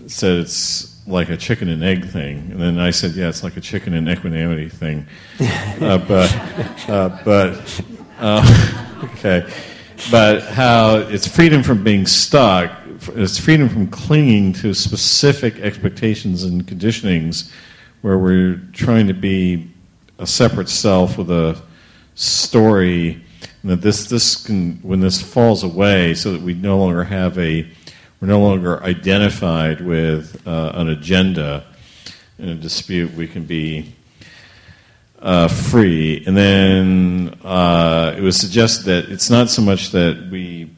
said 0.06 0.38
it's 0.38 1.06
like 1.06 1.28
a 1.28 1.36
chicken 1.36 1.68
and 1.68 1.84
egg 1.84 2.06
thing, 2.06 2.50
and 2.50 2.60
then 2.60 2.78
I 2.78 2.90
said, 2.90 3.12
"Yeah, 3.12 3.28
it's 3.28 3.42
like 3.42 3.56
a 3.56 3.60
chicken 3.60 3.94
and 3.94 4.08
equanimity 4.08 4.68
thing." 4.68 5.06
uh, 5.40 5.98
but, 5.98 6.88
uh, 6.88 7.20
but 7.24 7.82
uh, 8.18 9.00
okay, 9.14 9.46
but 10.10 10.42
how 10.44 10.96
it's 10.96 11.26
freedom 11.26 11.62
from 11.62 11.84
being 11.84 12.06
stuck. 12.06 12.72
It's 13.10 13.38
freedom 13.38 13.68
from 13.68 13.88
clinging 13.88 14.52
to 14.54 14.74
specific 14.74 15.58
expectations 15.58 16.44
and 16.44 16.66
conditionings, 16.66 17.50
where 18.02 18.18
we're 18.18 18.60
trying 18.72 19.06
to 19.08 19.14
be 19.14 19.70
a 20.18 20.26
separate 20.26 20.68
self 20.68 21.18
with 21.18 21.30
a 21.30 21.60
story. 22.14 23.22
And 23.62 23.70
that 23.70 23.80
this 23.80 24.06
this 24.06 24.44
can 24.44 24.76
when 24.82 25.00
this 25.00 25.20
falls 25.20 25.64
away, 25.64 26.14
so 26.14 26.32
that 26.32 26.42
we 26.42 26.54
no 26.54 26.78
longer 26.78 27.04
have 27.04 27.38
a 27.38 27.66
we're 28.20 28.28
no 28.28 28.40
longer 28.40 28.82
identified 28.82 29.80
with 29.80 30.46
uh, 30.46 30.72
an 30.74 30.88
agenda 30.88 31.64
in 32.38 32.48
a 32.48 32.54
dispute. 32.54 33.12
We 33.14 33.26
can 33.26 33.44
be 33.44 33.92
uh, 35.20 35.48
free. 35.48 36.22
And 36.26 36.36
then 36.36 37.38
uh, 37.42 38.14
it 38.16 38.20
was 38.20 38.36
suggested 38.36 38.84
that 38.84 39.10
it's 39.10 39.30
not 39.30 39.48
so 39.50 39.62
much 39.62 39.90
that 39.92 40.28
we 40.30 40.70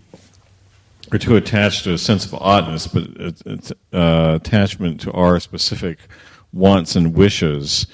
are 1.12 1.18
too 1.18 1.36
attached 1.36 1.84
to 1.84 1.92
a 1.92 1.98
sense 1.98 2.24
of 2.24 2.34
oughtness, 2.34 2.86
but 2.86 3.08
uh, 3.92 4.34
attachment 4.36 5.00
to 5.02 5.12
our 5.12 5.38
specific 5.40 5.98
wants 6.52 6.96
and 6.96 7.14
wishes. 7.14 7.86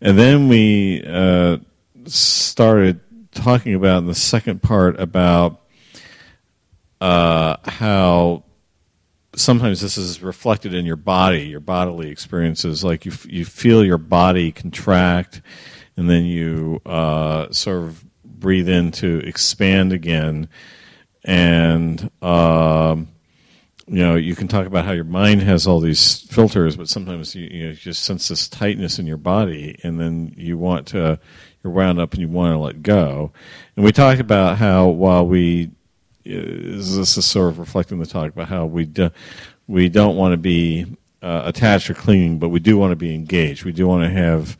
And 0.00 0.18
then 0.18 0.48
we 0.48 1.02
uh, 1.06 1.58
started 2.06 3.00
talking 3.32 3.74
about 3.74 3.98
in 3.98 4.06
the 4.06 4.14
second 4.14 4.62
part 4.62 5.00
about 5.00 5.62
uh, 7.00 7.56
how 7.64 8.44
sometimes 9.34 9.80
this 9.80 9.96
is 9.96 10.22
reflected 10.22 10.74
in 10.74 10.84
your 10.84 10.96
body, 10.96 11.46
your 11.46 11.60
bodily 11.60 12.10
experiences. 12.10 12.84
Like 12.84 13.06
you, 13.06 13.12
you 13.24 13.44
feel 13.44 13.84
your 13.84 13.98
body 13.98 14.52
contract, 14.52 15.40
and 15.96 16.08
then 16.08 16.24
you 16.24 16.80
uh, 16.84 17.50
sort 17.52 17.84
of 17.84 18.04
breathe 18.24 18.68
in 18.68 18.90
to 18.92 19.18
expand 19.18 19.92
again. 19.92 20.48
And 21.28 22.10
um, 22.22 23.08
you 23.86 24.02
know, 24.02 24.16
you 24.16 24.34
can 24.34 24.48
talk 24.48 24.66
about 24.66 24.86
how 24.86 24.92
your 24.92 25.04
mind 25.04 25.42
has 25.42 25.66
all 25.66 25.78
these 25.78 26.22
filters, 26.22 26.76
but 26.76 26.88
sometimes 26.88 27.34
you, 27.34 27.48
you, 27.50 27.62
know, 27.64 27.68
you 27.70 27.74
just 27.74 28.02
sense 28.02 28.28
this 28.28 28.48
tightness 28.48 28.98
in 28.98 29.06
your 29.06 29.18
body, 29.18 29.78
and 29.82 30.00
then 30.00 30.34
you 30.38 30.56
want 30.56 30.86
to, 30.88 31.20
you're 31.62 31.72
wound 31.72 32.00
up 32.00 32.12
and 32.12 32.22
you 32.22 32.28
want 32.28 32.54
to 32.54 32.58
let 32.58 32.82
go. 32.82 33.30
And 33.76 33.84
we 33.84 33.92
talked 33.92 34.20
about 34.20 34.56
how 34.56 34.88
while 34.88 35.26
we 35.26 35.70
this 36.24 37.16
is 37.16 37.24
sort 37.24 37.48
of 37.48 37.58
reflecting 37.58 37.98
the 37.98 38.06
talk 38.06 38.30
about 38.30 38.48
how 38.48 38.64
we 38.66 38.84
do, 38.84 39.10
we 39.66 39.88
don't 39.88 40.16
want 40.16 40.32
to 40.32 40.38
be 40.38 40.84
uh, 41.22 41.42
attached 41.44 41.90
or 41.90 41.94
clinging, 41.94 42.38
but 42.38 42.48
we 42.48 42.60
do 42.60 42.78
want 42.78 42.92
to 42.92 42.96
be 42.96 43.14
engaged. 43.14 43.64
We 43.64 43.72
do 43.72 43.86
want 43.86 44.04
to 44.04 44.10
have 44.10 44.58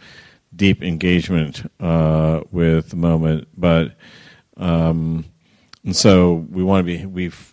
deep 0.54 0.82
engagement 0.82 1.70
uh, 1.80 2.42
with 2.50 2.90
the 2.90 2.96
moment, 2.96 3.48
but 3.56 3.96
um, 4.56 5.24
and 5.84 5.96
so 5.96 6.46
we 6.50 6.62
want 6.62 6.86
to 6.86 6.98
be. 6.98 7.06
We've 7.06 7.52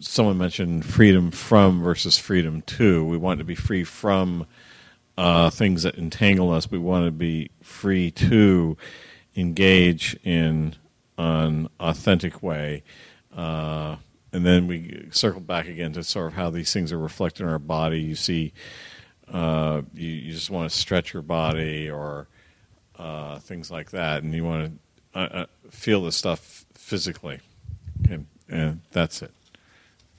someone 0.00 0.38
mentioned 0.38 0.84
freedom 0.84 1.30
from 1.30 1.82
versus 1.82 2.18
freedom 2.18 2.62
to. 2.62 3.04
We 3.04 3.16
want 3.16 3.38
to 3.38 3.44
be 3.44 3.54
free 3.54 3.84
from 3.84 4.46
uh, 5.16 5.50
things 5.50 5.82
that 5.82 5.96
entangle 5.96 6.50
us. 6.50 6.70
We 6.70 6.78
want 6.78 7.06
to 7.06 7.10
be 7.10 7.50
free 7.62 8.10
to 8.12 8.76
engage 9.36 10.16
in 10.24 10.76
an 11.18 11.68
authentic 11.78 12.42
way. 12.42 12.82
Uh, 13.34 13.96
and 14.32 14.46
then 14.46 14.66
we 14.66 15.08
circle 15.10 15.40
back 15.40 15.68
again 15.68 15.92
to 15.92 16.04
sort 16.04 16.28
of 16.28 16.34
how 16.34 16.50
these 16.50 16.72
things 16.72 16.92
are 16.92 16.98
reflected 16.98 17.42
in 17.42 17.48
our 17.48 17.58
body. 17.58 18.00
You 18.00 18.14
see, 18.14 18.52
uh, 19.28 19.82
you, 19.92 20.08
you, 20.08 20.32
just 20.32 20.50
want 20.50 20.70
to 20.70 20.76
stretch 20.76 21.12
your 21.12 21.22
body 21.22 21.90
or 21.90 22.28
uh, 22.98 23.38
things 23.40 23.70
like 23.70 23.90
that, 23.90 24.22
and 24.22 24.34
you 24.34 24.44
want 24.44 24.80
to 25.14 25.18
uh, 25.18 25.22
uh, 25.22 25.46
feel 25.70 26.02
the 26.02 26.12
stuff 26.12 26.64
physically. 26.74 27.40
Okay, 28.04 28.18
and 28.48 28.80
that's 28.92 29.22
it. 29.22 29.32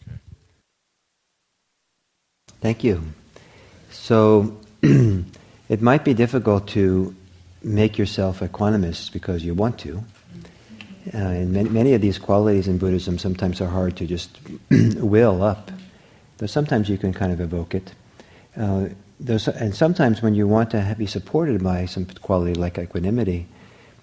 Okay. 0.07 0.17
Thank 2.61 2.83
you. 2.83 3.01
So 3.91 4.57
it 4.81 5.81
might 5.81 6.05
be 6.05 6.13
difficult 6.13 6.67
to 6.69 7.15
make 7.63 7.97
yourself 7.97 8.39
equanimous 8.39 9.11
because 9.11 9.43
you 9.43 9.53
want 9.53 9.79
to. 9.79 10.03
Uh, 11.13 11.17
and 11.17 11.51
many, 11.51 11.69
many, 11.69 11.93
of 11.93 12.01
these 12.01 12.19
qualities 12.19 12.67
in 12.67 12.77
Buddhism 12.77 13.17
sometimes 13.17 13.59
are 13.59 13.67
hard 13.67 13.97
to 13.97 14.05
just 14.05 14.37
will 14.69 15.41
up, 15.41 15.71
though 16.37 16.45
sometimes 16.45 16.89
you 16.89 16.97
can 16.97 17.11
kind 17.11 17.31
of 17.31 17.41
evoke 17.41 17.73
it. 17.73 17.93
Uh, 18.55 18.89
and 19.27 19.75
sometimes 19.75 20.21
when 20.21 20.35
you 20.35 20.47
want 20.47 20.71
to 20.71 20.95
be 20.97 21.05
supported 21.05 21.63
by 21.63 21.85
some 21.85 22.05
quality 22.05 22.53
like 22.53 22.77
equanimity, 22.77 23.47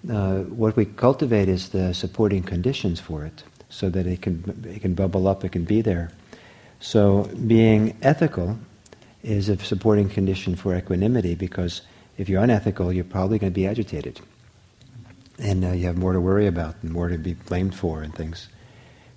uh, 0.09 0.39
what 0.43 0.75
we 0.75 0.85
cultivate 0.85 1.49
is 1.49 1.69
the 1.69 1.93
supporting 1.93 2.43
conditions 2.43 2.99
for 2.99 3.25
it, 3.25 3.43
so 3.69 3.89
that 3.89 4.05
it 4.05 4.21
can 4.21 4.65
it 4.67 4.81
can 4.81 4.93
bubble 4.93 5.27
up, 5.27 5.43
it 5.43 5.51
can 5.51 5.65
be 5.65 5.81
there. 5.81 6.11
So 6.79 7.29
being 7.45 7.97
ethical 8.01 8.57
is 9.23 9.49
a 9.49 9.57
supporting 9.57 10.09
condition 10.09 10.55
for 10.55 10.75
equanimity 10.75 11.35
because 11.35 11.81
if 12.17 12.29
you're 12.29 12.41
unethical, 12.41 12.91
you're 12.91 13.03
probably 13.03 13.37
going 13.37 13.51
to 13.51 13.55
be 13.55 13.67
agitated 13.67 14.19
and 15.39 15.63
uh, 15.63 15.71
you 15.71 15.85
have 15.87 15.97
more 15.97 16.13
to 16.13 16.21
worry 16.21 16.47
about 16.47 16.75
and 16.81 16.91
more 16.91 17.09
to 17.09 17.17
be 17.17 17.33
blamed 17.33 17.75
for 17.75 18.01
and 18.01 18.13
things. 18.13 18.49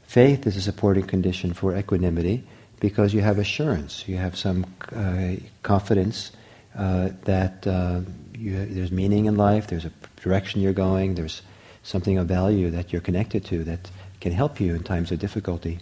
Faith 0.02 0.46
is 0.46 0.56
a 0.56 0.62
supporting 0.62 1.06
condition 1.06 1.52
for 1.52 1.76
equanimity 1.76 2.44
because 2.80 3.14
you 3.14 3.20
have 3.20 3.38
assurance, 3.38 4.08
you 4.08 4.16
have 4.16 4.36
some 4.36 4.66
uh, 4.94 5.34
confidence 5.62 6.32
uh, 6.76 7.10
that 7.24 7.66
uh, 7.66 8.00
you, 8.36 8.64
there's 8.66 8.92
meaning 8.92 9.26
in 9.26 9.36
life, 9.36 9.68
there's 9.68 9.84
a 9.84 9.92
direction 10.20 10.60
you're 10.60 10.72
going, 10.72 11.14
there's 11.14 11.42
something 11.82 12.18
of 12.18 12.26
value 12.26 12.70
that 12.70 12.92
you're 12.92 13.02
connected 13.02 13.44
to 13.44 13.64
that 13.64 13.90
can 14.22 14.32
help 14.32 14.60
you 14.60 14.74
in 14.74 14.82
times 14.84 15.10
of 15.10 15.18
difficulty. 15.18 15.80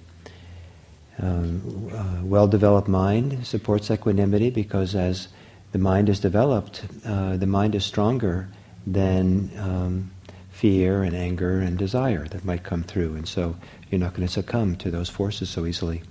Um, 1.18 1.90
uh, 1.92 2.24
well-developed 2.24 2.88
mind 2.88 3.46
supports 3.46 3.90
equanimity 3.90 4.48
because 4.48 4.94
as 4.94 5.28
the 5.72 5.78
mind 5.78 6.08
is 6.08 6.20
developed, 6.20 6.82
uh, 7.04 7.36
the 7.36 7.46
mind 7.46 7.74
is 7.74 7.84
stronger 7.84 8.48
than 8.86 9.50
um, 9.58 10.10
fear 10.50 11.02
and 11.02 11.14
anger 11.14 11.60
and 11.60 11.76
desire 11.76 12.26
that 12.28 12.42
might 12.42 12.64
come 12.64 12.82
through. 12.82 13.14
And 13.14 13.28
so 13.28 13.56
you're 13.90 14.00
not 14.00 14.14
going 14.14 14.26
to 14.26 14.32
succumb 14.32 14.74
to 14.76 14.90
those 14.90 15.10
forces 15.10 15.50
so 15.50 15.66
easily. 15.66 16.02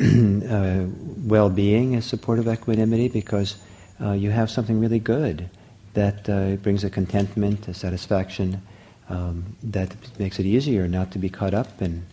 uh, 0.00 0.84
well 1.26 1.50
being 1.50 1.92
is 1.92 2.06
supportive 2.06 2.48
equanimity 2.48 3.08
because 3.08 3.56
uh, 4.00 4.12
you 4.12 4.30
have 4.30 4.50
something 4.50 4.80
really 4.80 4.98
good 4.98 5.50
that 5.92 6.26
uh, 6.28 6.56
brings 6.56 6.84
a 6.84 6.90
contentment, 6.90 7.68
a 7.68 7.74
satisfaction, 7.74 8.62
um, 9.08 9.56
that 9.62 9.94
makes 10.18 10.38
it 10.38 10.46
easier 10.46 10.88
not 10.88 11.10
to 11.12 11.18
be 11.18 11.28
caught 11.28 11.54
up 11.54 11.82
in 11.82 12.06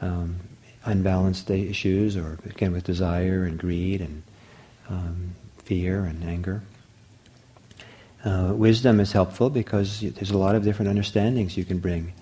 um, 0.00 0.36
unbalanced 0.84 1.50
issues 1.50 2.16
or, 2.16 2.38
again, 2.44 2.72
with 2.72 2.84
desire 2.84 3.44
and 3.44 3.58
greed 3.58 4.00
and 4.00 4.22
um, 4.88 5.34
fear 5.64 6.04
and 6.04 6.24
anger. 6.24 6.62
Uh, 8.24 8.52
wisdom 8.54 9.00
is 9.00 9.12
helpful 9.12 9.50
because 9.50 10.00
there's 10.00 10.30
a 10.30 10.38
lot 10.38 10.54
of 10.54 10.62
different 10.62 10.88
understandings 10.88 11.56
you 11.56 11.64
can 11.64 11.78
bring 11.78 12.12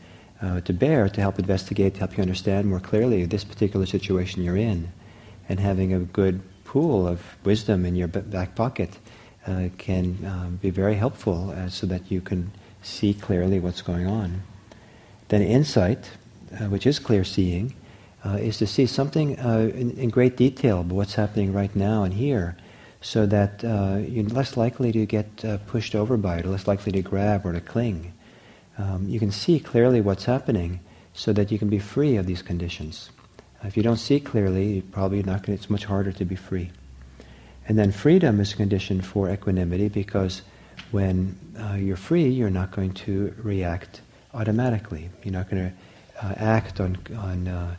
uh, 0.40 0.60
to 0.62 0.72
bear 0.72 1.08
to 1.08 1.20
help 1.20 1.38
investigate, 1.38 1.94
to 1.94 2.00
help 2.00 2.16
you 2.16 2.22
understand 2.22 2.66
more 2.66 2.80
clearly 2.80 3.24
this 3.26 3.44
particular 3.44 3.84
situation 3.84 4.42
you're 4.42 4.56
in. 4.56 4.90
And 5.48 5.60
having 5.60 5.92
a 5.92 5.98
good 5.98 6.40
pool 6.64 7.06
of 7.06 7.20
wisdom 7.44 7.84
in 7.84 7.96
your 7.96 8.08
back 8.08 8.54
pocket 8.54 8.98
uh, 9.46 9.68
can 9.76 10.24
um, 10.24 10.58
be 10.62 10.70
very 10.70 10.94
helpful 10.94 11.50
uh, 11.50 11.68
so 11.68 11.86
that 11.86 12.10
you 12.10 12.20
can 12.20 12.52
see 12.82 13.14
clearly 13.14 13.60
what's 13.60 13.82
going 13.82 14.06
on. 14.06 14.42
Then 15.28 15.42
insight, 15.42 16.10
uh, 16.52 16.64
which 16.66 16.86
is 16.86 16.98
clear 16.98 17.24
seeing, 17.24 17.74
uh, 18.24 18.36
is 18.40 18.58
to 18.58 18.66
see 18.66 18.86
something 18.86 19.38
uh, 19.38 19.70
in, 19.74 19.92
in, 19.92 20.10
great 20.10 20.36
detail 20.36 20.80
about 20.80 20.94
what's 20.94 21.14
happening 21.14 21.52
right 21.52 21.74
now 21.74 22.02
and 22.02 22.14
here, 22.14 22.56
so 23.00 23.24
that 23.26 23.64
uh, 23.64 23.98
you're 23.98 24.24
less 24.24 24.56
likely 24.56 24.92
to 24.92 25.06
get 25.06 25.44
uh, 25.44 25.56
pushed 25.66 25.94
over 25.94 26.16
by 26.16 26.38
it, 26.38 26.44
or 26.44 26.50
less 26.50 26.66
likely 26.66 26.92
to 26.92 27.00
grab 27.00 27.46
or 27.46 27.52
to 27.52 27.60
cling. 27.60 28.12
Um, 28.76 29.08
you 29.08 29.18
can 29.18 29.30
see 29.30 29.58
clearly 29.58 30.00
what's 30.00 30.24
happening, 30.24 30.80
so 31.14 31.32
that 31.32 31.50
you 31.50 31.58
can 31.58 31.68
be 31.68 31.78
free 31.78 32.16
of 32.16 32.26
these 32.26 32.42
conditions. 32.42 33.10
If 33.62 33.76
you 33.76 33.82
don't 33.82 33.98
see 33.98 34.20
clearly, 34.20 34.74
you're 34.74 34.82
probably 34.82 35.22
not 35.22 35.42
Gonna, 35.42 35.56
It's 35.56 35.70
much 35.70 35.84
harder 35.84 36.12
to 36.12 36.24
be 36.24 36.36
free. 36.36 36.70
And 37.68 37.78
then 37.78 37.92
freedom 37.92 38.40
is 38.40 38.52
a 38.52 38.56
condition 38.56 39.00
for 39.00 39.30
equanimity 39.30 39.88
because 39.88 40.42
when 40.90 41.38
uh, 41.58 41.74
you're 41.74 41.96
free, 41.96 42.28
you're 42.28 42.50
not 42.50 42.70
going 42.70 42.92
to 42.92 43.34
react 43.42 44.00
automatically. 44.34 45.10
You're 45.22 45.32
not 45.32 45.50
going 45.50 45.70
to 45.70 46.26
uh, 46.26 46.34
act 46.36 46.80
on, 46.80 46.98
on 47.16 47.48
uh, 47.48 47.76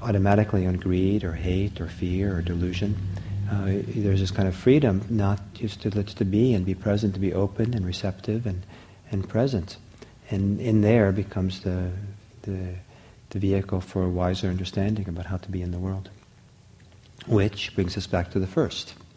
automatically 0.00 0.66
on 0.66 0.74
greed 0.74 1.24
or 1.24 1.32
hate 1.32 1.80
or 1.80 1.88
fear 1.88 2.36
or 2.36 2.42
delusion. 2.42 2.96
Uh, 3.50 3.80
there's 3.86 4.20
this 4.20 4.30
kind 4.30 4.46
of 4.46 4.54
freedom 4.54 5.04
not 5.08 5.40
just 5.54 5.80
to, 5.82 5.90
to 5.90 6.24
be 6.24 6.52
and 6.54 6.66
be 6.66 6.74
present, 6.74 7.14
to 7.14 7.20
be 7.20 7.32
open 7.32 7.74
and 7.74 7.86
receptive 7.86 8.46
and, 8.46 8.62
and 9.10 9.28
present. 9.28 9.78
And 10.30 10.60
in 10.60 10.82
there 10.82 11.12
becomes 11.12 11.60
the, 11.60 11.90
the, 12.42 12.74
the 13.30 13.38
vehicle 13.38 13.80
for 13.80 14.04
a 14.04 14.08
wiser 14.08 14.48
understanding 14.48 15.08
about 15.08 15.26
how 15.26 15.38
to 15.38 15.50
be 15.50 15.62
in 15.62 15.70
the 15.70 15.78
world. 15.78 16.10
Which 17.26 17.74
brings 17.74 17.96
us 17.96 18.06
back 18.06 18.30
to 18.32 18.38
the 18.38 18.46
first, 18.46 18.94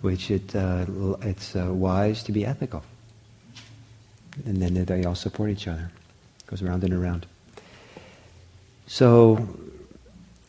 which 0.00 0.30
it, 0.30 0.54
uh, 0.54 0.86
it's 1.22 1.56
uh, 1.56 1.72
wise 1.72 2.22
to 2.24 2.32
be 2.32 2.46
ethical. 2.46 2.82
And 4.46 4.62
then 4.62 4.84
they 4.84 5.04
all 5.04 5.14
support 5.14 5.50
each 5.50 5.66
other. 5.66 5.90
It 6.40 6.46
goes 6.46 6.62
around 6.62 6.84
and 6.84 6.94
around. 6.94 7.26
So 8.86 9.48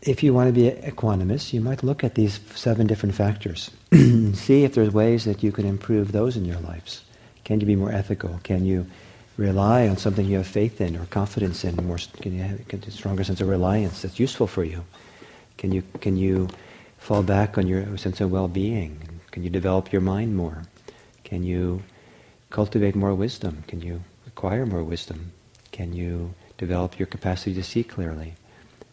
if 0.01 0.23
you 0.23 0.33
want 0.33 0.47
to 0.47 0.53
be 0.53 0.69
equanimous, 0.69 1.51
you 1.51 1.61
might 1.61 1.83
look 1.83 2.03
at 2.03 2.15
these 2.15 2.39
seven 2.55 2.87
different 2.87 3.15
factors. 3.15 3.71
See 4.33 4.63
if 4.63 4.75
there's 4.75 4.93
ways 4.93 5.25
that 5.25 5.43
you 5.43 5.51
can 5.51 5.65
improve 5.65 6.11
those 6.11 6.37
in 6.37 6.45
your 6.45 6.59
lives. 6.59 7.03
Can 7.43 7.59
you 7.59 7.65
be 7.65 7.75
more 7.75 7.91
ethical? 7.91 8.39
Can 8.43 8.65
you 8.65 8.85
rely 9.37 9.87
on 9.87 9.97
something 9.97 10.25
you 10.25 10.37
have 10.37 10.47
faith 10.47 10.79
in 10.79 10.95
or 10.95 11.05
confidence 11.07 11.63
in? 11.63 11.75
More, 11.85 11.97
can 12.21 12.33
you 12.33 12.43
have 12.43 12.83
a 12.87 12.91
stronger 12.91 13.23
sense 13.23 13.41
of 13.41 13.49
reliance 13.49 14.03
that's 14.03 14.19
useful 14.19 14.47
for 14.47 14.63
you? 14.63 14.85
Can 15.57 15.71
you, 15.71 15.83
can 15.99 16.15
you 16.15 16.47
fall 16.97 17.23
back 17.23 17.57
on 17.57 17.67
your 17.67 17.97
sense 17.97 18.21
of 18.21 18.31
well-being? 18.31 19.08
Can 19.31 19.43
you 19.43 19.49
develop 19.49 19.91
your 19.91 20.01
mind 20.01 20.35
more? 20.35 20.63
Can 21.23 21.43
you 21.43 21.83
cultivate 22.49 22.95
more 22.95 23.13
wisdom? 23.13 23.63
Can 23.67 23.81
you 23.81 24.03
acquire 24.25 24.65
more 24.65 24.83
wisdom? 24.83 25.31
Can 25.71 25.93
you 25.93 26.33
develop 26.57 26.97
your 26.97 27.05
capacity 27.05 27.53
to 27.53 27.63
see 27.63 27.83
clearly? 27.83 28.35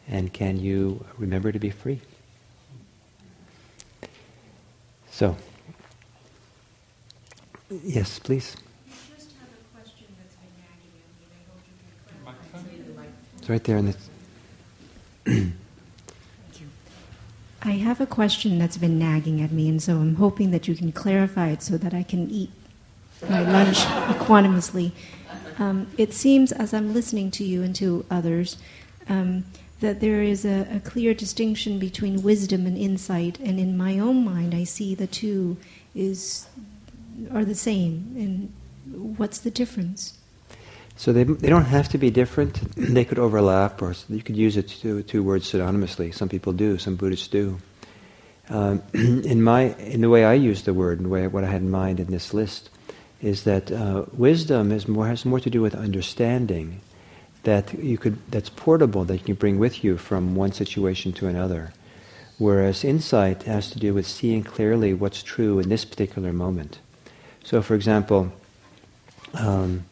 And 0.09 0.33
can 0.33 0.59
you 0.59 1.05
remember 1.19 1.51
to 1.51 1.59
be 1.59 1.71
free? 1.71 2.01
So, 5.11 5.37
yes, 7.71 8.19
please. 8.19 8.57
It's 13.39 13.49
right 13.49 13.65
there 13.65 13.79
in 13.79 13.95
the. 15.27 15.53
I 17.63 17.76
have 17.87 18.01
a 18.01 18.07
question 18.07 18.59
that's 18.59 18.77
been 18.77 18.99
nagging 18.99 19.41
at 19.41 19.53
me, 19.53 19.69
and 19.69 19.81
so 19.81 19.93
I'm 19.93 20.17
hoping 20.17 20.51
that 20.51 20.67
you 20.67 20.75
can 20.75 20.91
clarify 20.91 21.51
it 21.51 21.63
so 21.63 21.79
that 21.79 21.95
I 21.95 22.03
can 22.03 22.29
eat 22.29 22.51
my 23.31 23.43
lunch 23.43 23.79
equanimously. 24.11 24.93
Um, 25.59 25.87
it 25.97 26.13
seems, 26.13 26.51
as 26.51 26.75
I'm 26.75 26.93
listening 26.93 27.31
to 27.33 27.45
you 27.45 27.63
and 27.63 27.75
to 27.77 28.05
others, 28.11 28.59
um, 29.09 29.45
that 29.81 30.01
there 30.01 30.21
is 30.21 30.45
a, 30.45 30.67
a, 30.75 30.81
clear 30.81 31.15
distinction 31.15 31.79
between 31.79 32.23
wisdom 32.23 32.67
and 32.67 32.77
insight, 32.77 33.39
and 33.39 33.61
in 33.61 33.77
my 33.77 34.01
own 34.01 34.25
mind, 34.25 34.53
I 34.53 34.65
see 34.65 34.97
the 34.97 35.07
two 35.07 35.57
is 35.95 36.49
are 37.33 37.45
the 37.45 37.55
same. 37.55 37.93
And 38.17 39.17
what's 39.17 39.39
the 39.39 39.51
difference? 39.51 40.19
So 40.97 41.13
they, 41.13 41.23
they 41.23 41.49
don't 41.49 41.67
have 41.67 41.89
to 41.91 41.99
be 41.99 42.11
different. 42.11 42.55
they 42.77 43.05
could 43.05 43.21
overlap, 43.21 43.81
or 43.81 43.95
you 44.09 44.23
could 44.23 44.37
use 44.37 44.57
it 44.57 44.69
two, 44.69 45.05
two 45.05 45.23
words 45.23 45.53
synonymously. 45.53 46.13
Some 46.13 46.29
people 46.29 46.53
do. 46.53 46.79
Some 46.79 46.97
Buddhists 46.97 47.29
do. 47.29 47.59
Um, 48.49 48.83
in 48.95 49.43
my 49.43 49.75
in 49.75 50.01
the 50.01 50.11
way 50.11 50.25
I 50.25 50.35
use 50.35 50.63
the 50.63 50.75
word, 50.75 51.01
and 51.01 51.11
what 51.33 51.45
I 51.45 51.49
had 51.49 51.63
in 51.63 51.71
mind 51.71 52.01
in 52.01 52.09
this 52.09 52.33
list, 52.33 52.71
is 53.21 53.45
that 53.45 53.73
uh, 53.73 54.05
wisdom 54.13 54.71
is 54.71 54.87
more 54.87 55.07
has 55.07 55.25
more 55.25 55.41
to 55.41 55.51
do 55.51 55.63
with 55.63 55.75
understanding 55.75 56.81
that 57.43 57.73
you 57.75 57.97
could 57.97 58.19
that's 58.31 58.51
portable 58.51 59.05
that 59.05 59.19
you 59.19 59.25
can 59.25 59.35
bring 59.35 59.59
with 59.59 59.83
you 59.83 59.97
from 59.97 60.35
one 60.35 60.53
situation 60.53 61.13
to 61.13 61.27
another. 61.27 61.73
Whereas 62.39 62.85
insight 62.85 63.45
has 63.45 63.71
to 63.71 63.79
do 63.79 63.95
with 63.95 64.07
seeing 64.07 64.43
clearly 64.43 64.93
what's 64.93 65.23
true 65.23 65.59
in 65.59 65.71
this 65.71 65.87
particular 65.87 66.33
moment. 66.33 66.81
So 67.45 67.63
for 67.63 67.75
example 67.75 68.33
um, 69.35 69.85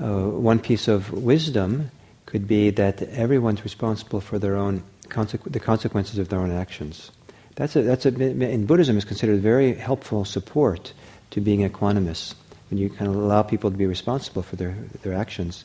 uh, 0.00 0.24
one 0.24 0.58
piece 0.58 0.88
of 0.88 1.12
wisdom 1.12 1.90
could 2.26 2.46
be 2.46 2.70
that 2.70 3.02
everyone's 3.02 3.62
responsible 3.62 4.20
for 4.20 4.38
their 4.38 4.56
own 4.56 4.82
consequ- 5.08 5.52
the 5.52 5.60
consequences 5.60 6.18
of 6.18 6.28
their 6.28 6.40
own 6.40 6.50
actions 6.50 7.10
that's 7.54 7.76
a, 7.76 7.82
that's 7.82 8.06
a, 8.06 8.08
in 8.08 8.66
Buddhism 8.66 8.96
is 8.96 9.04
considered 9.04 9.40
very 9.40 9.74
helpful 9.74 10.24
support 10.24 10.92
to 11.30 11.40
being 11.40 11.68
equanimous 11.68 12.34
when 12.70 12.78
you 12.78 12.88
kind 12.88 13.10
of 13.10 13.16
allow 13.16 13.42
people 13.42 13.70
to 13.70 13.76
be 13.76 13.86
responsible 13.86 14.42
for 14.42 14.56
their, 14.56 14.76
their 15.02 15.14
actions 15.14 15.64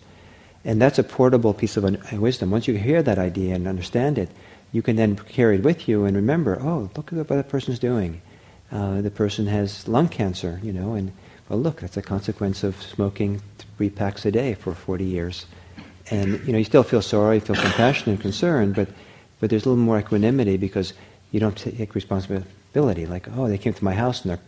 and 0.68 0.82
that's 0.82 1.00
a 1.00 1.04
portable 1.04 1.54
piece 1.54 1.78
of 1.78 1.84
wisdom. 2.20 2.52
Once 2.52 2.68
you 2.68 2.76
hear 2.76 3.02
that 3.02 3.18
idea 3.18 3.56
and 3.56 3.68
understand 3.68 4.18
it, 4.18 4.30
you 4.74 4.82
can 4.82 4.98
then 4.98 5.16
carry 5.16 5.56
it 5.56 5.64
with 5.64 5.88
you 5.88 6.04
and 6.04 6.14
remember, 6.14 6.60
oh, 6.62 6.90
look 6.98 7.14
at 7.14 7.20
what 7.20 7.30
that 7.30 7.48
person's 7.48 7.80
doing. 7.80 8.22
Uh, 8.70 9.00
the 9.00 9.10
person 9.10 9.48
has 9.48 9.88
lung 9.88 10.10
cancer, 10.10 10.60
you 10.62 10.74
know, 10.74 10.94
and 10.94 11.14
well, 11.48 11.58
look, 11.58 11.80
that's 11.80 11.96
a 11.96 12.02
consequence 12.02 12.66
of 12.66 12.82
smoking 12.84 13.42
three 13.78 13.90
packs 13.90 14.26
a 14.26 14.32
day 14.32 14.56
for 14.56 14.74
40 14.74 15.06
years. 15.06 15.46
And, 16.12 16.46
you 16.46 16.52
know, 16.52 16.58
you 16.58 16.66
still 16.66 16.84
feel 16.84 17.02
sorry, 17.02 17.40
feel 17.40 17.56
compassion 17.56 18.12
and 18.12 18.20
concern, 18.20 18.74
but, 18.74 18.90
but 19.40 19.50
there's 19.50 19.66
a 19.66 19.70
little 19.70 19.82
more 19.82 20.00
equanimity 20.00 20.58
because 20.58 20.92
you 21.32 21.40
don't 21.40 21.58
take 21.58 21.96
responsibility. 21.96 23.06
Like, 23.06 23.28
oh, 23.36 23.48
they 23.48 23.58
came 23.58 23.74
to 23.74 23.84
my 23.84 23.94
house 23.94 24.22
and 24.22 24.32
they're 24.32 24.40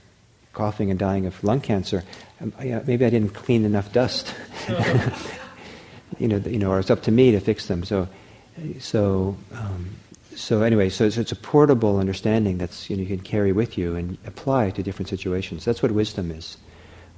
coughing 0.53 0.89
and 0.89 0.99
dying 0.99 1.25
of 1.25 1.43
lung 1.43 1.61
cancer. 1.61 2.03
Um, 2.41 2.53
maybe 2.59 3.05
I 3.05 3.09
didn't 3.09 3.33
clean 3.33 3.65
enough 3.65 3.91
dust. 3.91 4.33
you 6.19 6.27
know, 6.27 6.37
you 6.37 6.59
know, 6.59 6.71
or 6.71 6.79
it's 6.79 6.89
up 6.89 7.03
to 7.03 7.11
me 7.11 7.31
to 7.31 7.39
fix 7.39 7.67
them. 7.67 7.83
So, 7.83 8.07
so, 8.79 9.37
um, 9.53 9.89
so 10.35 10.61
anyway, 10.61 10.89
so 10.89 11.05
it's, 11.05 11.17
it's, 11.17 11.31
a 11.31 11.35
portable 11.35 11.97
understanding 11.97 12.57
that's 12.57 12.89
you, 12.89 12.95
know, 12.95 13.01
you 13.01 13.07
can 13.07 13.19
carry 13.19 13.51
with 13.51 13.77
you 13.77 13.95
and 13.95 14.17
apply 14.25 14.71
to 14.71 14.83
different 14.83 15.09
situations. 15.09 15.65
That's 15.65 15.81
what 15.81 15.91
wisdom 15.91 16.31
is. 16.31 16.57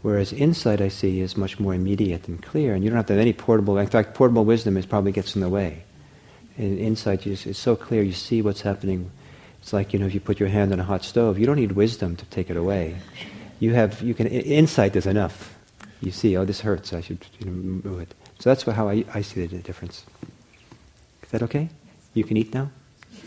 Whereas 0.02 0.34
insight, 0.34 0.82
I 0.82 0.88
see, 0.88 1.22
is 1.22 1.38
much 1.38 1.60
more 1.60 1.76
immediate 1.76 2.28
and 2.28 2.42
clear, 2.42 2.74
and 2.74 2.84
you 2.84 2.90
don't 2.90 2.98
have 2.98 3.06
to 3.08 3.14
have 3.14 3.22
any 3.22 3.34
portable. 3.34 3.78
In 3.78 3.86
fact, 3.86 4.16
portable 4.16 4.44
wisdom 4.44 4.76
is 4.76 4.86
probably 4.86 5.12
gets 5.12 5.36
in 5.36 5.42
the 5.42 5.50
way. 5.50 5.84
And 6.58 6.80
insight 6.80 7.28
is 7.28 7.58
so 7.58 7.76
clear. 7.76 8.02
You 8.02 8.12
see 8.12 8.42
what's 8.42 8.62
happening. 8.62 9.12
It's 9.62 9.74
like 9.74 9.94
you 9.94 10.00
know, 10.00 10.08
if 10.08 10.14
you 10.14 10.20
put 10.20 10.40
your 10.40 10.50
hand 10.50 10.74
on 10.74 10.80
a 10.80 10.84
hot 10.84 11.04
stove, 11.04 11.38
you 11.38 11.46
don't 11.46 11.58
need 11.58 11.74
wisdom 11.74 12.16
to 12.16 12.26
take 12.26 12.50
it 12.50 12.58
away. 12.58 12.98
You 13.60 13.74
have 13.74 14.02
you 14.02 14.14
can 14.14 14.28
insight 14.28 14.96
is 14.96 15.06
enough. 15.06 15.56
You 16.02 16.12
see, 16.12 16.36
oh, 16.36 16.46
this 16.46 16.62
hurts. 16.62 16.94
I 16.94 17.02
should 17.02 17.26
you 17.40 17.46
know, 17.46 17.52
move 17.52 18.02
it. 18.02 18.14
So 18.40 18.50
that's 18.50 18.64
how 18.64 18.90
I, 18.90 19.06
I 19.14 19.22
see 19.22 19.46
the 19.46 19.58
difference. 19.60 20.04
Is 21.22 21.30
that 21.30 21.44
okay? 21.44 21.70
You 22.16 22.24
can 22.24 22.38
eat 22.38 22.54
now? 22.54 22.72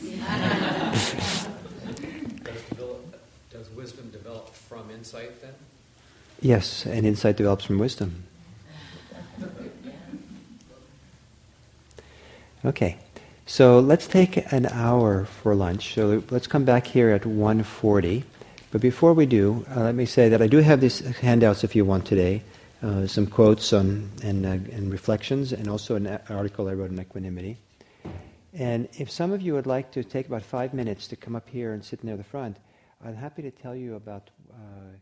does, 0.02 1.46
does 3.52 3.70
wisdom 3.70 4.10
develop 4.10 4.52
from 4.52 4.90
insight 4.90 5.40
then? 5.40 5.54
Yes, 6.40 6.84
and 6.84 7.06
insight 7.06 7.36
develops 7.36 7.64
from 7.64 7.78
wisdom. 7.78 8.24
Okay, 12.66 12.96
so 13.46 13.78
let's 13.78 14.06
take 14.06 14.52
an 14.52 14.66
hour 14.66 15.24
for 15.24 15.54
lunch. 15.54 15.94
So 15.94 16.22
let's 16.30 16.46
come 16.46 16.64
back 16.64 16.86
here 16.86 17.10
at 17.10 17.22
1.40. 17.22 18.24
But 18.70 18.80
before 18.80 19.12
we 19.12 19.26
do, 19.26 19.64
uh, 19.74 19.80
let 19.80 19.94
me 19.94 20.06
say 20.06 20.28
that 20.28 20.42
I 20.42 20.46
do 20.46 20.58
have 20.58 20.80
these 20.80 21.00
handouts 21.18 21.62
if 21.62 21.76
you 21.76 21.84
want 21.84 22.06
today 22.06 22.42
uh, 22.82 23.06
some 23.06 23.26
quotes 23.26 23.72
on, 23.72 24.10
and, 24.22 24.44
uh, 24.44 24.50
and 24.50 24.90
reflections, 24.90 25.52
and 25.52 25.68
also 25.68 25.94
an 25.94 26.06
article 26.28 26.68
I 26.68 26.74
wrote 26.74 26.90
on 26.90 27.00
equanimity. 27.00 27.56
And 28.52 28.88
if 28.98 29.10
some 29.10 29.32
of 29.32 29.42
you 29.42 29.54
would 29.54 29.66
like 29.66 29.90
to 29.92 30.04
take 30.04 30.26
about 30.26 30.42
five 30.42 30.74
minutes 30.74 31.08
to 31.08 31.16
come 31.16 31.34
up 31.34 31.48
here 31.48 31.72
and 31.72 31.84
sit 31.84 32.04
near 32.04 32.16
the 32.16 32.24
front, 32.24 32.58
I'm 33.04 33.16
happy 33.16 33.42
to 33.42 33.50
tell 33.50 33.74
you 33.74 33.94
about. 33.94 34.30
Uh, 34.50 34.96